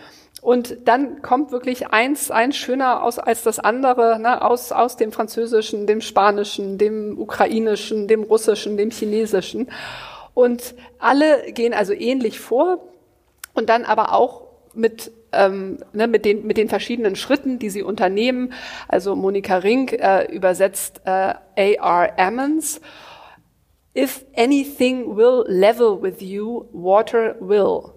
Und 0.43 0.77
dann 0.87 1.23
kommt 1.23 1.51
wirklich 1.51 1.89
eins, 1.89 2.31
eins 2.31 2.57
schöner 2.57 3.03
aus 3.03 3.19
als 3.19 3.43
das 3.43 3.59
andere, 3.59 4.19
ne, 4.21 4.43
aus, 4.43 4.71
aus 4.71 4.97
dem 4.97 5.13
Französischen, 5.13 5.87
dem 5.87 6.03
Spanischen, 6.03 6.77
dem 6.77 7.19
Ukrainischen, 7.19 8.07
dem 8.07 8.23
Russischen, 8.23 8.77
dem 8.77 8.91
Chinesischen. 8.91 9.71
Und 10.35 10.75
alle 10.99 11.53
gehen 11.53 11.73
also 11.73 11.95
ähnlich 11.95 12.39
vor 12.39 12.81
und 13.55 13.71
dann 13.71 13.85
aber 13.85 14.13
auch 14.13 14.46
mit 14.77 15.11
ähm, 15.33 15.79
ne, 15.93 16.07
mit, 16.07 16.25
den, 16.25 16.47
mit 16.47 16.57
den 16.57 16.69
verschiedenen 16.69 17.17
Schritten, 17.17 17.59
die 17.59 17.71
sie 17.71 17.83
unternehmen. 17.83 18.53
Also 18.89 19.15
Monika 19.15 19.59
Rink 19.59 19.93
äh, 19.93 20.25
übersetzt 20.33 21.03
äh, 21.05 21.35
A.R. 21.57 22.19
Ammons. 22.19 22.81
If 23.97 24.25
anything 24.37 25.17
will 25.17 25.45
level 25.47 26.03
with 26.03 26.21
you, 26.21 26.65
water 26.73 27.37
will. 27.41 27.93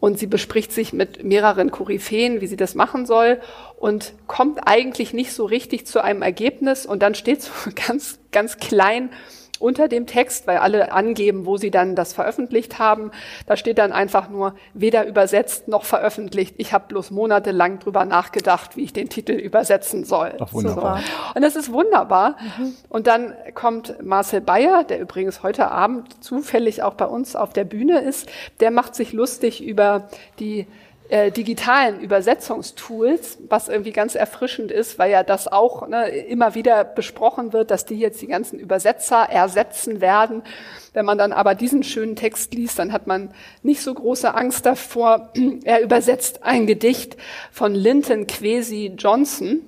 Und 0.00 0.18
sie 0.18 0.26
bespricht 0.26 0.72
sich 0.72 0.92
mit 0.92 1.24
mehreren 1.24 1.70
Koryphäen, 1.70 2.40
wie 2.40 2.46
sie 2.46 2.56
das 2.56 2.76
machen 2.76 3.04
soll 3.04 3.40
und 3.78 4.14
kommt 4.28 4.60
eigentlich 4.64 5.12
nicht 5.12 5.32
so 5.32 5.44
richtig 5.44 5.86
zu 5.86 6.02
einem 6.02 6.22
Ergebnis. 6.22 6.86
Und 6.86 7.02
dann 7.02 7.14
steht 7.14 7.42
so 7.42 7.52
ganz, 7.88 8.18
ganz 8.30 8.58
klein, 8.58 9.10
unter 9.58 9.88
dem 9.88 10.06
Text, 10.06 10.46
weil 10.46 10.58
alle 10.58 10.92
angeben, 10.92 11.46
wo 11.46 11.56
sie 11.56 11.70
dann 11.70 11.94
das 11.94 12.12
veröffentlicht 12.12 12.78
haben. 12.78 13.10
Da 13.46 13.56
steht 13.56 13.78
dann 13.78 13.92
einfach 13.92 14.28
nur 14.28 14.54
weder 14.74 15.06
übersetzt 15.06 15.68
noch 15.68 15.84
veröffentlicht. 15.84 16.54
Ich 16.58 16.72
habe 16.72 16.84
bloß 16.88 17.10
monatelang 17.10 17.78
drüber 17.78 18.04
nachgedacht, 18.04 18.76
wie 18.76 18.84
ich 18.84 18.92
den 18.92 19.08
Titel 19.08 19.32
übersetzen 19.32 20.04
soll. 20.04 20.34
Ach, 20.40 20.52
wunderbar. 20.52 20.98
So. 20.98 21.34
Und 21.34 21.42
das 21.42 21.56
ist 21.56 21.72
wunderbar. 21.72 22.36
Mhm. 22.58 22.74
Und 22.88 23.06
dann 23.06 23.34
kommt 23.54 24.02
Marcel 24.02 24.40
Bayer, 24.40 24.84
der 24.84 25.00
übrigens 25.00 25.42
heute 25.42 25.70
Abend 25.70 26.22
zufällig 26.22 26.82
auch 26.82 26.94
bei 26.94 27.06
uns 27.06 27.36
auf 27.36 27.52
der 27.52 27.64
Bühne 27.64 28.00
ist. 28.00 28.28
Der 28.60 28.70
macht 28.70 28.94
sich 28.94 29.12
lustig 29.12 29.62
über 29.64 30.08
die 30.38 30.66
äh, 31.08 31.30
digitalen 31.30 32.00
Übersetzungstools, 32.00 33.38
was 33.48 33.68
irgendwie 33.68 33.92
ganz 33.92 34.14
erfrischend 34.14 34.70
ist, 34.70 34.98
weil 34.98 35.10
ja 35.10 35.22
das 35.22 35.48
auch 35.48 35.88
ne, 35.88 36.08
immer 36.08 36.54
wieder 36.54 36.84
besprochen 36.84 37.52
wird, 37.52 37.70
dass 37.70 37.86
die 37.86 37.98
jetzt 37.98 38.20
die 38.20 38.26
ganzen 38.26 38.58
Übersetzer 38.58 39.28
ersetzen 39.30 40.00
werden. 40.00 40.42
Wenn 40.92 41.06
man 41.06 41.16
dann 41.16 41.32
aber 41.32 41.54
diesen 41.54 41.82
schönen 41.82 42.14
Text 42.14 42.52
liest, 42.52 42.78
dann 42.78 42.92
hat 42.92 43.06
man 43.06 43.32
nicht 43.62 43.80
so 43.80 43.94
große 43.94 44.34
Angst 44.34 44.66
davor. 44.66 45.32
Er 45.64 45.80
übersetzt 45.80 46.42
ein 46.42 46.66
Gedicht 46.66 47.16
von 47.52 47.74
Linton 47.74 48.26
Kwesi 48.26 48.92
Johnson 48.96 49.60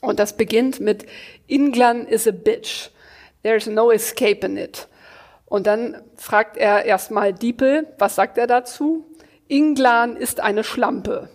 und 0.00 0.18
das 0.18 0.36
beginnt 0.36 0.80
mit 0.80 1.06
England 1.48 2.08
is 2.08 2.26
a 2.26 2.32
bitch. 2.32 2.90
There's 3.42 3.66
no 3.66 3.90
escape 3.90 4.44
in 4.44 4.56
it. 4.56 4.88
Und 5.46 5.66
dann 5.66 6.02
fragt 6.16 6.56
er 6.56 6.84
erstmal 6.84 7.32
Diepel, 7.32 7.86
was 7.98 8.16
sagt 8.16 8.38
er 8.38 8.46
dazu? 8.46 9.04
Inglan 9.48 10.16
ist 10.16 10.40
eine 10.40 10.64
Schlampe. 10.64 11.28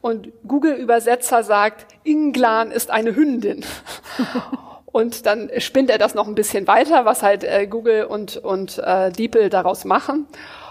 Und 0.00 0.28
Google-Übersetzer 0.46 1.42
sagt, 1.42 1.86
Inglan 2.04 2.70
ist 2.70 2.90
eine 2.90 3.14
Hündin. 3.16 3.64
Und 4.86 5.26
dann 5.26 5.50
spinnt 5.58 5.90
er 5.90 5.98
das 5.98 6.14
noch 6.14 6.26
ein 6.26 6.34
bisschen 6.34 6.66
weiter, 6.66 7.04
was 7.04 7.22
halt 7.22 7.44
äh, 7.44 7.66
Google 7.66 8.04
und, 8.04 8.36
und 8.36 8.78
äh, 8.78 9.12
DeepL 9.12 9.50
daraus 9.50 9.84
machen. 9.84 10.26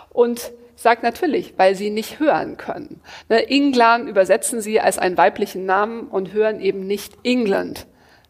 Und 0.09 0.51
sagt 0.75 1.03
natürlich, 1.03 1.53
weil 1.57 1.75
sie 1.75 1.89
nicht 1.89 2.19
hören 2.19 2.55
können. 2.57 3.01
Ne, 3.29 3.41
Inglan 3.41 4.07
übersetzen 4.07 4.61
sie 4.61 4.79
als 4.79 4.97
einen 4.97 5.17
weiblichen 5.17 5.65
Namen 5.65 6.07
und 6.07 6.33
hören 6.33 6.61
eben 6.61 6.87
nicht 6.87 7.13
England 7.23 7.87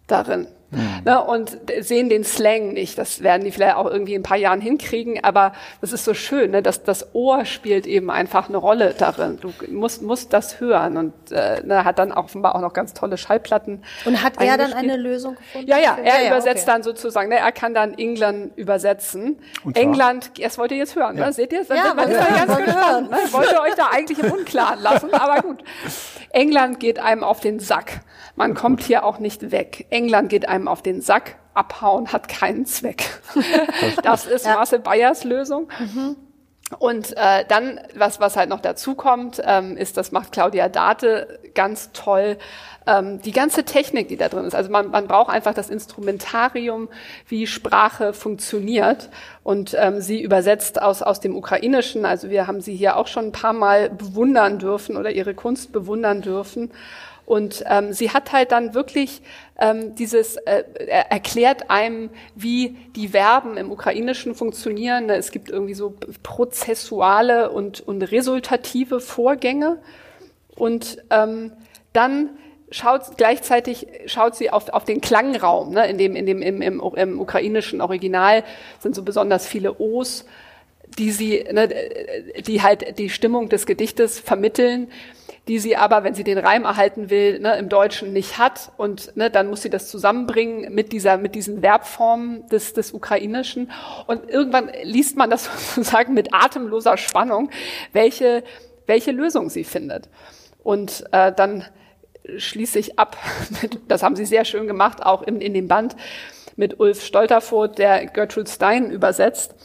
darin. 0.08 0.48
Mhm. 0.70 1.02
Ne, 1.06 1.24
und 1.24 1.58
sehen 1.80 2.10
den 2.10 2.26
Slang 2.26 2.74
nicht. 2.74 2.98
Das 2.98 3.24
werden 3.24 3.46
die 3.46 3.52
vielleicht 3.52 3.78
auch 3.78 3.90
irgendwie 3.90 4.16
in 4.16 4.20
ein 4.20 4.24
paar 4.24 4.38
Jahren 4.38 4.60
hinkriegen, 4.60 5.24
aber 5.24 5.54
das 5.80 5.94
ist 5.94 6.04
so 6.04 6.14
schön, 6.14 6.52
ne, 6.52 6.62
dass 6.62 6.84
das 6.84 7.16
Ohr 7.16 7.46
spielt 7.46 7.88
eben 7.88 8.10
einfach 8.10 8.50
eine 8.50 8.58
Rolle 8.58 8.94
darin. 8.98 9.40
Du 9.40 9.54
musst, 9.70 10.02
musst 10.02 10.34
das 10.34 10.60
hören 10.60 10.98
und 10.98 11.14
äh, 11.32 11.62
ne, 11.64 11.86
hat 11.86 12.00
dann 12.00 12.12
offenbar 12.12 12.56
auch 12.56 12.62
noch 12.62 12.74
ganz 12.74 12.94
tolle 12.94 13.18
Schallplatten. 13.18 13.84
Und 14.04 14.22
hat 14.22 14.42
er 14.42 14.58
dann 14.58 14.74
eine 14.74 14.98
Lösung 14.98 15.36
gefunden? 15.36 15.70
Ja, 15.70 15.78
ja, 15.78 15.98
er 16.04 16.24
ja, 16.24 16.28
übersetzt 16.28 16.64
okay. 16.64 16.72
dann 16.74 16.84
sozusagen, 16.84 17.30
ne, 17.30 17.38
er 17.38 17.52
kann 17.54 17.74
dann 17.74 17.94
England 17.98 18.58
übersetzen. 18.58 19.40
England, 19.74 20.32
das 20.38 20.58
wollt 20.58 20.72
ihr 20.72 20.78
jetzt 20.78 20.98
hören, 20.98 21.18
ja. 21.18 21.28
ne? 21.28 21.34
seht 21.34 21.54
ihr 21.54 21.62
es? 21.62 21.70
Ja, 21.70 21.94
man 21.94 22.10
ist 22.10 22.20
ja 22.20 22.46
ganz 22.46 22.58
gespannt. 22.58 23.12
Ne? 23.12 23.18
Ich 23.26 23.34
wollte 23.34 23.62
euch 23.62 23.76
da 23.76 23.88
eigentlich 23.92 24.20
im 24.20 24.32
Unklaren 24.32 24.82
lassen, 24.82 25.14
aber 25.14 25.42
gut. 25.42 25.64
England 26.38 26.80
geht 26.80 27.00
einem 27.00 27.24
auf 27.24 27.40
den 27.40 27.60
Sack. 27.60 28.02
Man 28.36 28.54
kommt 28.54 28.84
hier 28.84 29.04
auch 29.04 29.18
nicht 29.18 29.50
weg. 29.50 29.88
England 29.90 30.30
geht 30.30 30.48
einem 30.48 30.68
auf 30.68 30.84
den 30.84 31.02
Sack. 31.02 31.38
Abhauen 31.56 32.14
hat 32.14 32.28
keinen 32.28 32.68
Zweck. 32.68 33.10
Das 34.04 34.28
ist 34.28 34.46
Marcel 34.46 34.78
Bayers 34.78 35.24
Lösung. 35.24 35.68
Mhm. 35.80 36.16
Und 36.80 37.16
äh, 37.16 37.46
dann, 37.48 37.80
was, 37.96 38.20
was 38.20 38.36
halt 38.36 38.50
noch 38.50 38.60
dazu 38.60 38.96
kommt, 38.96 39.42
ähm, 39.46 39.78
ist, 39.78 39.96
das 39.96 40.12
macht 40.12 40.34
Claudia 40.34 40.68
Date 40.68 41.54
ganz 41.56 41.92
toll, 41.94 42.38
ähm, 42.86 43.22
die 43.22 43.32
ganze 43.32 43.64
Technik, 43.64 44.10
die 44.10 44.18
da 44.18 44.28
drin 44.28 44.44
ist. 44.44 44.54
Also 44.54 44.70
man, 44.70 44.92
man 44.92 45.08
braucht 45.08 45.30
einfach 45.30 45.54
das 45.54 45.70
Instrumentarium, 45.70 46.90
wie 47.28 47.48
Sprache 47.48 48.14
funktioniert. 48.14 49.10
Und 49.44 49.78
ähm, 49.80 50.02
sie 50.02 50.22
übersetzt 50.22 50.82
aus, 50.82 51.02
aus 51.02 51.22
dem 51.22 51.38
Ukrainischen. 51.38 52.06
Also 52.06 52.30
wir 52.30 52.48
haben 52.48 52.60
sie 52.60 52.76
hier 52.76 52.98
auch 52.98 53.08
schon 53.08 53.28
ein 53.28 53.32
paar 53.32 53.54
Mal 53.54 53.90
bewundern 53.90 54.60
dürfen 54.60 54.98
oder 54.98 55.12
ihre 55.12 55.34
Kunst 55.34 55.72
bewundern 55.72 56.22
dürfen. 56.22 56.72
Und 57.28 57.66
ähm, 57.68 57.92
sie 57.92 58.12
hat 58.12 58.32
halt 58.32 58.54
dann 58.54 58.74
wirklich 58.74 59.22
ähm, 59.60 59.96
dieses, 59.96 60.38
äh, 60.38 60.64
erklärt 60.88 61.70
einem, 61.70 62.10
wie 62.36 62.78
die 62.96 63.10
Verben 63.10 63.58
im 63.58 63.70
Ukrainischen 63.70 64.34
funktionieren. 64.34 65.10
Es 65.10 65.32
gibt 65.32 65.50
irgendwie 65.50 65.74
so 65.74 65.94
prozessuale 66.24 67.50
und, 67.50 67.82
und 67.82 68.02
resultative 68.02 69.02
Vorgänge. 69.02 69.80
Und 70.56 71.04
ähm, 71.10 71.52
dann 71.92 72.30
schaut 72.72 73.18
gleichzeitig 73.18 73.88
schaut 74.06 74.36
sie 74.38 74.50
auf, 74.50 74.70
auf 74.70 74.86
den 74.86 75.02
Klangraum, 75.02 75.74
ne? 75.74 75.86
in 75.90 75.98
dem, 75.98 76.16
in 76.16 76.26
dem 76.26 76.42
im, 76.42 76.62
im, 76.62 76.82
im 76.96 77.20
ukrainischen 77.20 77.82
Original 77.82 78.46
sind 78.80 78.96
so 78.96 79.04
besonders 79.04 79.46
viele 79.46 79.82
O's, 79.82 80.24
die 80.98 81.12
sie, 81.12 81.46
ne, 81.52 81.70
die 82.40 82.62
halt 82.62 82.98
die 82.98 83.10
Stimmung 83.10 83.50
des 83.50 83.66
Gedichtes 83.66 84.20
vermitteln, 84.20 84.90
die 85.48 85.60
sie 85.60 85.78
aber, 85.78 86.04
wenn 86.04 86.14
sie 86.14 86.24
den 86.24 86.38
Reim 86.38 86.66
erhalten 86.66 87.10
will, 87.10 87.40
ne, 87.40 87.58
im 87.58 87.70
Deutschen 87.70 88.12
nicht 88.12 88.38
hat. 88.38 88.72
Und 88.78 89.16
ne, 89.16 89.30
dann 89.30 89.50
muss 89.50 89.62
sie 89.62 89.70
das 89.70 89.90
zusammenbringen 89.90 90.74
mit 90.74 90.92
dieser, 90.92 91.18
mit 91.18 91.36
diesen 91.36 91.62
Verbformen 91.62 92.48
des, 92.50 92.74
des 92.74 92.92
Ukrainischen. 92.92 93.72
Und 94.08 94.30
irgendwann 94.30 94.70
liest 94.84 95.16
man 95.16 95.30
das 95.30 95.46
sozusagen 95.76 96.14
mit 96.14 96.34
atemloser 96.34 96.98
Spannung, 96.98 97.50
welche, 97.94 98.44
welche 98.88 99.12
Lösung 99.12 99.50
sie 99.50 99.64
findet. 99.64 100.10
Und 100.64 101.06
äh, 101.12 101.32
dann 101.32 101.64
schließe 102.38 102.80
ich 102.80 103.00
ab, 103.00 103.16
mit, 103.62 103.80
das 103.88 104.04
haben 104.04 104.16
sie 104.16 104.26
sehr 104.26 104.44
schön 104.44 104.68
gemacht, 104.68 105.06
auch 105.06 105.22
in, 105.22 105.40
in 105.40 105.54
dem 105.54 105.68
Band 105.68 105.96
mit 106.58 106.80
Ulf 106.80 107.06
Stolterfoth, 107.06 107.78
der 107.78 108.08
Gertrude 108.08 108.50
Stein 108.50 108.92
übersetzt. 108.92 109.56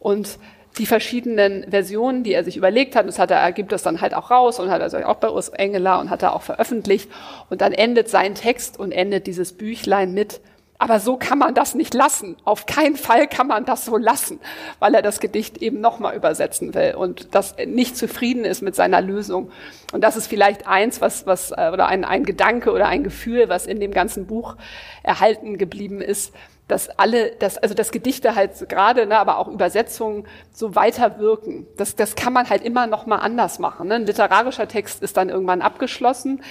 Und 0.00 0.38
die 0.78 0.86
verschiedenen 0.86 1.68
Versionen, 1.70 2.22
die 2.22 2.32
er 2.32 2.44
sich 2.44 2.56
überlegt 2.56 2.96
hat, 2.96 3.06
das 3.06 3.18
hat 3.18 3.30
er, 3.30 3.38
er 3.38 3.52
gibt 3.52 3.72
das 3.72 3.82
dann 3.82 4.00
halt 4.00 4.14
auch 4.14 4.30
raus 4.30 4.60
und 4.60 4.70
hat 4.70 4.80
also 4.80 4.98
auch 4.98 5.16
bei 5.16 5.28
Urs 5.28 5.48
Engeler 5.48 5.98
und 5.98 6.10
hat 6.10 6.22
er 6.22 6.34
auch 6.34 6.42
veröffentlicht. 6.42 7.10
Und 7.48 7.60
dann 7.60 7.72
endet 7.72 8.08
sein 8.08 8.34
Text 8.34 8.78
und 8.78 8.92
endet 8.92 9.26
dieses 9.26 9.52
Büchlein 9.52 10.14
mit, 10.14 10.40
aber 10.80 10.98
so 10.98 11.18
kann 11.18 11.38
man 11.38 11.54
das 11.54 11.74
nicht 11.74 11.92
lassen. 11.92 12.36
Auf 12.44 12.64
keinen 12.64 12.96
Fall 12.96 13.28
kann 13.28 13.46
man 13.46 13.66
das 13.66 13.84
so 13.84 13.98
lassen, 13.98 14.40
weil 14.78 14.94
er 14.94 15.02
das 15.02 15.20
Gedicht 15.20 15.58
eben 15.58 15.78
nochmal 15.82 16.16
übersetzen 16.16 16.72
will 16.72 16.94
und 16.96 17.34
das 17.34 17.54
nicht 17.66 17.98
zufrieden 17.98 18.46
ist 18.46 18.62
mit 18.62 18.74
seiner 18.74 19.02
Lösung. 19.02 19.50
Und 19.92 20.02
das 20.02 20.16
ist 20.16 20.26
vielleicht 20.26 20.66
eins, 20.66 21.02
was, 21.02 21.26
was, 21.26 21.50
äh, 21.50 21.70
oder 21.70 21.88
ein, 21.88 22.06
ein 22.06 22.24
Gedanke 22.24 22.72
oder 22.72 22.86
ein 22.86 23.04
Gefühl, 23.04 23.50
was 23.50 23.66
in 23.66 23.78
dem 23.78 23.92
ganzen 23.92 24.26
Buch 24.26 24.56
erhalten 25.02 25.58
geblieben 25.58 26.00
ist, 26.00 26.32
dass 26.70 26.88
alle, 26.98 27.32
dass, 27.32 27.58
also 27.58 27.74
dass 27.74 27.90
Gedichte 27.90 28.34
halt 28.34 28.68
gerade, 28.68 29.06
ne, 29.06 29.18
aber 29.18 29.38
auch 29.38 29.48
Übersetzungen 29.48 30.24
so 30.52 30.74
weiter 30.74 31.18
wirken. 31.18 31.66
Das, 31.76 31.96
das 31.96 32.14
kann 32.14 32.32
man 32.32 32.48
halt 32.48 32.62
immer 32.62 32.86
noch 32.86 33.06
mal 33.06 33.16
anders 33.16 33.58
machen. 33.58 33.88
Ne? 33.88 33.96
Ein 33.96 34.06
literarischer 34.06 34.68
Text 34.68 35.02
ist 35.02 35.16
dann 35.16 35.28
irgendwann 35.28 35.62
abgeschlossen. 35.62 36.42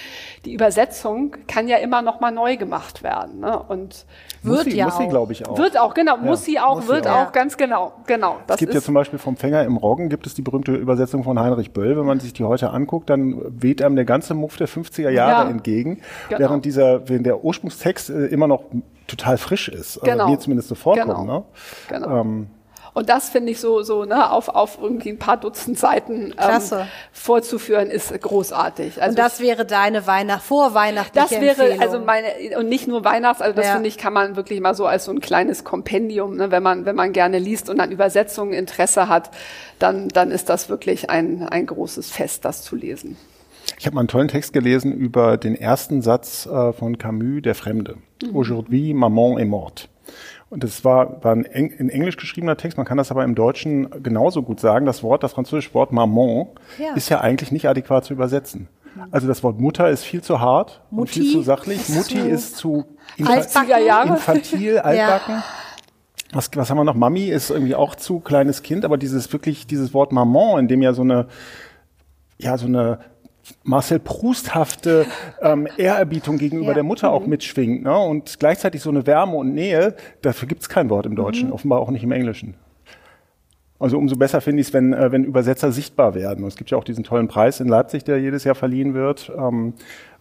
Die 0.44 0.52
Übersetzung 0.52 1.36
kann 1.46 1.68
ja 1.68 1.78
immer 1.78 2.02
noch 2.02 2.20
mal 2.20 2.30
neu 2.30 2.56
gemacht 2.56 3.02
werden. 3.02 3.40
Ne? 3.40 3.58
Und 3.58 4.04
wird 4.42 4.64
sie, 4.64 4.76
ja 4.76 4.86
muss 4.86 4.98
sie, 4.98 5.08
glaube 5.08 5.32
ich, 5.32 5.46
auch. 5.46 5.56
Wird 5.56 5.78
auch, 5.78 5.94
genau, 5.94 6.16
ja, 6.16 6.22
muss 6.22 6.44
sie 6.44 6.58
auch, 6.58 6.76
muss 6.76 6.88
wird 6.88 7.04
sie 7.04 7.10
auch. 7.10 7.28
auch, 7.28 7.32
ganz 7.32 7.56
genau, 7.56 7.92
genau. 8.06 8.38
Das 8.46 8.56
es 8.56 8.60
gibt 8.60 8.74
ja 8.74 8.80
zum 8.80 8.94
Beispiel 8.94 9.18
vom 9.18 9.36
Fänger 9.36 9.64
im 9.64 9.76
Roggen 9.76 10.08
gibt 10.08 10.26
es 10.26 10.34
die 10.34 10.42
berühmte 10.42 10.74
Übersetzung 10.74 11.24
von 11.24 11.38
Heinrich 11.38 11.72
Böll. 11.72 11.96
Wenn 11.96 12.06
man 12.06 12.20
sich 12.20 12.32
die 12.32 12.44
heute 12.44 12.70
anguckt, 12.70 13.10
dann 13.10 13.40
weht 13.62 13.82
einem 13.82 13.96
der 13.96 14.04
ganze 14.04 14.34
Muff 14.34 14.56
der 14.56 14.68
50er 14.68 15.10
Jahre 15.10 15.44
ja, 15.44 15.50
entgegen, 15.50 16.00
genau. 16.28 16.40
während 16.40 16.64
dieser, 16.64 17.08
während 17.08 17.26
der 17.26 17.44
Ursprungstext 17.44 18.10
äh, 18.10 18.26
immer 18.26 18.46
noch 18.46 18.64
total 19.10 19.38
frisch 19.38 19.68
ist. 19.68 19.98
Also 19.98 20.10
genau. 20.10 20.28
Mir 20.28 20.38
zumindest 20.38 20.68
so 20.68 20.74
vorkommt. 20.74 21.06
Genau. 21.06 21.24
Ne? 21.24 21.44
genau. 21.88 22.20
Ähm, 22.20 22.46
und 22.92 23.08
das 23.08 23.28
finde 23.28 23.52
ich 23.52 23.60
so, 23.60 23.82
so 23.82 24.04
ne, 24.04 24.30
auf, 24.30 24.48
auf 24.48 24.78
irgendwie 24.80 25.10
ein 25.10 25.18
paar 25.18 25.36
Dutzend 25.36 25.78
Seiten 25.78 26.34
ähm, 26.36 26.60
vorzuführen, 27.12 27.88
ist 27.88 28.12
großartig. 28.20 29.00
Also 29.00 29.10
und 29.10 29.18
das 29.18 29.40
ich, 29.40 29.46
wäre 29.46 29.64
deine 29.64 30.06
Weihnacht, 30.06 30.42
vorweihnachtliche 30.42 31.28
Das 31.28 31.40
wäre 31.40 31.62
Empfehlung. 31.62 31.80
also 31.80 32.00
meine, 32.00 32.58
und 32.58 32.68
nicht 32.68 32.88
nur 32.88 33.04
Weihnachts, 33.04 33.42
also 33.42 33.54
das 33.54 33.66
ja. 33.66 33.72
finde 33.74 33.88
ich, 33.88 33.96
kann 33.96 34.12
man 34.12 34.36
wirklich 34.36 34.60
mal 34.60 34.74
so 34.74 34.86
als 34.86 35.04
so 35.04 35.12
ein 35.12 35.20
kleines 35.20 35.64
Kompendium, 35.64 36.36
ne, 36.36 36.50
wenn 36.50 36.62
man, 36.62 36.84
wenn 36.84 36.96
man 36.96 37.12
gerne 37.12 37.38
liest 37.38 37.70
und 37.70 37.80
an 37.80 37.92
Übersetzungen 37.92 38.52
Interesse 38.52 39.08
hat, 39.08 39.30
dann, 39.78 40.08
dann 40.08 40.30
ist 40.30 40.48
das 40.48 40.68
wirklich 40.68 41.10
ein, 41.10 41.48
ein 41.48 41.66
großes 41.66 42.10
Fest, 42.10 42.44
das 42.44 42.62
zu 42.62 42.74
lesen. 42.74 43.16
Ich 43.78 43.86
habe 43.86 43.94
mal 43.94 44.00
einen 44.00 44.08
tollen 44.08 44.28
Text 44.28 44.52
gelesen 44.52 44.92
über 44.92 45.36
den 45.36 45.54
ersten 45.54 46.02
Satz 46.02 46.46
äh, 46.46 46.72
von 46.72 46.98
Camus, 46.98 47.42
Der 47.42 47.54
Fremde. 47.54 47.98
Mhm. 48.22 48.36
Aujourd'hui, 48.36 48.94
maman 48.94 49.38
est 49.38 49.48
morte. 49.48 49.88
Und 50.48 50.64
das 50.64 50.84
war, 50.84 51.22
war 51.22 51.32
ein 51.32 51.44
in 51.44 51.88
Englisch 51.88 52.16
geschriebener 52.16 52.56
Text, 52.56 52.76
man 52.76 52.84
kann 52.84 52.98
das 52.98 53.12
aber 53.12 53.22
im 53.22 53.36
Deutschen 53.36 53.88
genauso 54.02 54.42
gut 54.42 54.58
sagen. 54.58 54.84
Das 54.84 55.02
Wort, 55.04 55.22
das 55.22 55.32
französische 55.32 55.72
Wort 55.74 55.92
Maman, 55.92 56.48
ja. 56.78 56.94
ist 56.94 57.08
ja 57.08 57.20
eigentlich 57.20 57.52
nicht 57.52 57.68
adäquat 57.68 58.04
zu 58.04 58.12
übersetzen. 58.12 58.68
Also 59.12 59.28
das 59.28 59.44
Wort 59.44 59.60
Mutter 59.60 59.88
ist 59.88 60.02
viel 60.02 60.22
zu 60.22 60.40
hart 60.40 60.80
Mutti 60.90 61.00
und 61.00 61.24
viel 61.24 61.32
zu 61.32 61.42
sachlich. 61.42 61.88
Mutti 61.88 62.18
zu 62.18 62.28
ist 62.28 62.56
zu 62.56 62.84
infa 63.16 63.34
infantil, 64.02 64.78
altbacken. 64.80 65.34
Ja. 65.36 65.44
Was, 66.32 66.50
was 66.54 66.70
haben 66.70 66.78
wir 66.78 66.84
noch? 66.84 66.94
Mami 66.94 67.24
ist 67.28 67.50
irgendwie 67.50 67.74
auch 67.74 67.94
zu 67.94 68.20
kleines 68.20 68.62
Kind, 68.62 68.84
aber 68.84 68.98
dieses 68.98 69.32
wirklich, 69.32 69.66
dieses 69.66 69.94
Wort 69.94 70.12
Maman, 70.12 70.60
in 70.60 70.68
dem 70.68 70.82
ja 70.82 70.92
so 70.92 71.02
eine, 71.02 71.26
ja, 72.38 72.56
so 72.56 72.66
eine 72.66 73.00
Marcel 73.62 73.98
Prousthafte 73.98 75.06
ähm, 75.40 75.68
Ehrerbietung 75.76 76.38
gegenüber 76.38 76.68
ja. 76.68 76.74
der 76.74 76.82
Mutter 76.82 77.10
auch 77.10 77.24
mhm. 77.24 77.30
mitschwingt. 77.30 77.82
Ne? 77.84 77.98
Und 77.98 78.38
gleichzeitig 78.38 78.82
so 78.82 78.90
eine 78.90 79.06
Wärme 79.06 79.36
und 79.36 79.54
Nähe, 79.54 79.94
dafür 80.22 80.48
gibt's 80.48 80.68
kein 80.68 80.90
Wort 80.90 81.06
im 81.06 81.16
Deutschen, 81.16 81.48
mhm. 81.48 81.54
offenbar 81.54 81.80
auch 81.80 81.90
nicht 81.90 82.02
im 82.02 82.12
Englischen. 82.12 82.54
Also 83.78 83.96
umso 83.96 84.16
besser 84.16 84.40
finde 84.40 84.60
ich 84.60 84.68
es, 84.68 84.74
wenn, 84.74 84.92
äh, 84.92 85.10
wenn 85.10 85.24
Übersetzer 85.24 85.72
sichtbar 85.72 86.14
werden. 86.14 86.44
Und 86.44 86.48
es 86.48 86.56
gibt 86.56 86.70
ja 86.70 86.78
auch 86.78 86.84
diesen 86.84 87.02
tollen 87.02 87.28
Preis 87.28 87.60
in 87.60 87.68
Leipzig, 87.68 88.04
der 88.04 88.20
jedes 88.20 88.44
Jahr 88.44 88.54
verliehen 88.54 88.94
wird. 88.94 89.32
Ähm, 89.36 89.72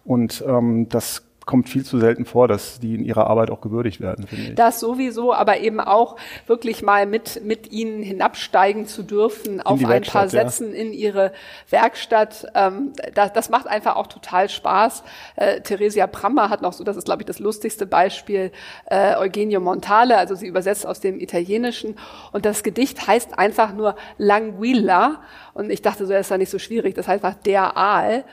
und 0.05 0.43
ähm, 0.47 0.88
das 0.89 1.28
kommt 1.50 1.68
viel 1.68 1.84
zu 1.84 1.97
selten 1.97 2.26
vor, 2.26 2.47
dass 2.47 2.80
die 2.80 2.93
in 2.93 3.04
ihrer 3.04 3.26
Arbeit 3.26 3.50
auch 3.50 3.60
gewürdigt 3.60 4.02
werden, 4.02 4.28
finde 4.28 4.50
ich. 4.50 4.56
Das 4.56 4.80
sowieso, 4.80 5.34
aber 5.34 5.62
eben 5.62 5.80
auch 5.80 6.16
wirklich 6.45 6.84
mal 6.84 7.08
mit, 7.08 7.43
mit 7.43 7.72
ihnen 7.72 8.04
hinabsteigen 8.04 8.86
zu 8.86 9.02
dürfen 9.02 9.60
auf 9.60 9.84
ein 9.84 10.04
paar 10.04 10.30
Sätzen 10.30 10.76
ja. 10.76 10.80
in 10.80 10.93
ihre 10.93 11.32
Werkstatt. 11.72 12.45
Ähm, 12.54 12.93
das, 13.16 13.34
das 13.34 13.50
macht 13.50 13.66
einfach 13.66 13.95
auch 13.95 14.06
total 14.06 14.47
Spaß. 14.47 15.02
Äh, 15.38 15.62
Theresia 15.62 16.06
Prammer 16.06 16.52
hat 16.52 16.62
noch 16.62 16.74
so, 16.74 16.84
das 16.84 16.97
ist 16.97 17.06
glaube 17.06 17.24
ich 17.24 17.26
das 17.26 17.39
lustigste 17.39 17.88
Beispiel, 17.88 18.52
äh, 18.86 19.16
Eugenio 19.16 19.60
Montale, 19.60 20.18
also 20.18 20.36
sie 20.36 20.45
übersetzt 20.45 20.86
aus 20.86 21.00
dem 21.00 21.20
Italienischen 21.20 21.95
und 22.32 22.45
das 22.45 22.62
Gedicht 22.62 23.08
heißt 23.08 23.39
einfach 23.39 23.74
nur 23.74 23.95
Languilla 24.20 25.24
und 25.56 25.72
ich 25.72 25.82
dachte 25.82 26.06
so, 26.06 26.14
das 26.14 26.28
ist 26.28 26.30
ja 26.30 26.38
nicht 26.38 26.52
so 26.52 26.60
schwierig, 26.60 26.93
das 26.93 27.08
heißt 27.08 27.26
einfach 27.26 27.41
der 27.41 27.76
Aal 27.76 28.24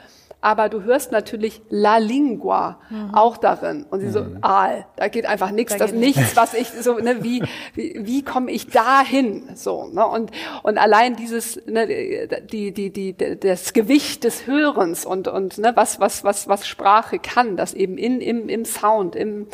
aber 0.46 0.68
du 0.68 0.84
hörst 0.84 1.10
natürlich 1.10 1.60
La 1.70 1.96
Lingua 1.96 2.78
mhm. 2.88 3.12
auch 3.12 3.36
darin. 3.36 3.84
Und 3.90 3.98
sie 3.98 4.10
so, 4.10 4.22
mhm. 4.22 4.38
Aal, 4.42 4.86
da 4.94 5.08
geht 5.08 5.26
einfach 5.26 5.50
nichts, 5.50 5.72
da 5.72 5.78
das 5.78 5.92
nichts, 5.92 6.36
was 6.36 6.54
ich 6.54 6.68
so, 6.70 6.98
ne, 6.98 7.24
wie, 7.24 7.42
wie, 7.74 8.06
wie 8.06 8.22
komme 8.22 8.52
ich 8.52 8.68
dahin? 8.68 9.48
So, 9.56 9.88
ne? 9.88 10.06
Und, 10.06 10.30
und 10.62 10.78
allein 10.78 11.16
dieses, 11.16 11.60
ne, 11.66 11.88
die, 12.48 12.70
die, 12.70 12.90
die, 12.92 13.16
das 13.40 13.72
Gewicht 13.72 14.22
des 14.22 14.46
Hörens 14.46 15.04
und, 15.04 15.26
und 15.26 15.58
ne, 15.58 15.72
was, 15.74 15.98
was, 15.98 16.22
was, 16.22 16.46
was 16.46 16.64
Sprache 16.64 17.18
kann, 17.18 17.56
das 17.56 17.74
eben 17.74 17.98
in, 17.98 18.20
im, 18.20 18.48
im 18.48 18.64
Sound, 18.64 19.16
im, 19.16 19.48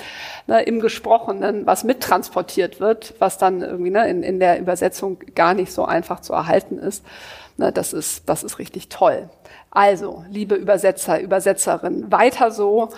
ne, 0.47 0.61
im 0.61 0.81
Gesprochenen, 0.81 1.65
was 1.65 1.85
mittransportiert 1.85 2.81
wird, 2.81 3.15
was 3.19 3.39
dann 3.39 3.63
irgendwie 3.63 3.93
ne, 3.93 4.11
in, 4.11 4.23
in 4.23 4.39
der 4.41 4.61
Übersetzung 4.61 5.21
gar 5.35 5.55
nicht 5.55 5.73
so 5.73 5.87
einfach 5.87 6.21
zu 6.21 6.35
erhalten 6.35 6.77
ist. 6.77 7.03
Ne, 7.57 7.73
das 7.73 7.95
ist, 7.95 8.29
das 8.29 8.45
ist 8.45 8.59
richtig 8.59 8.91
toll. 8.91 9.31
Also, 9.75 10.23
liebe 10.29 10.55
Übersetzer, 10.55 11.19
Übersetzerinnen, 11.19 12.13
weiter 12.13 12.51
so. 12.51 12.91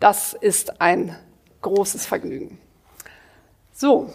Das 0.00 0.34
ist 0.34 0.80
ein 0.80 1.14
großes 1.62 2.04
Vergnügen. 2.04 2.58
So. 3.72 4.10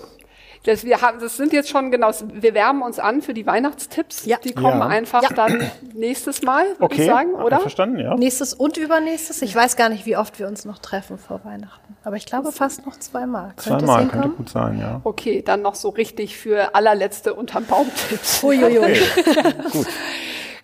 Das, 0.65 0.83
wir 0.83 0.99
haben, 1.01 1.19
das 1.19 1.37
sind 1.37 1.53
jetzt 1.53 1.69
schon 1.69 1.91
genau, 1.91 2.11
wir 2.33 2.55
wärmen 2.55 2.81
uns 2.81 2.97
an 2.97 3.21
für 3.21 3.35
die 3.35 3.45
Weihnachtstipps. 3.45 4.25
Ja. 4.25 4.37
Die 4.43 4.51
kommen 4.51 4.79
ja. 4.79 4.87
einfach 4.87 5.21
ja. 5.21 5.29
dann 5.29 5.71
nächstes 5.93 6.41
Mal, 6.41 6.65
würde 6.71 6.83
okay. 6.83 7.01
ich 7.03 7.07
sagen, 7.07 7.33
oder? 7.35 7.59
Verstanden, 7.59 7.99
ja. 7.99 8.15
Nächstes 8.15 8.55
und 8.55 8.75
übernächstes. 8.75 9.43
Ich 9.43 9.55
weiß 9.55 9.77
gar 9.77 9.89
nicht, 9.89 10.07
wie 10.07 10.17
oft 10.17 10.39
wir 10.39 10.47
uns 10.47 10.65
noch 10.65 10.79
treffen 10.79 11.19
vor 11.19 11.45
Weihnachten. 11.45 11.95
Aber 12.03 12.15
ich 12.15 12.25
glaube 12.25 12.51
fast 12.51 12.85
noch 12.85 12.97
zweimal. 12.97 13.53
Zweimal 13.57 14.07
könnte 14.07 14.29
gut 14.29 14.49
sein, 14.49 14.79
ja. 14.79 15.01
Okay, 15.03 15.43
dann 15.43 15.61
noch 15.61 15.75
so 15.75 15.89
richtig 15.89 16.35
für 16.35 16.73
allerletzte 16.73 17.35
unterm 17.35 17.65
Baumtipps. 17.65 18.43
Uiuiui. 18.43 18.99
gut. 19.71 19.87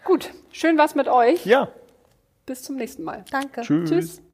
Gut. 0.03 0.31
Schön 0.51 0.77
was 0.77 0.95
mit 0.95 1.07
euch. 1.07 1.45
Ja. 1.45 1.69
Bis 2.45 2.63
zum 2.63 2.75
nächsten 2.75 3.03
Mal. 3.03 3.23
Danke. 3.31 3.61
Tschüss. 3.61 3.89
Tschüss. 3.89 4.21